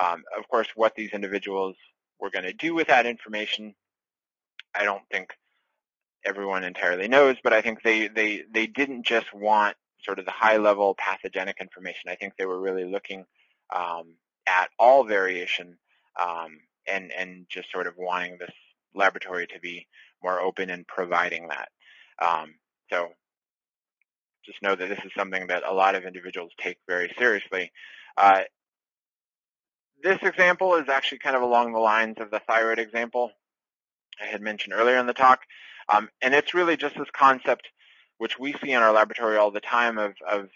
Um, 0.00 0.22
of 0.36 0.48
course, 0.48 0.68
what 0.74 0.94
these 0.94 1.10
individuals 1.10 1.76
were 2.20 2.30
going 2.30 2.44
to 2.44 2.52
do 2.52 2.74
with 2.74 2.88
that 2.88 3.06
information, 3.06 3.74
I 4.74 4.84
don't 4.84 5.02
think 5.10 5.30
everyone 6.24 6.64
entirely 6.64 7.08
knows, 7.08 7.36
but 7.42 7.52
I 7.52 7.62
think 7.62 7.82
they, 7.82 8.08
they, 8.08 8.44
they 8.52 8.66
didn't 8.66 9.06
just 9.06 9.32
want 9.32 9.76
sort 10.04 10.18
of 10.18 10.24
the 10.24 10.30
high-level 10.30 10.94
pathogenic 10.96 11.56
information. 11.60 12.10
I 12.10 12.16
think 12.16 12.34
they 12.36 12.46
were 12.46 12.60
really 12.60 12.84
looking 12.84 13.24
um, 13.74 14.14
at 14.46 14.70
all 14.78 15.04
variation 15.04 15.78
um, 16.20 16.60
and 16.86 17.12
and 17.12 17.46
just 17.48 17.70
sort 17.70 17.86
of 17.86 17.94
wanting 17.96 18.38
this 18.38 18.52
laboratory 18.94 19.46
to 19.48 19.60
be 19.60 19.86
more 20.22 20.40
open 20.40 20.70
and 20.70 20.86
providing 20.86 21.48
that. 21.48 21.68
Um, 22.20 22.54
so 22.90 23.10
just 24.44 24.62
know 24.62 24.74
that 24.74 24.88
this 24.88 24.98
is 25.04 25.12
something 25.16 25.48
that 25.48 25.62
a 25.66 25.72
lot 25.72 25.94
of 25.94 26.04
individuals 26.04 26.52
take 26.58 26.78
very 26.88 27.12
seriously. 27.18 27.70
Uh, 28.16 28.40
this 30.02 30.18
example 30.22 30.76
is 30.76 30.88
actually 30.88 31.18
kind 31.18 31.36
of 31.36 31.42
along 31.42 31.72
the 31.72 31.78
lines 31.78 32.16
of 32.18 32.30
the 32.30 32.40
thyroid 32.40 32.78
example 32.78 33.30
I 34.20 34.26
had 34.26 34.40
mentioned 34.40 34.74
earlier 34.74 34.96
in 34.96 35.06
the 35.06 35.12
talk. 35.12 35.40
Um, 35.88 36.08
and 36.20 36.34
it's 36.34 36.54
really 36.54 36.76
just 36.76 36.96
this 36.96 37.10
concept 37.12 37.68
which 38.18 38.38
we 38.38 38.52
see 38.54 38.72
in 38.72 38.82
our 38.82 38.92
laboratory 38.92 39.36
all 39.36 39.52
the 39.52 39.60
time 39.60 39.96
of, 39.96 40.12
of 40.28 40.48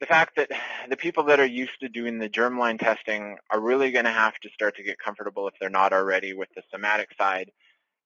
the 0.00 0.06
fact 0.06 0.36
that 0.36 0.50
the 0.90 0.96
people 0.96 1.24
that 1.24 1.40
are 1.40 1.46
used 1.46 1.78
to 1.80 1.88
doing 1.88 2.18
the 2.18 2.28
germline 2.28 2.78
testing 2.78 3.36
are 3.50 3.60
really 3.60 3.92
going 3.92 4.04
to 4.04 4.10
have 4.10 4.34
to 4.40 4.50
start 4.50 4.76
to 4.76 4.82
get 4.82 4.98
comfortable 4.98 5.48
if 5.48 5.54
they're 5.60 5.70
not 5.70 5.92
already 5.92 6.34
with 6.34 6.48
the 6.54 6.62
somatic 6.70 7.08
side. 7.16 7.50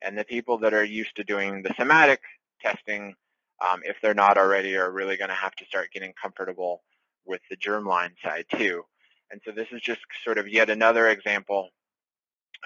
And 0.02 0.16
the 0.16 0.24
people 0.24 0.58
that 0.58 0.72
are 0.72 0.84
used 0.84 1.16
to 1.16 1.24
doing 1.24 1.62
the 1.62 1.74
somatic 1.76 2.20
testing, 2.62 3.14
um, 3.60 3.80
if 3.84 3.96
they're 4.02 4.14
not 4.14 4.38
already, 4.38 4.76
are 4.76 4.90
really 4.90 5.16
going 5.16 5.28
to 5.28 5.34
have 5.34 5.54
to 5.56 5.64
start 5.66 5.92
getting 5.92 6.12
comfortable 6.20 6.82
with 7.26 7.40
the 7.50 7.56
germline 7.56 8.12
side 8.22 8.46
too. 8.54 8.82
And 9.30 9.40
so 9.44 9.52
this 9.52 9.68
is 9.72 9.82
just 9.82 10.00
sort 10.24 10.38
of 10.38 10.48
yet 10.48 10.70
another 10.70 11.08
example 11.08 11.70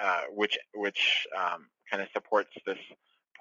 uh, 0.02 0.22
which 0.32 0.58
which 0.74 1.26
um, 1.36 1.66
kind 1.90 2.02
of 2.02 2.08
supports 2.12 2.50
this 2.66 2.78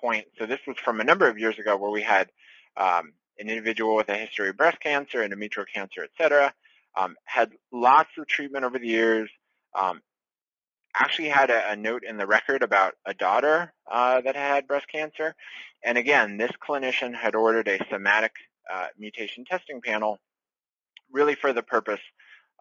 point. 0.03 0.25
So 0.37 0.45
this 0.45 0.59
was 0.67 0.77
from 0.83 0.99
a 0.99 1.03
number 1.03 1.27
of 1.27 1.37
years 1.39 1.57
ago 1.57 1.77
where 1.77 1.91
we 1.91 2.01
had 2.01 2.29
um, 2.75 3.13
an 3.39 3.49
individual 3.49 3.95
with 3.95 4.09
a 4.09 4.15
history 4.15 4.49
of 4.49 4.57
breast 4.57 4.79
cancer, 4.79 5.19
endometrial 5.19 5.65
cancer, 5.73 6.03
et 6.03 6.09
cetera, 6.17 6.53
um, 6.95 7.15
had 7.25 7.51
lots 7.71 8.09
of 8.17 8.27
treatment 8.27 8.65
over 8.65 8.77
the 8.77 8.87
years, 8.87 9.29
um, 9.79 10.01
actually 10.95 11.29
had 11.29 11.49
a, 11.49 11.71
a, 11.71 11.75
note 11.75 12.03
in 12.07 12.17
the 12.17 12.27
record 12.27 12.61
about 12.61 12.93
a 13.05 13.13
daughter 13.13 13.73
uh, 13.91 14.21
that 14.21 14.35
had 14.35 14.67
breast 14.67 14.85
cancer. 14.91 15.33
And 15.83 15.97
again, 15.97 16.37
this 16.37 16.51
clinician 16.67 17.15
had 17.15 17.33
ordered 17.33 17.67
a 17.67 17.79
somatic 17.89 18.33
uh, 18.71 18.87
mutation 18.97 19.45
testing 19.45 19.81
panel 19.81 20.19
really 21.11 21.35
for 21.35 21.53
the 21.53 21.63
purpose 21.63 21.99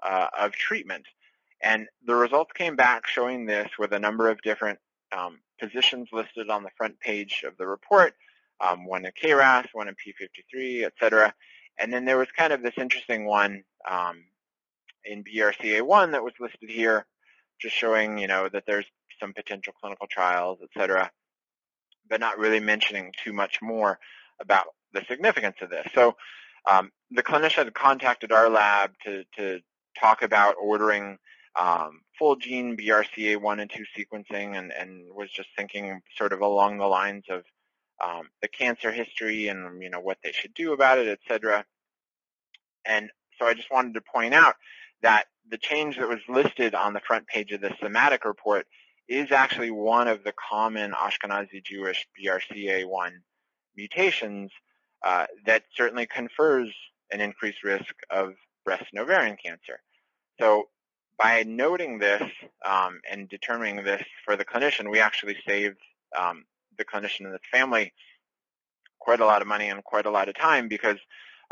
uh, 0.03 0.29
of 0.39 0.53
treatment. 0.53 1.07
And 1.63 1.87
the 2.07 2.15
results 2.15 2.53
came 2.55 2.77
back 2.77 3.07
showing 3.07 3.47
this 3.47 3.69
with 3.79 3.93
a 3.93 3.99
number 3.99 4.31
of 4.31 4.41
different 4.43 4.79
um, 5.17 5.41
positions 5.63 6.09
listed 6.13 6.51
on 6.51 6.63
the 6.63 6.71
front 6.77 6.99
page 6.99 7.45
of 7.47 7.57
the 7.57 7.67
report, 7.67 8.15
um, 8.61 8.85
one 8.85 9.05
in 9.05 9.13
KRAS, 9.13 9.67
one 9.73 9.89
in 9.89 9.95
P53, 9.95 10.85
et 10.85 10.93
cetera. 10.99 11.33
And 11.79 11.93
then 11.93 12.05
there 12.05 12.19
was 12.19 12.29
kind 12.37 12.53
of 12.53 12.63
this 12.63 12.75
interesting 12.77 13.25
one 13.25 13.65
um, 13.89 14.25
in 15.05 15.25
BRCA1 15.25 16.13
that 16.13 16.25
was 16.25 16.35
listed 16.41 16.69
here, 16.69 17.07
just 17.61 17.77
showing, 17.77 18.19
you 18.19 18.27
know, 18.27 18.49
that 18.49 18.65
there's 18.67 18.87
some 19.21 19.33
potential 19.33 19.73
clinical 19.81 20.07
trials, 20.11 20.59
et 20.63 20.69
cetera, 20.77 21.11
but 22.09 22.21
not 22.21 22.39
really 22.39 22.61
mentioning 22.61 23.13
too 23.25 23.33
much 23.33 23.61
more 23.63 23.99
about 24.41 24.67
the 24.93 25.05
significance 25.09 25.57
of 25.63 25.71
this. 25.71 25.87
So 25.95 26.17
um, 26.71 26.91
the 27.11 27.23
clinician 27.23 27.73
contacted 27.73 28.33
our 28.33 28.51
lab 28.51 28.93
to, 29.05 29.25
to 29.37 29.61
talk 29.99 30.23
about 30.23 30.57
ordering 30.61 31.19
um, 31.59 32.01
full 32.23 32.37
gene 32.37 32.77
BRCA1 32.77 33.61
and 33.61 33.69
2 33.69 33.85
sequencing 33.99 34.57
and, 34.57 34.71
and 34.71 35.13
was 35.13 35.29
just 35.29 35.49
thinking 35.59 36.01
sort 36.17 36.33
of 36.33 36.41
along 36.41 36.79
the 36.79 36.87
lines 36.87 37.25
of 37.29 37.43
um, 38.01 38.29
the 38.41 38.47
cancer 38.47 38.93
history 38.93 39.49
and 39.49 39.83
you 39.83 39.91
know 39.91 39.99
what 39.99 40.19
they 40.23 40.31
should 40.31 40.55
do 40.55 40.73
about 40.73 40.99
it, 40.99 41.09
et 41.09 41.19
cetera. 41.27 41.65
And 42.85 43.11
so 43.37 43.47
I 43.47 43.55
just 43.55 43.73
wanted 43.73 43.95
to 43.95 44.03
point 44.03 44.35
out 44.35 44.55
that 45.03 45.25
the 45.51 45.59
change 45.59 45.97
that 45.97 46.09
was 46.09 46.21
listed 46.29 46.77
on 46.77 46.93
the 46.93 47.01
front 47.01 47.27
page 47.27 47.51
of 47.51 47.61
the 47.61 47.75
somatic 47.83 48.25
report 48.25 48.69
is 49.09 49.33
actually 49.33 49.73
one 49.73 50.07
of 50.07 50.23
the 50.23 50.33
common 50.49 50.93
Ashkenazi 50.93 51.65
Jewish 51.65 52.07
BRCA1 52.17 53.11
mutations 53.77 54.53
uh, 55.05 55.27
that 55.45 55.65
certainly 55.77 56.07
confers 56.07 56.73
an 57.11 57.21
increased 57.21 57.65
risk 57.65 57.93
of 58.13 58.35
breast 58.65 58.85
and 58.93 59.01
ovarian 59.01 59.37
cancer. 59.45 59.81
So 60.39 60.69
by 61.19 61.45
noting 61.45 61.99
this 61.99 62.23
um, 62.65 63.01
and 63.11 63.29
determining 63.29 63.85
this 63.85 64.03
for 64.25 64.37
the 64.37 64.45
clinician, 64.45 64.91
we 64.91 65.01
actually 65.01 65.37
saved 65.47 65.79
um, 66.19 66.45
the 66.79 66.85
clinician 66.85 67.25
and 67.27 67.35
the 67.35 67.41
family 67.51 67.93
quite 68.99 69.21
a 69.21 69.27
lot 69.27 69.43
of 69.43 69.49
money 69.49 69.69
and 69.69 69.83
quite 69.85 70.07
a 70.07 70.11
lot 70.11 70.29
of 70.29 70.37
time 70.37 70.69
because 70.69 70.99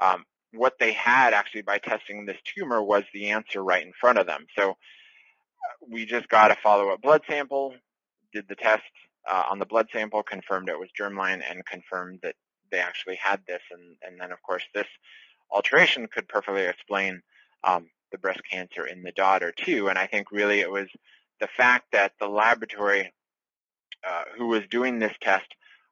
um, 0.00 0.24
what 0.52 0.74
they 0.78 0.92
had 0.92 1.32
actually 1.32 1.62
by 1.62 1.78
testing 1.78 2.26
this 2.26 2.38
tumor 2.44 2.82
was 2.82 3.04
the 3.12 3.30
answer 3.30 3.62
right 3.62 3.84
in 3.84 3.92
front 4.00 4.18
of 4.18 4.26
them. 4.26 4.46
So 4.56 4.70
uh, 4.70 4.74
we 5.88 6.06
just 6.06 6.28
got 6.28 6.50
a 6.50 6.56
follow-up 6.56 7.02
blood 7.02 7.22
sample, 7.28 7.74
did 8.32 8.46
the 8.48 8.54
test 8.54 8.82
uh, 9.30 9.44
on 9.50 9.58
the 9.58 9.66
blood 9.66 9.88
sample, 9.92 10.22
confirmed 10.22 10.68
it 10.68 10.78
was 10.78 10.88
germline, 10.98 11.42
and 11.48 11.64
confirmed 11.66 12.20
that 12.22 12.34
they 12.70 12.78
actually 12.78 13.16
had 13.16 13.40
this. 13.46 13.62
And, 13.70 13.96
and 14.02 14.20
then, 14.20 14.32
of 14.32 14.42
course, 14.42 14.62
this 14.74 14.86
alteration 15.50 16.06
could 16.06 16.28
perfectly 16.28 16.62
explain 16.62 17.22
um, 17.64 17.88
the 18.10 18.18
breast 18.18 18.40
cancer 18.50 18.86
in 18.86 19.02
the 19.02 19.12
daughter, 19.12 19.52
too. 19.52 19.88
And 19.88 19.98
I 19.98 20.06
think 20.06 20.30
really 20.30 20.60
it 20.60 20.70
was 20.70 20.88
the 21.40 21.48
fact 21.56 21.92
that 21.92 22.12
the 22.20 22.28
laboratory 22.28 23.12
uh, 24.08 24.24
who 24.36 24.46
was 24.48 24.62
doing 24.70 24.98
this 24.98 25.14
test 25.20 25.46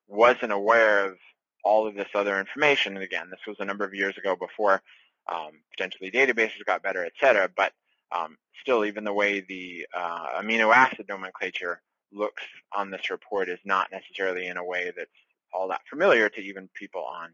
wasn't 0.06 0.52
aware 0.52 1.06
of 1.06 1.18
all 1.64 1.86
of 1.86 1.94
this 1.94 2.08
other 2.14 2.38
information. 2.38 2.94
And 2.94 3.04
again, 3.04 3.28
this 3.30 3.40
was 3.46 3.56
a 3.60 3.64
number 3.64 3.84
of 3.84 3.94
years 3.94 4.16
ago 4.16 4.36
before 4.36 4.82
um, 5.30 5.50
potentially 5.70 6.10
databases 6.10 6.64
got 6.64 6.82
better, 6.82 7.04
et 7.04 7.12
cetera. 7.20 7.48
But 7.54 7.72
um, 8.10 8.38
still, 8.60 8.84
even 8.84 9.04
the 9.04 9.12
way 9.12 9.40
the 9.40 9.86
uh, 9.94 10.40
amino 10.40 10.74
acid 10.74 11.06
nomenclature 11.08 11.80
looks 12.10 12.42
on 12.72 12.90
this 12.90 13.10
report 13.10 13.48
is 13.48 13.58
not 13.64 13.92
necessarily 13.92 14.46
in 14.46 14.56
a 14.56 14.64
way 14.64 14.92
that's 14.96 15.10
all 15.52 15.68
that 15.68 15.82
familiar 15.90 16.28
to 16.30 16.40
even 16.40 16.68
people 16.72 17.04
on 17.04 17.30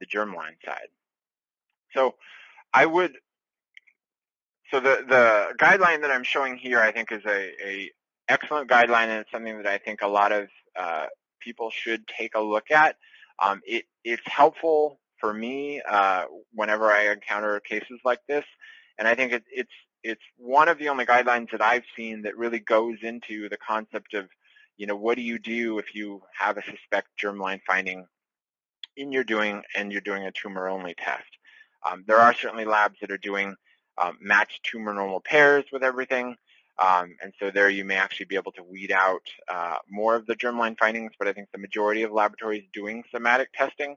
the 0.00 0.06
germline 0.06 0.56
side. 0.64 0.88
So 1.94 2.16
I 2.72 2.86
would, 2.86 3.16
so 4.70 4.80
the, 4.80 5.04
the 5.08 5.54
guideline 5.58 6.02
that 6.02 6.10
I'm 6.10 6.24
showing 6.24 6.56
here 6.56 6.80
I 6.80 6.92
think 6.92 7.12
is 7.12 7.24
a, 7.26 7.52
a 7.64 7.90
excellent 8.28 8.68
guideline 8.70 9.08
and 9.08 9.20
it's 9.20 9.30
something 9.30 9.56
that 9.56 9.66
I 9.66 9.78
think 9.78 10.02
a 10.02 10.08
lot 10.08 10.32
of 10.32 10.48
uh, 10.78 11.06
people 11.40 11.70
should 11.70 12.06
take 12.06 12.34
a 12.34 12.40
look 12.40 12.70
at. 12.70 12.96
Um, 13.42 13.60
it, 13.64 13.84
it's 14.04 14.22
helpful 14.26 15.00
for 15.18 15.32
me 15.32 15.80
uh, 15.88 16.24
whenever 16.52 16.90
I 16.90 17.12
encounter 17.12 17.58
cases 17.60 18.00
like 18.04 18.20
this, 18.28 18.44
and 18.98 19.06
I 19.06 19.14
think 19.14 19.32
it, 19.32 19.44
it's 19.50 19.72
it's 20.02 20.22
one 20.36 20.68
of 20.68 20.78
the 20.78 20.88
only 20.88 21.06
guidelines 21.06 21.50
that 21.50 21.62
I've 21.62 21.84
seen 21.96 22.22
that 22.22 22.36
really 22.36 22.60
goes 22.60 22.98
into 23.02 23.48
the 23.48 23.56
concept 23.56 24.14
of, 24.14 24.28
you 24.76 24.86
know, 24.86 24.96
what 24.96 25.16
do 25.16 25.22
you 25.22 25.38
do 25.38 25.78
if 25.78 25.94
you 25.94 26.22
have 26.38 26.56
a 26.56 26.62
suspect 26.62 27.08
germline 27.20 27.60
finding 27.66 28.06
in 28.96 29.12
your 29.12 29.24
doing 29.24 29.62
and 29.76 29.90
you're 29.90 30.00
doing 30.00 30.24
a 30.24 30.32
tumor-only 30.32 30.94
test. 30.94 31.28
Um, 31.88 32.04
there 32.06 32.18
are 32.18 32.34
certainly 32.34 32.64
labs 32.64 32.96
that 33.00 33.10
are 33.10 33.18
doing 33.18 33.54
um, 34.00 34.18
matched 34.20 34.62
tumor 34.64 34.94
normal 34.94 35.20
pairs 35.20 35.64
with 35.72 35.82
everything. 35.82 36.36
Um, 36.78 37.16
and 37.22 37.32
so 37.40 37.50
there 37.50 37.68
you 37.68 37.84
may 37.84 37.96
actually 37.96 38.26
be 38.26 38.36
able 38.36 38.52
to 38.52 38.62
weed 38.62 38.92
out 38.92 39.22
uh, 39.48 39.78
more 39.90 40.14
of 40.14 40.26
the 40.26 40.36
germline 40.36 40.78
findings, 40.78 41.12
but 41.18 41.26
I 41.26 41.32
think 41.32 41.48
the 41.50 41.58
majority 41.58 42.04
of 42.04 42.12
laboratories 42.12 42.64
doing 42.72 43.02
somatic 43.12 43.52
testing 43.52 43.96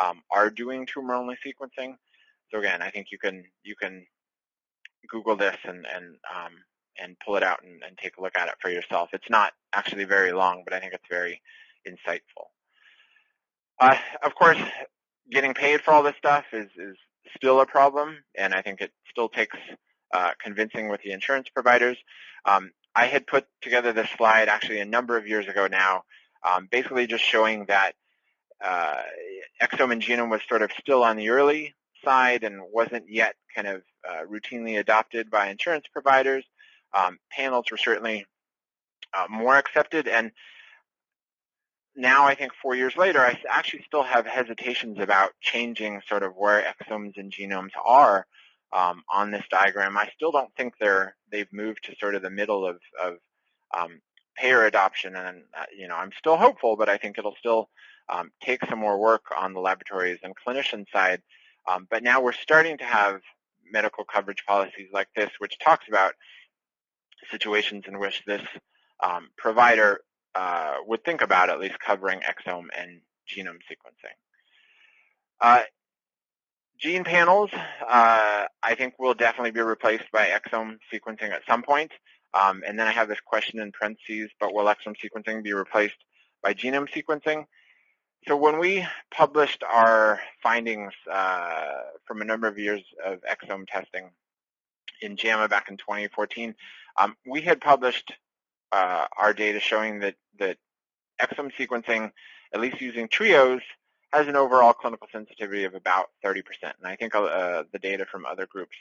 um, 0.00 0.22
are 0.30 0.50
doing 0.50 0.86
tumor-only 0.86 1.36
sequencing. 1.44 1.96
So 2.50 2.58
again, 2.58 2.82
I 2.82 2.90
think 2.90 3.08
you 3.10 3.18
can 3.18 3.44
you 3.62 3.74
can 3.76 4.06
Google 5.08 5.36
this 5.36 5.56
and 5.64 5.86
and 5.86 6.16
um, 6.34 6.52
and 7.00 7.16
pull 7.24 7.36
it 7.36 7.42
out 7.42 7.62
and, 7.62 7.82
and, 7.82 7.96
take 7.96 8.16
a 8.16 8.20
look 8.20 8.36
at 8.36 8.48
it 8.48 8.54
for 8.60 8.70
yourself. 8.70 9.10
It's 9.12 9.30
not 9.30 9.52
actually 9.72 10.04
very 10.04 10.32
long, 10.32 10.62
but 10.64 10.74
I 10.74 10.80
think 10.80 10.92
it's 10.92 11.06
very 11.08 11.40
insightful. 11.86 12.46
Uh, 13.78 13.96
of 14.24 14.34
course, 14.34 14.58
getting 15.30 15.54
paid 15.54 15.80
for 15.80 15.92
all 15.92 16.02
this 16.02 16.16
stuff 16.18 16.44
is 16.52 16.68
is 16.76 16.96
still 17.36 17.60
a 17.60 17.66
problem, 17.66 18.18
and 18.36 18.54
I 18.54 18.62
think 18.62 18.80
it 18.80 18.92
still 19.10 19.28
takes 19.28 19.56
uh, 20.12 20.32
convincing 20.42 20.88
with 20.88 21.02
the 21.02 21.12
insurance 21.12 21.48
providers. 21.48 21.96
Um, 22.44 22.72
I 22.94 23.06
had 23.06 23.26
put 23.26 23.46
together 23.62 23.92
this 23.92 24.08
slide 24.16 24.48
actually 24.48 24.80
a 24.80 24.84
number 24.84 25.16
of 25.16 25.26
years 25.26 25.46
ago 25.46 25.66
now, 25.66 26.04
um, 26.48 26.68
basically 26.70 27.06
just 27.06 27.24
showing 27.24 27.66
that 27.66 27.92
uh, 28.64 29.02
exome 29.62 29.92
and 29.92 30.02
genome 30.02 30.30
was 30.30 30.40
sort 30.48 30.62
of 30.62 30.70
still 30.80 31.04
on 31.04 31.16
the 31.16 31.28
early 31.28 31.74
side 32.04 32.42
and 32.44 32.60
wasn't 32.72 33.08
yet 33.08 33.36
kind 33.54 33.68
of 33.68 33.82
uh, 34.08 34.22
routinely 34.30 34.78
adopted 34.78 35.30
by 35.30 35.48
insurance 35.48 35.84
providers. 35.92 36.44
Um, 36.92 37.18
panels 37.30 37.66
were 37.70 37.76
certainly 37.76 38.26
uh, 39.14 39.26
more 39.28 39.56
accepted, 39.56 40.08
and 40.08 40.32
now 41.98 42.26
I 42.26 42.36
think 42.36 42.52
four 42.62 42.76
years 42.76 42.96
later, 42.96 43.20
I 43.20 43.38
actually 43.50 43.82
still 43.82 44.04
have 44.04 44.24
hesitations 44.24 44.98
about 45.00 45.32
changing 45.40 46.00
sort 46.08 46.22
of 46.22 46.34
where 46.36 46.62
exomes 46.62 47.16
and 47.16 47.32
genomes 47.32 47.72
are 47.84 48.24
um, 48.72 49.02
on 49.12 49.32
this 49.32 49.44
diagram. 49.50 49.98
I 49.98 50.08
still 50.14 50.30
don't 50.30 50.54
think 50.56 50.74
they're 50.78 51.16
they've 51.30 51.52
moved 51.52 51.84
to 51.84 51.96
sort 51.98 52.14
of 52.14 52.22
the 52.22 52.30
middle 52.30 52.64
of, 52.64 52.78
of 53.02 53.16
um, 53.76 54.00
payer 54.36 54.64
adoption, 54.64 55.16
and 55.16 55.42
uh, 55.58 55.64
you 55.76 55.88
know 55.88 55.96
I'm 55.96 56.12
still 56.16 56.36
hopeful, 56.36 56.76
but 56.76 56.88
I 56.88 56.98
think 56.98 57.18
it'll 57.18 57.34
still 57.36 57.68
um, 58.08 58.30
take 58.40 58.64
some 58.66 58.78
more 58.78 58.98
work 58.98 59.24
on 59.36 59.52
the 59.52 59.60
laboratories 59.60 60.20
and 60.22 60.34
clinician 60.36 60.86
side. 60.92 61.20
Um, 61.68 61.88
but 61.90 62.04
now 62.04 62.20
we're 62.20 62.32
starting 62.32 62.78
to 62.78 62.84
have 62.84 63.20
medical 63.70 64.04
coverage 64.04 64.44
policies 64.46 64.88
like 64.92 65.08
this, 65.16 65.30
which 65.38 65.58
talks 65.58 65.88
about 65.88 66.14
situations 67.28 67.84
in 67.88 67.98
which 67.98 68.22
this 68.24 68.42
um, 69.02 69.28
provider 69.36 70.00
uh, 70.34 70.74
would 70.86 71.04
think 71.04 71.22
about 71.22 71.50
at 71.50 71.60
least 71.60 71.78
covering 71.78 72.20
exome 72.20 72.66
and 72.76 73.00
genome 73.28 73.60
sequencing. 73.70 74.16
Uh, 75.40 75.62
Gene 76.78 77.02
panels, 77.02 77.50
uh, 77.52 78.44
I 78.62 78.74
think 78.76 79.00
will 79.00 79.14
definitely 79.14 79.50
be 79.50 79.60
replaced 79.60 80.04
by 80.12 80.28
exome 80.28 80.78
sequencing 80.92 81.30
at 81.30 81.42
some 81.48 81.62
point. 81.62 81.90
Um, 82.34 82.62
and 82.64 82.78
then 82.78 82.86
I 82.86 82.92
have 82.92 83.08
this 83.08 83.18
question 83.24 83.58
in 83.58 83.72
parentheses, 83.72 84.30
but 84.38 84.54
will 84.54 84.66
exome 84.66 84.94
sequencing 84.96 85.42
be 85.42 85.52
replaced 85.52 85.96
by 86.40 86.54
genome 86.54 86.88
sequencing? 86.88 87.46
So 88.28 88.36
when 88.36 88.58
we 88.58 88.86
published 89.10 89.64
our 89.64 90.20
findings 90.42 90.92
uh, 91.10 91.80
from 92.04 92.20
a 92.20 92.24
number 92.24 92.46
of 92.46 92.58
years 92.58 92.82
of 93.04 93.20
exome 93.22 93.66
testing 93.66 94.10
in 95.00 95.16
JAMA 95.16 95.48
back 95.48 95.68
in 95.70 95.78
2014, 95.78 96.54
um, 96.96 97.16
we 97.26 97.40
had 97.40 97.60
published 97.60 98.12
uh, 98.72 99.06
our 99.16 99.32
data 99.32 99.60
showing 99.60 100.00
that, 100.00 100.16
that 100.38 100.58
exome 101.20 101.52
sequencing, 101.58 102.12
at 102.52 102.60
least 102.60 102.80
using 102.80 103.08
trios, 103.08 103.60
has 104.12 104.26
an 104.26 104.36
overall 104.36 104.72
clinical 104.72 105.06
sensitivity 105.12 105.64
of 105.64 105.74
about 105.74 106.06
30%. 106.24 106.42
And 106.62 106.72
I 106.84 106.96
think 106.96 107.14
uh, 107.14 107.64
the 107.72 107.78
data 107.78 108.06
from 108.10 108.24
other 108.24 108.46
groups 108.46 108.76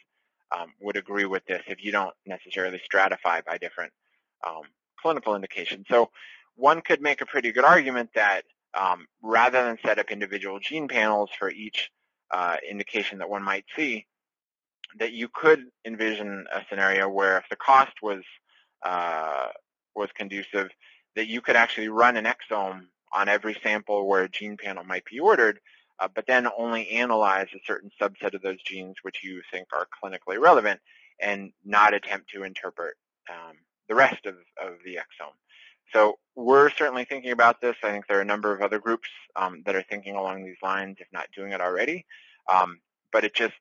um, 0.57 0.73
would 0.79 0.95
agree 0.95 1.25
with 1.25 1.45
this 1.45 1.63
if 1.67 1.83
you 1.83 1.91
don't 1.91 2.13
necessarily 2.25 2.79
stratify 2.79 3.43
by 3.43 3.57
different 3.57 3.91
um, 4.45 4.61
clinical 5.01 5.35
indications. 5.35 5.85
So 5.89 6.09
one 6.55 6.81
could 6.81 7.01
make 7.01 7.21
a 7.21 7.25
pretty 7.25 7.51
good 7.51 7.65
argument 7.65 8.11
that 8.15 8.43
um, 8.73 9.07
rather 9.21 9.63
than 9.63 9.77
set 9.83 9.99
up 9.99 10.11
individual 10.11 10.59
gene 10.59 10.87
panels 10.87 11.29
for 11.37 11.49
each 11.49 11.89
uh, 12.31 12.57
indication 12.69 13.19
that 13.19 13.29
one 13.29 13.43
might 13.43 13.65
see, 13.75 14.05
that 14.99 15.13
you 15.13 15.27
could 15.33 15.65
envision 15.85 16.45
a 16.53 16.61
scenario 16.69 17.09
where 17.09 17.37
if 17.37 17.43
the 17.49 17.55
cost 17.55 17.93
was 18.01 18.23
uh, 18.83 19.47
was 19.97 20.09
conducive, 20.15 20.69
that 21.15 21.27
you 21.27 21.41
could 21.41 21.55
actually 21.55 21.89
run 21.89 22.17
an 22.17 22.25
exome 22.25 22.81
on 23.13 23.27
every 23.27 23.57
sample 23.63 24.07
where 24.07 24.23
a 24.23 24.29
gene 24.29 24.57
panel 24.57 24.83
might 24.83 25.05
be 25.05 25.19
ordered, 25.19 25.59
uh, 25.99 26.07
but 26.13 26.27
then 26.27 26.47
only 26.57 26.89
analyze 26.89 27.47
a 27.55 27.59
certain 27.65 27.89
subset 27.99 28.33
of 28.33 28.41
those 28.41 28.61
genes 28.63 28.95
which 29.01 29.23
you 29.23 29.41
think 29.51 29.67
are 29.73 29.87
clinically 30.03 30.39
relevant 30.39 30.79
and 31.19 31.51
not 31.65 31.93
attempt 31.93 32.29
to 32.29 32.43
interpret 32.43 32.95
um, 33.29 33.55
the 33.87 33.95
rest 33.95 34.25
of, 34.25 34.35
of 34.61 34.73
the 34.85 34.95
exome. 34.95 35.33
So 35.93 36.19
we're 36.35 36.69
certainly 36.69 37.05
thinking 37.05 37.31
about 37.31 37.61
this. 37.61 37.75
I 37.83 37.91
think 37.91 38.07
there 38.07 38.17
are 38.17 38.21
a 38.21 38.25
number 38.25 38.53
of 38.53 38.61
other 38.61 38.79
groups 38.79 39.09
um, 39.35 39.63
that 39.65 39.75
are 39.75 39.83
thinking 39.89 40.15
along 40.15 40.43
these 40.43 40.57
lines, 40.61 40.97
if 40.99 41.07
not 41.13 41.27
doing 41.35 41.53
it 41.53 41.61
already. 41.61 42.05
Um, 42.51 42.79
but 43.11 43.23
it 43.23 43.33
just 43.33 43.53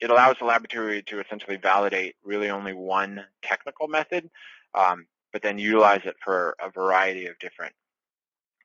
it 0.00 0.10
allows 0.10 0.36
the 0.38 0.44
laboratory 0.44 1.02
to 1.04 1.20
essentially 1.20 1.56
validate 1.56 2.16
really 2.24 2.50
only 2.50 2.72
one 2.72 3.24
technical 3.42 3.86
method, 3.86 4.28
um, 4.74 5.06
but 5.32 5.42
then 5.42 5.58
utilize 5.58 6.02
it 6.04 6.16
for 6.24 6.56
a 6.60 6.70
variety 6.70 7.26
of 7.26 7.38
different 7.38 7.74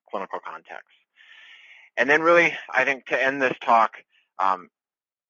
clinical 0.09 0.39
contexts. 0.39 0.91
And 1.97 2.09
then 2.09 2.21
really, 2.21 2.53
I 2.73 2.85
think 2.85 3.05
to 3.07 3.21
end 3.21 3.41
this 3.41 3.57
talk, 3.63 3.95
um, 4.39 4.69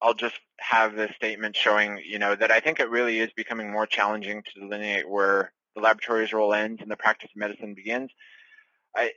I'll 0.02 0.14
just 0.14 0.40
have 0.60 0.96
this 0.96 1.16
statement 1.16 1.56
showing, 1.56 2.02
you 2.06 2.20
know, 2.20 2.36
that 2.36 2.52
I 2.52 2.60
think 2.60 2.80
it 2.80 2.90
really 2.90 3.20
is 3.20 3.32
becoming 3.36 3.72
more 3.72 3.88
challenging 3.88 4.44
to 4.44 4.60
delineate 4.60 5.10
where 5.10 5.54
the 5.76 5.82
laboratory's 5.82 6.34
role 6.34 6.54
ends 6.54 6.82
and 6.82 6.92
the 6.92 6.98
practice 6.98 7.30
of 7.34 7.40
medicine 7.40 7.74
begins. 7.74 8.12
I, 8.96 9.12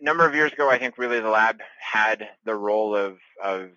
a 0.00 0.04
number 0.04 0.26
of 0.26 0.34
years 0.34 0.52
ago, 0.52 0.70
I 0.70 0.78
think 0.78 0.98
really 0.98 1.20
the 1.20 1.28
lab 1.28 1.60
had 1.78 2.28
the 2.44 2.54
role 2.54 2.96
of, 2.96 3.18
of 3.42 3.70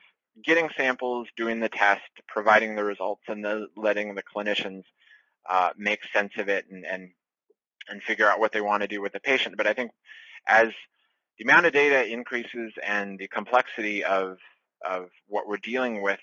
getting 0.43 0.70
samples, 0.78 1.28
doing 1.36 1.59
the 1.59 1.70
test, 1.70 2.01
providing 2.28 2.76
the 2.76 2.84
results, 2.84 3.24
and 3.28 3.43
the, 3.43 3.68
letting 3.76 4.15
the 4.15 4.24
clinicians 4.24 4.84
uh, 5.50 5.70
make 5.78 6.00
sense 6.14 6.34
of 6.38 6.50
it 6.50 6.66
and, 6.70 6.86
and 6.86 7.12
and 7.89 8.04
figure 8.04 8.30
out 8.30 8.39
what 8.39 8.52
they 8.52 8.62
want 8.62 8.82
to 8.82 8.88
do 8.88 9.02
with 9.02 9.14
the 9.14 9.20
patient. 9.20 9.56
But 9.56 9.68
I 9.68 9.74
think 9.74 9.91
as 10.48 10.70
the 11.38 11.45
amount 11.45 11.66
of 11.66 11.74
data 11.74 12.06
increases 12.06 12.74
and 12.86 13.18
the 13.18 13.28
complexity 13.28 14.04
of 14.04 14.38
of 14.86 15.10
what 15.28 15.48
we're 15.48 15.58
dealing 15.58 16.02
with 16.02 16.20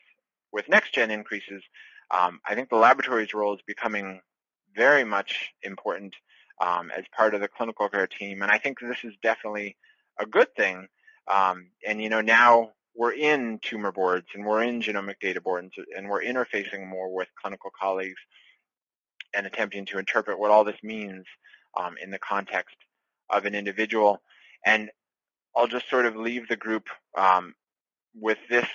with 0.53 0.68
next-gen 0.68 1.11
increases, 1.11 1.62
um, 2.11 2.41
I 2.47 2.55
think 2.55 2.68
the 2.68 2.77
laboratory's 2.77 3.35
role 3.35 3.55
is 3.55 3.62
becoming 3.66 4.20
very 4.77 5.05
much 5.05 5.53
important 5.62 6.14
um, 6.61 6.91
as 6.97 7.05
part 7.16 7.35
of 7.35 7.41
the 7.41 7.49
clinical 7.49 7.89
care 7.89 8.07
team. 8.07 8.43
And 8.43 8.51
I 8.51 8.59
think 8.59 8.79
this 8.81 9.03
is 9.03 9.14
definitely 9.22 9.77
a 10.18 10.27
good 10.27 10.55
thing. 10.55 10.89
Um, 11.27 11.70
and 11.87 12.03
you 12.03 12.11
know 12.11 12.20
now 12.20 12.72
we're 12.95 13.12
in 13.12 13.59
tumor 13.62 13.91
boards 13.91 14.27
and 14.35 14.45
we're 14.45 14.62
in 14.62 14.81
genomic 14.81 15.18
data 15.20 15.41
boards 15.41 15.72
and 15.97 16.09
we're 16.09 16.22
interfacing 16.22 16.87
more 16.87 17.12
with 17.12 17.29
clinical 17.41 17.70
colleagues 17.79 18.20
and 19.37 19.47
attempting 19.47 19.87
to 19.87 19.99
interpret 19.99 20.39
what 20.39 20.51
all 20.51 20.64
this 20.64 20.82
means 20.82 21.24
um, 21.78 21.95
in 22.03 22.11
the 22.11 22.18
context 22.18 22.76
of 23.30 23.45
an 23.45 23.55
individual. 23.55 24.20
And 24.64 24.91
I'll 25.57 25.66
just 25.66 25.89
sort 25.89 26.07
of 26.07 26.16
leave 26.16 26.49
the 26.49 26.57
group 26.57 26.89
um, 27.16 27.55
with 28.14 28.39
this 28.49 28.68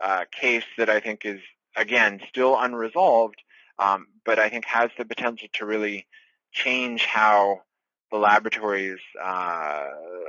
uh, 0.00 0.24
case 0.32 0.64
that 0.76 0.88
I 0.88 1.00
think 1.00 1.24
is, 1.24 1.40
again, 1.76 2.20
still 2.28 2.58
unresolved, 2.58 3.36
um, 3.78 4.06
but 4.24 4.38
I 4.38 4.48
think 4.48 4.64
has 4.66 4.90
the 4.96 5.04
potential 5.04 5.48
to 5.54 5.66
really 5.66 6.06
change 6.52 7.04
how 7.04 7.62
the 8.10 8.18
laboratories 8.18 9.00
uh, 9.22 9.86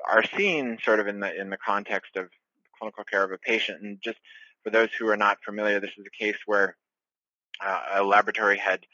are 0.09 0.23
seen 0.35 0.77
sort 0.83 0.99
of 0.99 1.07
in 1.07 1.21
the 1.21 1.33
in 1.39 1.49
the 1.49 1.57
context 1.57 2.17
of 2.17 2.29
clinical 2.77 3.03
care 3.05 3.23
of 3.23 3.31
a 3.31 3.37
patient. 3.37 3.81
And 3.81 4.01
just 4.03 4.17
for 4.63 4.69
those 4.69 4.89
who 4.97 5.07
are 5.07 5.17
not 5.17 5.37
familiar, 5.45 5.79
this 5.79 5.91
is 5.97 6.05
a 6.05 6.23
case 6.23 6.37
where 6.45 6.75
uh, 7.63 7.81
a 7.95 8.03
laboratory 8.03 8.57
had 8.57 8.85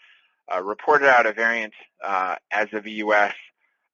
uh, 0.53 0.61
reported 0.61 1.09
out 1.09 1.25
a 1.25 1.33
variant 1.33 1.73
uh, 2.03 2.35
as 2.51 2.67
a 2.73 2.81
VUS. 2.81 3.33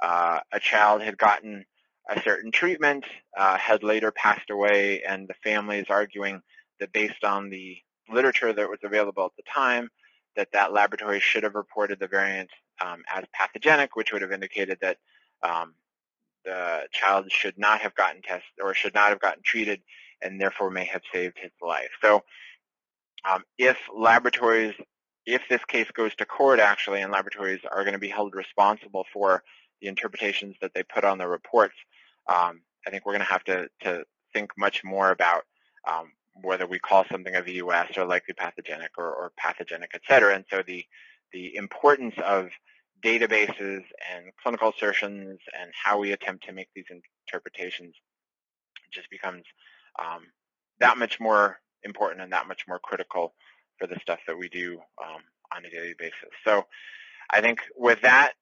Uh, 0.01 0.39
a 0.51 0.59
child 0.59 1.01
had 1.01 1.17
gotten 1.17 1.65
a 2.09 2.21
certain 2.21 2.51
treatment, 2.51 3.05
uh, 3.37 3.57
had 3.57 3.83
later 3.83 4.11
passed 4.11 4.49
away, 4.49 5.03
and 5.03 5.27
the 5.27 5.35
family 5.43 5.77
is 5.77 5.85
arguing 5.89 6.41
that 6.79 6.91
based 6.91 7.23
on 7.23 7.49
the 7.49 7.77
literature 8.11 8.51
that 8.51 8.69
was 8.69 8.79
available 8.83 9.25
at 9.25 9.35
the 9.37 9.43
time, 9.51 9.89
that 10.35 10.51
that 10.53 10.73
laboratory 10.73 11.19
should 11.19 11.43
have 11.43 11.55
reported 11.55 11.99
the 11.99 12.07
variant 12.07 12.49
um, 12.83 13.03
as 13.13 13.23
pathogenic, 13.33 13.95
which 13.95 14.11
would 14.11 14.21
have 14.21 14.31
indicated 14.31 14.77
that 14.81 14.97
um, 15.43 15.75
the 16.45 16.87
child 16.91 17.31
should 17.31 17.57
not 17.57 17.81
have 17.81 17.95
gotten 17.95 18.21
tested 18.21 18.43
or 18.61 18.73
should 18.73 18.93
not 18.93 19.09
have 19.09 19.19
gotten 19.19 19.43
treated 19.43 19.81
and 20.21 20.39
therefore 20.39 20.71
may 20.71 20.85
have 20.85 21.01
saved 21.13 21.37
his 21.39 21.51
life. 21.61 21.89
So 22.01 22.23
um, 23.29 23.43
if 23.57 23.77
laboratories, 23.95 24.73
if 25.25 25.41
this 25.49 25.63
case 25.65 25.89
goes 25.91 26.15
to 26.15 26.25
court 26.25 26.59
actually 26.59 27.01
and 27.01 27.11
laboratories 27.11 27.61
are 27.71 27.83
going 27.83 27.93
to 27.93 27.99
be 27.99 28.09
held 28.09 28.33
responsible 28.33 29.05
for 29.13 29.43
the 29.81 29.87
interpretations 29.87 30.55
that 30.61 30.73
they 30.73 30.83
put 30.83 31.03
on 31.03 31.17
the 31.17 31.27
reports, 31.27 31.75
um, 32.27 32.61
I 32.85 32.89
think 32.89 33.05
we're 33.05 33.13
going 33.13 33.25
to 33.25 33.31
have 33.31 33.43
to, 33.45 33.67
to 33.81 34.05
think 34.33 34.51
much 34.57 34.83
more 34.83 35.11
about 35.11 35.43
um, 35.87 36.11
whether 36.41 36.65
we 36.65 36.79
call 36.79 37.05
something 37.11 37.35
a 37.35 37.41
VUS 37.41 37.97
or 37.97 38.05
likely 38.05 38.33
pathogenic 38.33 38.91
or, 38.97 39.05
or 39.05 39.31
pathogenic, 39.37 39.91
et 39.93 40.01
cetera. 40.07 40.33
And 40.35 40.45
so 40.49 40.63
the, 40.65 40.85
the 41.33 41.55
importance 41.55 42.15
of 42.23 42.49
databases 43.03 43.83
and 44.13 44.31
clinical 44.41 44.69
assertions 44.69 45.39
and 45.59 45.71
how 45.73 45.99
we 45.99 46.11
attempt 46.11 46.45
to 46.45 46.53
make 46.53 46.69
these 46.75 46.85
interpretations 47.27 47.95
just 48.91 49.09
becomes 49.09 49.43
um, 49.99 50.23
that 50.79 50.97
much 50.97 51.19
more 51.19 51.59
important 51.83 52.21
and 52.21 52.31
that 52.31 52.47
much 52.47 52.65
more 52.67 52.79
critical 52.79 53.33
for 53.81 53.87
the 53.87 53.99
stuff 54.01 54.19
that 54.27 54.37
we 54.37 54.47
do 54.47 54.79
um, 55.03 55.21
on 55.55 55.65
a 55.65 55.69
daily 55.69 55.95
basis. 55.97 56.29
So 56.45 56.65
I 57.29 57.41
think 57.41 57.59
with 57.75 58.01
that, 58.01 58.33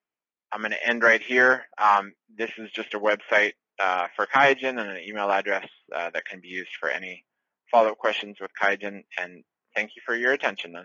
I'm 0.51 0.61
going 0.61 0.71
to 0.71 0.87
end 0.87 1.01
right 1.01 1.21
here. 1.21 1.63
Um, 1.77 2.13
this 2.37 2.51
is 2.57 2.71
just 2.71 2.93
a 2.93 2.99
website 2.99 3.53
uh, 3.79 4.07
for 4.15 4.25
QIAGEN 4.25 4.69
and 4.69 4.79
an 4.79 4.97
email 5.07 5.31
address 5.31 5.67
uh, 5.95 6.09
that 6.11 6.25
can 6.25 6.41
be 6.41 6.49
used 6.49 6.71
for 6.79 6.89
any 6.89 7.23
follow-up 7.71 7.97
questions 7.97 8.37
with 8.41 8.51
QIAGEN. 8.61 9.03
And 9.17 9.43
thank 9.75 9.91
you 9.95 10.01
for 10.05 10.15
your 10.15 10.33
attention. 10.33 10.75